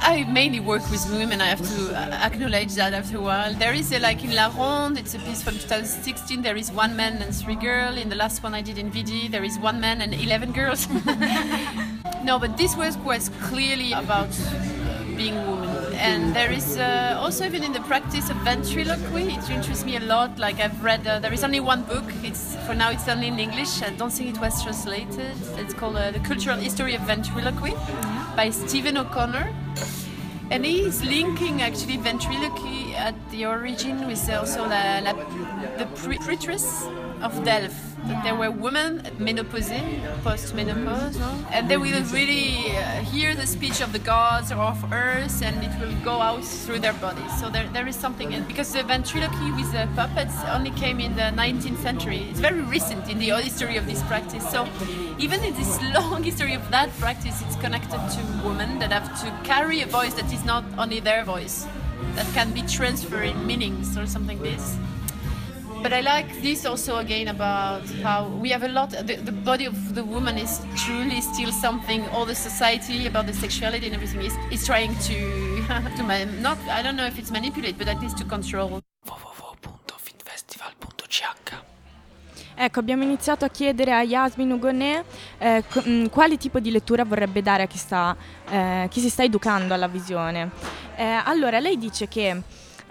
I 0.00 0.24
mainly 0.30 0.60
work 0.60 0.88
with 0.88 1.04
women. 1.10 1.40
I 1.40 1.46
have 1.46 1.60
to 1.60 1.96
uh, 1.96 2.14
acknowledge 2.22 2.74
that 2.74 2.94
after 2.94 3.18
a 3.18 3.20
while. 3.20 3.52
There 3.52 3.74
is 3.74 3.90
a, 3.92 3.98
like 3.98 4.22
in 4.22 4.36
La 4.36 4.52
Ronde, 4.56 4.98
it's 4.98 5.14
a 5.14 5.18
piece 5.18 5.42
from 5.42 5.54
2016. 5.54 6.42
There 6.42 6.56
is 6.56 6.70
one 6.70 6.94
man 6.94 7.20
and 7.22 7.34
three 7.34 7.56
girls. 7.56 7.96
In 7.98 8.08
the 8.08 8.14
last 8.14 8.40
one 8.40 8.54
I 8.54 8.62
did 8.62 8.78
in 8.78 8.92
VD, 8.92 9.32
there 9.32 9.42
is 9.42 9.58
one 9.58 9.80
man 9.80 10.00
and 10.00 10.14
11 10.14 10.52
girls. 10.52 10.86
no, 12.22 12.38
but 12.38 12.56
this 12.56 12.76
work 12.76 13.04
was 13.04 13.30
clearly 13.42 13.92
about 13.92 14.30
being 15.16 15.34
woman. 15.46 15.73
And 15.98 16.34
there 16.34 16.50
is 16.50 16.76
uh, 16.76 17.16
also 17.20 17.44
even 17.44 17.62
in 17.62 17.72
the 17.72 17.80
practice 17.80 18.28
of 18.30 18.36
ventriloquy, 18.38 19.34
it 19.34 19.50
interests 19.50 19.84
me 19.84 19.96
a 19.96 20.00
lot. 20.00 20.38
Like 20.38 20.60
I've 20.60 20.82
read, 20.82 21.06
uh, 21.06 21.18
there 21.18 21.32
is 21.32 21.44
only 21.44 21.60
one 21.60 21.82
book. 21.82 22.04
It's 22.22 22.56
for 22.66 22.74
now 22.74 22.90
it's 22.90 23.08
only 23.08 23.28
in 23.28 23.38
English. 23.38 23.82
I 23.82 23.90
don't 23.90 24.12
think 24.12 24.34
it 24.34 24.40
was 24.40 24.62
translated. 24.62 25.34
It's 25.56 25.74
called 25.74 25.96
uh, 25.96 26.10
The 26.10 26.20
Cultural 26.20 26.56
History 26.58 26.94
of 26.94 27.02
Ventriloquy 27.02 27.74
by 28.36 28.50
Stephen 28.50 28.96
O'Connor. 28.96 29.52
And 30.50 30.64
he's 30.64 31.02
linking 31.02 31.62
actually 31.62 31.96
ventriloquy 31.96 32.94
at 32.94 33.14
the 33.30 33.46
origin 33.46 34.06
with 34.06 34.28
also 34.30 34.62
la, 34.62 35.00
la, 35.00 35.12
the 35.78 35.86
pre- 35.96 36.18
of. 37.24 37.44
That 37.44 37.70
there 38.22 38.34
were 38.34 38.50
women 38.50 39.00
menopausée, 39.18 39.82
post-menopause, 40.22 41.18
no? 41.18 41.46
and 41.50 41.70
they 41.70 41.78
will 41.78 42.02
really 42.12 42.76
uh, 42.76 43.00
hear 43.00 43.34
the 43.34 43.46
speech 43.46 43.80
of 43.80 43.92
the 43.92 43.98
gods 43.98 44.52
or 44.52 44.56
of 44.56 44.92
earth, 44.92 45.42
and 45.42 45.56
it 45.64 45.72
will 45.80 45.94
go 46.04 46.20
out 46.20 46.44
through 46.44 46.80
their 46.80 46.92
bodies. 46.94 47.32
So 47.40 47.48
there, 47.48 47.66
there 47.72 47.86
is 47.86 47.96
something, 47.96 48.28
because 48.46 48.72
the 48.72 48.82
ventriloquy 48.82 49.52
with 49.52 49.72
the 49.72 49.88
puppets 49.96 50.36
only 50.52 50.70
came 50.72 51.00
in 51.00 51.16
the 51.16 51.32
19th 51.34 51.78
century, 51.78 52.26
it's 52.30 52.40
very 52.40 52.60
recent 52.60 53.08
in 53.08 53.18
the 53.18 53.30
history 53.40 53.76
of 53.78 53.86
this 53.86 54.02
practice. 54.02 54.48
So 54.50 54.68
even 55.18 55.42
in 55.42 55.54
this 55.54 55.80
long 55.94 56.22
history 56.22 56.54
of 56.54 56.70
that 56.70 56.90
practice, 56.98 57.40
it's 57.42 57.56
connected 57.56 57.90
to 57.98 58.46
women 58.46 58.78
that 58.80 58.92
have 58.92 59.08
to 59.22 59.48
carry 59.48 59.80
a 59.80 59.86
voice 59.86 60.14
that 60.14 60.30
is 60.32 60.44
not 60.44 60.64
only 60.76 61.00
their 61.00 61.24
voice, 61.24 61.66
that 62.16 62.26
can 62.34 62.52
be 62.52 62.62
transferred 62.62 63.28
in 63.28 63.46
meanings 63.46 63.96
or 63.96 64.06
something 64.06 64.38
like 64.38 64.52
this. 64.52 64.76
But 65.84 65.92
I 65.92 66.00
like 66.00 66.40
this 66.40 66.64
also 66.64 66.96
again 66.96 67.28
about 67.28 67.84
how 68.02 68.28
we 68.40 68.48
have 68.48 68.62
a 68.62 68.68
lot. 68.68 68.88
The, 68.92 69.16
the 69.16 69.32
body 69.32 69.66
of 69.66 69.94
the 69.94 70.02
woman 70.02 70.38
is 70.38 70.62
truly 70.76 71.20
still 71.20 71.52
something. 71.52 72.08
All 72.08 72.24
the 72.24 72.34
society 72.34 73.06
about 73.06 73.26
the 73.26 73.34
sexuality 73.34 73.84
and 73.84 73.94
everything 73.94 74.22
is, 74.22 74.32
is 74.50 74.64
trying 74.64 74.96
to 75.00 75.16
to 75.98 76.02
man, 76.02 76.40
not. 76.40 76.56
I 76.70 76.80
don't 76.82 76.96
know 76.96 77.04
if 77.04 77.18
it's 77.18 77.30
manipulate, 77.30 77.76
but 77.76 77.88
at 77.88 78.00
least 78.00 78.16
to 78.16 78.24
control. 78.24 78.80
Ecco, 82.56 82.78
abbiamo 82.78 83.02
iniziato 83.02 83.44
a 83.44 83.48
chiedere 83.48 83.92
a 83.92 84.02
Yasmin 84.02 84.52
Ugonè 84.52 85.04
eh, 85.38 85.64
co- 85.68 85.82
mh, 85.84 86.08
quale 86.08 86.38
tipo 86.38 86.60
di 86.60 86.70
lettura 86.70 87.04
vorrebbe 87.04 87.42
dare 87.42 87.64
a 87.64 87.66
chi, 87.66 87.76
sta, 87.76 88.16
eh, 88.48 88.86
chi 88.90 89.00
si 89.00 89.10
sta 89.10 89.22
educando 89.22 89.74
alla 89.74 89.88
visione. 89.88 90.50
Eh, 90.96 91.02
allora, 91.02 91.58
lei 91.58 91.76
dice 91.76 92.06
che 92.06 92.42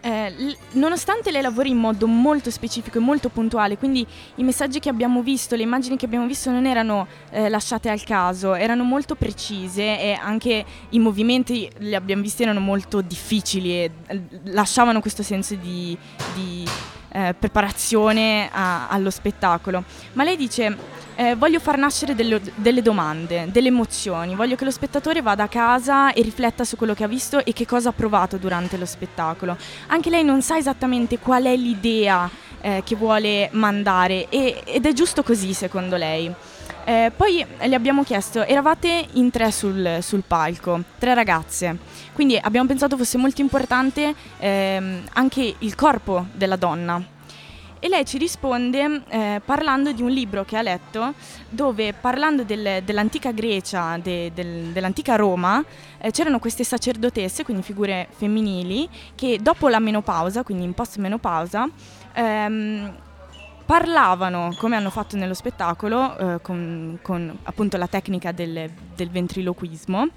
eh, 0.06 0.58
nonostante 0.72 1.32
lei 1.32 1.42
lavori 1.42 1.70
in 1.70 1.78
modo 1.78 2.08
molto 2.08 2.52
specifico 2.52 2.98
e 2.98 3.02
molto 3.02 3.30
puntuale, 3.30 3.78
quindi 3.78 4.06
i 4.36 4.44
messaggi 4.44 4.80
che 4.80 4.90
abbiamo 4.90 5.22
visto, 5.22 5.56
le 5.56 5.64
immagini 5.64 5.96
che 5.96 6.06
abbiamo 6.06 6.28
visto 6.28 6.52
non 6.52 6.66
erano 6.66 7.08
eh, 7.30 7.48
lasciate 7.48 7.90
al 7.90 8.04
caso, 8.04 8.54
erano 8.54 8.84
molto 8.84 9.16
precise 9.16 10.00
e 10.00 10.12
anche 10.22 10.66
i 10.90 11.00
movimenti 11.00 11.70
li 11.78 11.96
abbiamo 11.96 12.22
visti 12.22 12.44
erano 12.44 12.60
molto 12.60 13.00
difficili 13.00 13.72
e 13.72 13.92
eh, 14.08 14.22
lasciavano 14.46 15.00
questo 15.00 15.24
senso 15.24 15.56
di, 15.56 15.98
di, 16.36 16.68
eh, 17.14 17.34
preparazione 17.38 18.50
a- 18.52 18.90
allo 18.90 19.10
spettacolo. 19.10 19.86
Ma 20.14 20.26
lei 20.26 20.36
dice 20.36 20.76
eh, 21.16 21.36
voglio 21.36 21.60
far 21.60 21.78
nascere 21.78 22.16
delle, 22.16 22.42
delle 22.56 22.82
domande, 22.82 23.48
delle 23.52 23.68
emozioni, 23.68 24.36
voglio 24.36 24.56
che 24.56 24.66
lo 24.66 24.72
spettatore 24.72 25.22
vada 25.22 25.44
a 25.44 25.48
casa 25.48 26.14
e 26.14 26.22
rifletta 26.22 26.64
su 26.64 26.76
quello 26.76 26.94
che 26.94 27.04
ha 27.04 27.08
visto 27.08 27.44
e 27.44 27.54
che 27.54 27.66
cosa 27.66 27.90
ha 27.90 27.94
provato 27.94 28.38
durante 28.38 28.78
lo 28.78 28.86
spettacolo. 28.86 29.58
Anche 29.88 30.10
lei 30.10 30.24
non 30.24 30.42
sa 30.42 30.58
esattamente 30.58 31.20
qual 31.20 31.44
è 31.44 31.56
l'idea 31.56 32.30
eh, 32.62 32.82
che 32.84 32.96
vuole 32.96 33.50
mandare 33.52 34.30
e- 34.30 34.64
ed 34.66 34.86
è 34.86 34.94
giusto 34.94 35.24
così 35.24 35.54
secondo 35.54 35.96
lei. 35.98 36.34
Eh, 36.86 37.12
poi 37.16 37.46
le 37.62 37.76
abbiamo 37.76 38.04
chiesto, 38.04 38.44
eravate 38.44 39.08
in 39.14 39.32
tre 39.32 39.52
sul, 39.52 40.00
sul 40.02 40.24
palco, 40.28 40.82
tre 41.00 41.14
ragazze, 41.14 41.78
quindi 42.12 42.38
abbiamo 42.42 42.68
pensato 42.68 42.98
fosse 42.98 43.18
molto 43.18 43.40
importante 43.40 44.14
ehm, 44.38 45.04
anche 45.14 45.56
il 45.60 45.76
corpo 45.76 46.26
della 46.34 46.58
donna. 46.58 47.13
E 47.84 47.90
lei 47.90 48.06
ci 48.06 48.18
risponde 48.18 49.02
eh, 49.10 49.42
parlando 49.44 49.92
di 49.92 50.02
un 50.02 50.10
libro 50.10 50.46
che 50.46 50.56
ha 50.56 50.62
letto 50.62 51.14
dove 51.50 51.92
parlando 51.92 52.46
del- 52.46 52.82
dell'antica 52.82 53.32
Grecia, 53.34 53.98
de- 53.98 54.32
del- 54.34 54.68
dell'antica 54.72 55.18
Roma, 55.18 55.62
eh, 55.98 56.10
c'erano 56.10 56.40
queste 56.40 56.64
sacerdotesse, 56.64 57.44
quindi 57.44 57.62
figure 57.62 58.08
femminili, 58.12 58.88
che 59.16 59.38
dopo 59.42 59.68
la 59.68 59.80
menopausa, 59.80 60.44
quindi 60.44 60.64
in 60.64 60.74
post-menopausa, 60.74 61.68
ehm, 62.14 62.96
parlavano, 63.66 64.56
come 64.58 64.78
hanno 64.78 64.90
fatto 64.90 65.18
nello 65.18 65.34
spettacolo, 65.34 66.18
eh, 66.36 66.42
con, 66.42 67.00
con 67.02 67.38
appunto 67.44 67.76
la 67.76 67.88
tecnica 67.88 68.32
del, 68.32 68.70
del 68.96 69.10
ventriloquismo 69.10 70.08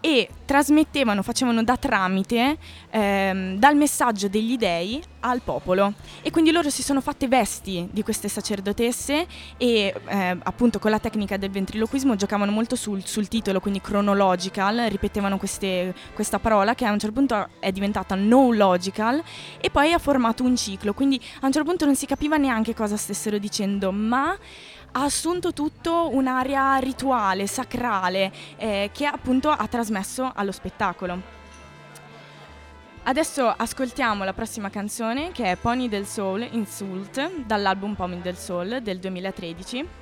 e 0.00 0.28
trasmettevano, 0.44 1.22
facevano 1.22 1.62
da 1.62 1.76
tramite 1.76 2.56
ehm, 2.90 3.56
dal 3.56 3.76
messaggio 3.76 4.28
degli 4.28 4.56
dei 4.56 5.00
al 5.20 5.40
popolo. 5.42 5.94
E 6.22 6.30
quindi 6.30 6.50
loro 6.50 6.70
si 6.70 6.82
sono 6.82 7.00
fatte 7.00 7.28
vesti 7.28 7.88
di 7.90 8.02
queste 8.02 8.28
sacerdotesse 8.28 9.26
e 9.56 9.94
eh, 10.06 10.38
appunto 10.42 10.78
con 10.78 10.90
la 10.90 10.98
tecnica 10.98 11.36
del 11.36 11.50
ventriloquismo 11.50 12.16
giocavano 12.16 12.50
molto 12.50 12.76
sul, 12.76 13.04
sul 13.06 13.28
titolo, 13.28 13.60
quindi 13.60 13.80
chronological, 13.80 14.86
ripetevano 14.88 15.36
queste- 15.36 15.94
questa 16.14 16.38
parola 16.38 16.74
che 16.74 16.84
a 16.84 16.92
un 16.92 16.98
certo 16.98 17.14
punto 17.14 17.48
è 17.58 17.70
diventata 17.70 18.14
no 18.14 18.52
logical 18.52 19.22
e 19.60 19.70
poi 19.70 19.92
ha 19.92 19.98
formato 19.98 20.42
un 20.42 20.56
ciclo, 20.56 20.94
quindi 20.94 21.20
a 21.40 21.46
un 21.46 21.52
certo 21.52 21.68
punto 21.68 21.84
non 21.84 21.94
si 21.94 22.06
capiva 22.06 22.36
neanche 22.36 22.74
cosa 22.74 22.96
stessero 22.96 23.38
dicendo, 23.38 23.92
ma 23.92 24.36
ha 24.92 25.02
assunto 25.02 25.52
tutto 25.52 26.08
un'area 26.12 26.76
rituale, 26.76 27.46
sacrale, 27.46 28.32
eh, 28.56 28.90
che 28.92 29.06
appunto 29.06 29.50
ha 29.50 29.66
trasmesso 29.66 30.30
allo 30.34 30.52
spettacolo. 30.52 31.38
Adesso 33.02 33.46
ascoltiamo 33.46 34.24
la 34.24 34.34
prossima 34.34 34.68
canzone 34.68 35.32
che 35.32 35.50
è 35.50 35.56
Pony 35.56 35.88
del 35.88 36.06
Soul 36.06 36.46
Insult 36.50 37.44
dall'album 37.46 37.94
Pony 37.94 38.20
del 38.20 38.36
Soul 38.36 38.80
del 38.82 38.98
2013. 38.98 39.99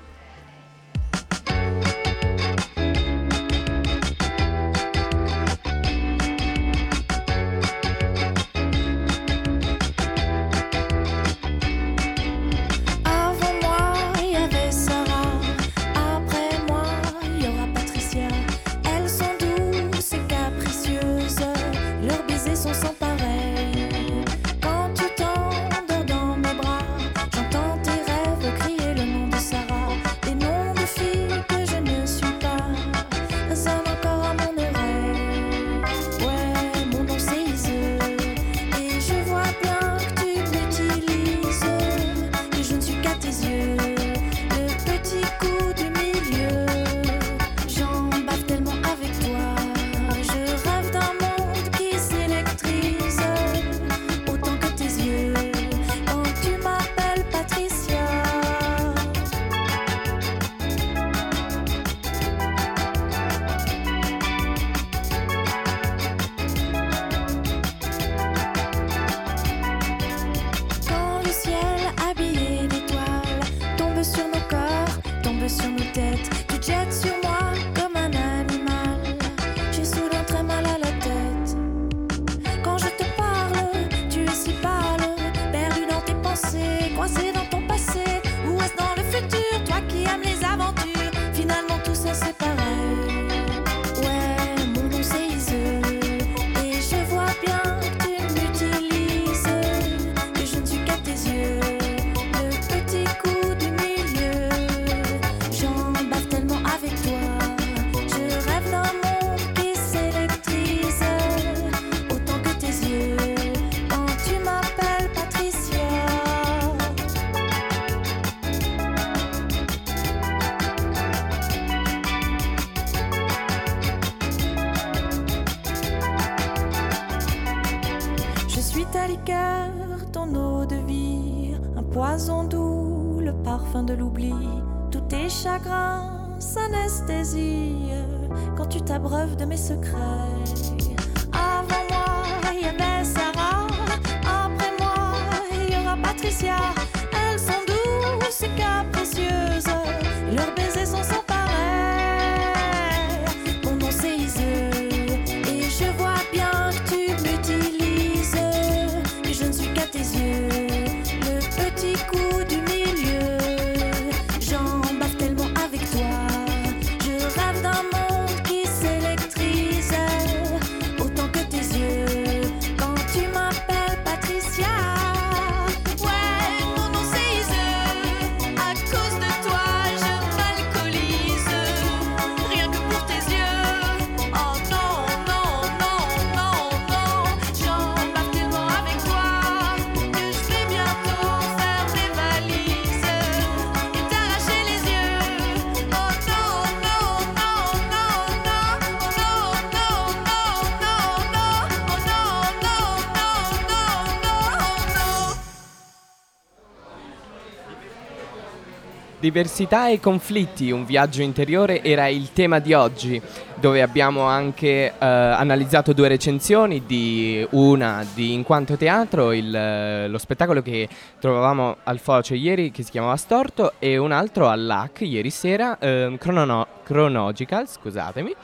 Diversità 209.38 209.88
e 209.88 210.00
conflitti, 210.00 210.72
un 210.72 210.84
viaggio 210.84 211.22
interiore 211.22 211.80
era 211.84 212.08
il 212.08 212.32
tema 212.32 212.58
di 212.58 212.72
oggi, 212.72 213.22
dove 213.54 213.82
abbiamo 213.82 214.22
anche 214.22 214.86
eh, 214.86 214.94
analizzato 214.98 215.92
due 215.92 216.08
recensioni, 216.08 216.84
di 216.84 217.46
una 217.50 218.04
di 218.14 218.32
In 218.32 218.42
quanto 218.42 218.76
teatro, 218.76 219.30
il, 219.32 219.54
eh, 219.54 220.08
lo 220.08 220.18
spettacolo 220.18 220.60
che 220.60 220.88
trovavamo 221.20 221.76
al 221.84 222.00
Foce 222.00 222.34
ieri 222.34 222.72
che 222.72 222.82
si 222.82 222.90
chiamava 222.90 223.14
Storto 223.14 223.74
e 223.78 223.96
un 223.96 224.10
altro 224.10 224.48
all'AC 224.48 225.02
ieri 225.02 225.30
sera, 225.30 225.78
ehm, 225.78 226.18
Chronono- 226.18 226.66
Chronological, 226.82 227.68
scusatemi, 227.68 228.34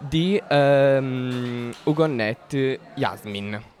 di 0.00 0.42
ehm, 0.48 1.72
Ugonnet 1.84 2.78
Yasmin. 2.96 3.77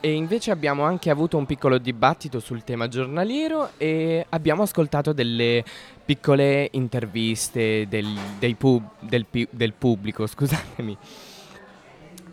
E 0.00 0.12
invece 0.12 0.52
abbiamo 0.52 0.84
anche 0.84 1.10
avuto 1.10 1.36
un 1.36 1.44
piccolo 1.44 1.76
dibattito 1.78 2.38
sul 2.38 2.62
tema 2.62 2.86
giornaliero 2.86 3.70
e 3.78 4.24
abbiamo 4.28 4.62
ascoltato 4.62 5.12
delle 5.12 5.64
piccole 6.04 6.68
interviste 6.72 7.88
del, 7.88 8.16
pub- 8.56 8.90
del, 9.00 9.26
del 9.50 9.72
pubblico, 9.72 10.24
scusatemi. 10.28 10.96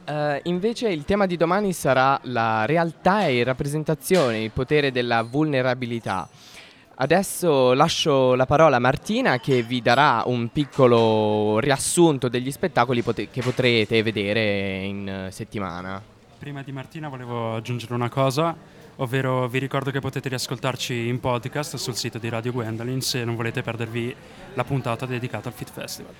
Eh, 0.07 0.41
invece 0.43 0.89
il 0.89 1.05
tema 1.05 1.25
di 1.25 1.37
domani 1.37 1.73
sarà 1.73 2.19
la 2.23 2.65
realtà 2.65 3.25
e 3.25 3.43
rappresentazione, 3.43 4.43
il 4.43 4.51
potere 4.51 4.91
della 4.91 5.23
vulnerabilità. 5.23 6.29
Adesso 6.97 7.73
lascio 7.73 8.35
la 8.35 8.45
parola 8.45 8.77
a 8.77 8.79
Martina 8.79 9.39
che 9.39 9.63
vi 9.63 9.81
darà 9.81 10.21
un 10.27 10.49
piccolo 10.49 11.59
riassunto 11.59 12.29
degli 12.29 12.51
spettacoli 12.51 13.01
pote- 13.01 13.29
che 13.29 13.41
potrete 13.41 14.03
vedere 14.03 14.83
in 14.83 15.09
eh, 15.09 15.31
settimana. 15.31 16.13
Prima 16.37 16.61
di 16.61 16.73
Martina 16.73 17.07
volevo 17.07 17.55
aggiungere 17.55 17.93
una 17.93 18.09
cosa, 18.09 18.55
ovvero 18.97 19.47
vi 19.47 19.57
ricordo 19.57 19.89
che 19.89 20.01
potete 20.01 20.27
riascoltarci 20.29 21.07
in 21.07 21.19
podcast 21.21 21.77
sul 21.77 21.95
sito 21.95 22.17
di 22.17 22.27
Radio 22.27 22.51
Gwendolyn 22.51 22.99
se 23.01 23.23
non 23.23 23.35
volete 23.35 23.61
perdervi 23.61 24.13
la 24.53 24.63
puntata 24.65 25.05
dedicata 25.05 25.47
al 25.47 25.55
Fit 25.55 25.71
Festival. 25.71 26.13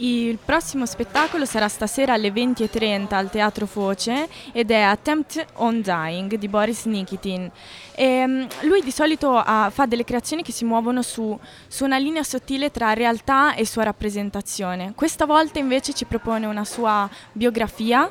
Il 0.00 0.38
prossimo 0.42 0.86
spettacolo 0.86 1.44
sarà 1.44 1.68
stasera 1.68 2.12
alle 2.12 2.30
20.30 2.30 3.14
al 3.14 3.30
Teatro 3.30 3.66
Foce 3.66 4.28
ed 4.52 4.70
è 4.70 4.80
Attempt 4.80 5.44
on 5.54 5.80
Dying 5.80 6.36
di 6.36 6.48
Boris 6.48 6.84
Nikitin. 6.84 7.50
Ehm, 7.96 8.46
lui 8.62 8.80
di 8.80 8.92
solito 8.92 9.36
ha- 9.36 9.70
fa 9.70 9.86
delle 9.86 10.04
creazioni 10.04 10.42
che 10.42 10.52
si 10.52 10.64
muovono 10.64 11.02
su, 11.02 11.36
su 11.66 11.84
una 11.84 11.98
linea 11.98 12.22
sottile 12.22 12.70
tra 12.70 12.94
realtà 12.94 13.54
e 13.54 13.66
sua 13.66 13.82
rappresentazione. 13.82 14.92
Questa 14.94 15.26
volta 15.26 15.58
invece 15.58 15.92
ci 15.92 16.04
propone 16.04 16.46
una 16.46 16.64
sua 16.64 17.10
biografia 17.32 18.08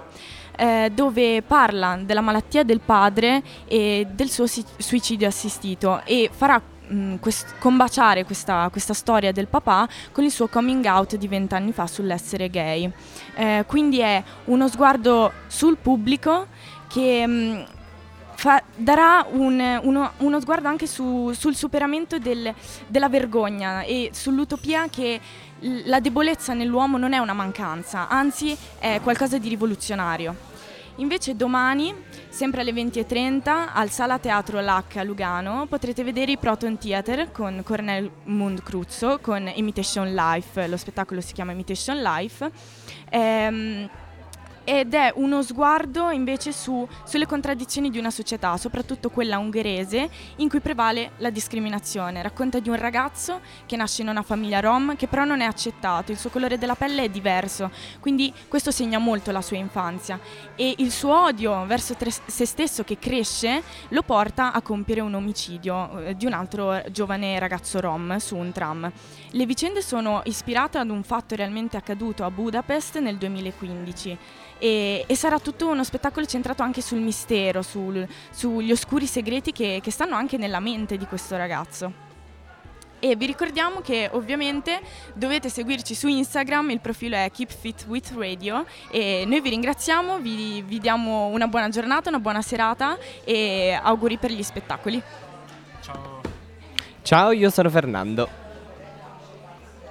eh, 0.58 0.91
dove 0.93 1.41
parla 1.41 1.97
della 2.03 2.22
malattia 2.22 2.64
del 2.64 2.82
padre 2.82 3.41
e 3.68 4.05
del 4.12 4.30
suo 4.30 4.45
si- 4.47 4.66
suicidio 4.78 5.28
assistito 5.28 6.01
e 6.03 6.30
farà 6.34 6.62
mh, 6.88 7.16
quest- 7.20 7.55
combaciare 7.60 8.26
questa, 8.26 8.68
questa 8.72 8.93
storia 8.93 9.32
del 9.32 9.47
papà 9.47 9.88
con 10.12 10.24
il 10.24 10.32
suo 10.32 10.47
coming 10.47 10.84
out 10.86 11.16
di 11.16 11.28
vent'anni 11.28 11.72
fa 11.72 11.86
sull'essere 11.88 12.49
gay. 12.49 12.91
Eh, 13.36 13.64
quindi 13.68 13.99
è 13.99 14.24
uno 14.45 14.68
sguardo 14.68 15.32
sul 15.47 15.78
pubblico 15.78 16.47
che 16.88 17.28
mh, 17.28 17.66
fa- 18.36 18.64
darà 18.76 19.26
un- 19.30 19.80
uno, 19.84 20.12
uno 20.18 20.39
sguardo 20.39 20.68
anche 20.68 20.88
su- 20.88 21.32
sul 21.34 21.55
superamento 21.55 22.20
del- 22.20 22.53
della 22.88 23.10
vergogna 23.10 23.82
e 23.82 24.10
sull'utopia 24.14 24.88
che 24.89 25.20
la 25.60 25.99
debolezza 25.99 26.53
nell'uomo 26.53 26.97
non 26.97 27.14
è 27.14 27.18
una 27.18 27.34
mancanza, 27.34 28.08
anzi 28.08 28.55
è 28.80 28.99
qualcosa 29.01 29.38
di 29.38 29.49
rivoluzionario. 29.49 30.55
Invece 30.99 31.36
domani, 31.36 31.93
sempre 32.28 32.62
alle 32.62 32.72
20.30, 32.72 33.70
al 33.72 33.91
Sala 33.91 34.18
Teatro 34.18 34.60
LAC 34.62 34.97
a 34.97 35.03
Lugano, 35.03 35.68
potrete 35.68 36.03
vedere 36.03 36.32
i 36.32 36.38
Proton 36.38 36.78
Theater 36.78 37.32
con 37.32 37.62
Cornel 37.64 38.10
Mundcruzzo, 38.24 39.20
con 39.22 39.51
Imitation 39.53 40.12
Life, 40.14 40.68
lo 40.68 40.76
spettacolo 40.78 41.22
si 41.22 41.34
chiama 41.34 41.51
Imitation 41.51 42.01
Life. 42.01 42.51
Ehm, 43.10 43.88
ed 44.70 44.93
è 44.93 45.13
uno 45.15 45.41
sguardo 45.43 46.09
invece 46.09 46.51
su- 46.51 46.86
sulle 47.05 47.26
contraddizioni 47.26 47.89
di 47.89 47.99
una 47.99 48.11
società, 48.11 48.57
soprattutto 48.57 49.09
quella 49.09 49.38
ungherese, 49.38 50.09
in 50.38 50.49
cui 50.49 50.59
prevale 50.59 51.11
la 51.20 51.30
discriminazione. 51.30 52.22
Racconta 52.22 52.59
di 52.59 52.68
un 52.68 52.76
ragazzo 52.76 53.39
che 53.65 53.78
nasce 53.78 54.01
in 54.01 54.09
una 54.09 54.24
famiglia 54.24 54.59
rom, 54.59 54.97
che 54.97 55.07
però 55.07 55.24
non 55.24 55.39
è 55.39 55.45
accettato, 55.45 56.11
il 56.11 56.18
suo 56.18 56.30
colore 56.32 56.57
della 56.57 56.76
pelle 56.76 57.03
è 57.03 57.09
diverso, 57.09 57.72
quindi 58.01 58.34
questo 58.49 58.72
segna 58.72 58.97
molto 58.97 59.32
la 59.32 59.41
sua 59.41 59.55
infanzia 59.55 60.20
e 60.57 60.76
il 60.80 60.91
suo 60.91 61.18
odio 61.18 61.65
verso 61.65 61.95
tre- 61.95 62.11
se 62.11 62.45
stesso 62.45 62.84
che 62.84 62.99
cresce 62.99 63.63
lo 63.89 64.01
porta 64.01 64.51
a 64.51 64.61
compiere 64.61 64.99
un 64.99 65.13
omicidio 65.13 65.99
eh, 65.99 66.18
di 66.18 66.26
un 66.26 66.34
altro 66.34 66.84
giovane 66.91 67.39
ragazzo 67.39 67.80
rom 67.80 68.18
su 68.18 68.36
un 68.36 68.51
tram. 68.51 68.91
Le 69.30 69.45
vicende 69.45 69.82
sono 69.82 70.20
ispirate 70.26 70.78
ad 70.78 70.89
un 70.89 71.03
fatto 71.03 71.36
realmente 71.36 71.78
accaduto 71.78 72.26
a 72.26 72.32
Budapest 72.32 72.99
nel 72.99 73.15
2015 73.15 74.18
e, 74.60 75.03
e 75.08 75.16
sarà 75.16 75.39
tutto 75.39 75.68
uno 75.68 75.84
spettacolo 75.84 76.26
centrato 76.26 76.64
anche 76.64 76.82
sul 76.82 76.99
mistero, 76.99 77.62
sul- 77.62 78.08
sugli 78.32 78.72
oscuri 78.72 79.05
segreti 79.05 79.51
che, 79.51 79.80
che 79.82 79.91
stanno 79.91 80.16
anche 80.16 80.38
nella 80.38 80.60
mente 80.60 80.97
di 80.97 81.05
questo 81.05 81.36
ragazzo. 81.38 82.05
E 82.99 83.16
vi 83.16 83.28
ricordiamo 83.28 83.82
che 83.82 84.10
ovviamente 84.14 84.82
dovete 85.14 85.49
seguirci 85.49 85.93
su 85.93 86.08
Instagram, 86.08 86.72
il 86.72 86.80
profilo 86.80 87.16
è 87.16 87.30
Keep 87.32 87.51
Fit 87.51 87.86
with 87.88 88.12
Radio 88.16 88.66
e 88.89 89.24
noi 89.28 89.39
vi 89.39 89.49
ringraziamo, 89.49 90.18
vi, 90.18 90.64
vi 90.64 90.80
diamo 90.80 91.28
una 91.28 91.47
buona 91.47 91.70
giornata, 91.70 92.10
una 92.10 92.20
buona 92.20 92.41
serata 92.41 92.97
e 93.24 93.80
auguri 93.80 94.18
per 94.18 94.32
gli 94.32 94.41
spettacoli. 94.41 95.01
Ciao, 97.03 97.32
io 97.32 97.49
sono 97.51 97.70
Fernando. 97.70 98.28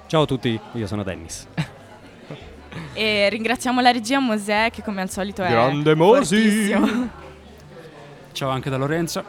Ciao 0.07 0.23
a 0.23 0.25
tutti, 0.25 0.59
io 0.73 0.87
sono 0.87 1.03
Dennis. 1.03 1.47
E 2.93 3.29
ringraziamo 3.29 3.81
la 3.81 3.91
regia 3.91 4.19
Mosè 4.19 4.69
che 4.71 4.81
come 4.83 5.01
al 5.01 5.09
solito 5.09 5.43
è 5.43 5.49
Grande 5.49 5.95
Mosi! 5.95 6.73
Ciao 8.31 8.49
anche 8.49 8.69
da 8.69 8.77
Lorenzo. 8.77 9.23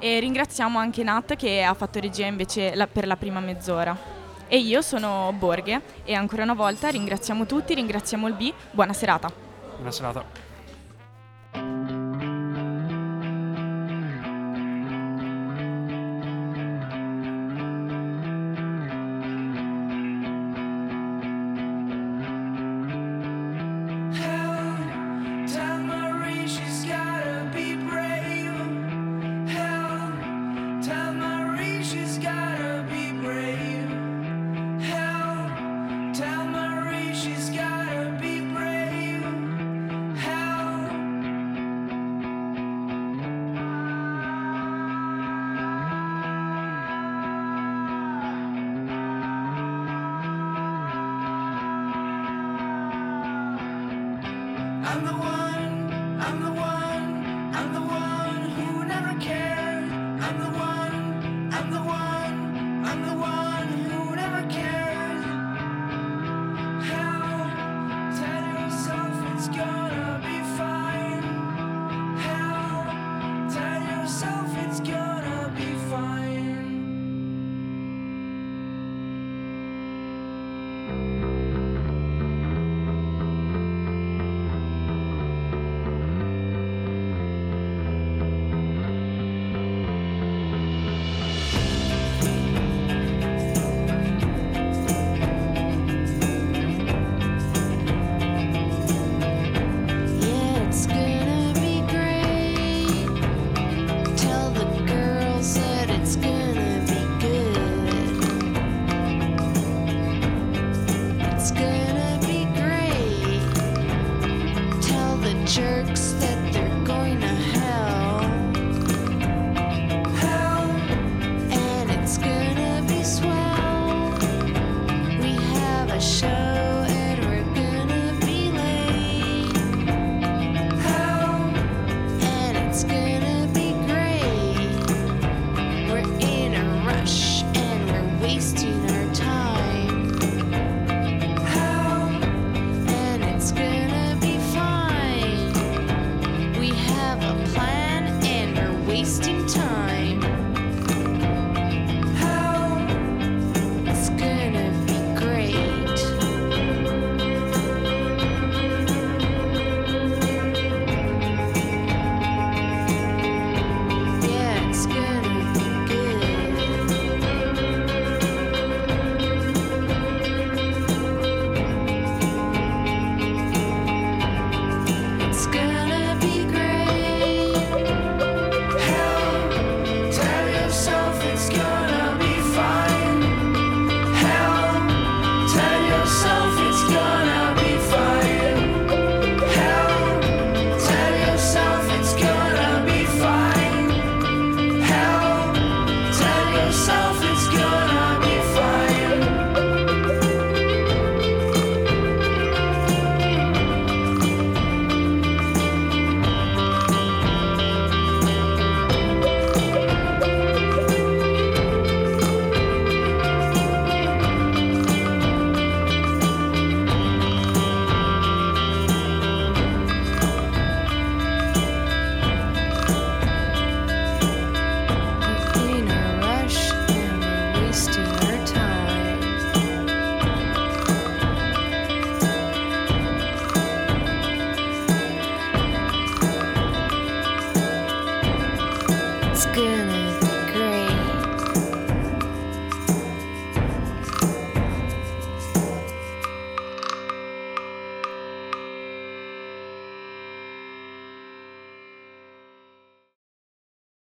E 0.00 0.20
ringraziamo 0.20 0.78
anche 0.78 1.02
Nat 1.02 1.36
che 1.36 1.62
ha 1.62 1.74
fatto 1.74 1.98
regia 2.00 2.26
invece 2.26 2.74
la- 2.74 2.86
per 2.86 3.06
la 3.06 3.16
prima 3.16 3.40
mezz'ora. 3.40 3.96
E 4.48 4.58
io 4.58 4.80
sono 4.80 5.32
Borghe 5.36 5.80
e 6.04 6.14
ancora 6.14 6.42
una 6.42 6.54
volta 6.54 6.88
ringraziamo 6.88 7.44
tutti, 7.46 7.74
ringraziamo 7.74 8.26
il 8.28 8.34
B, 8.34 8.52
buona 8.70 8.92
serata. 8.92 9.30
Buona 9.76 9.90
serata. 9.90 10.24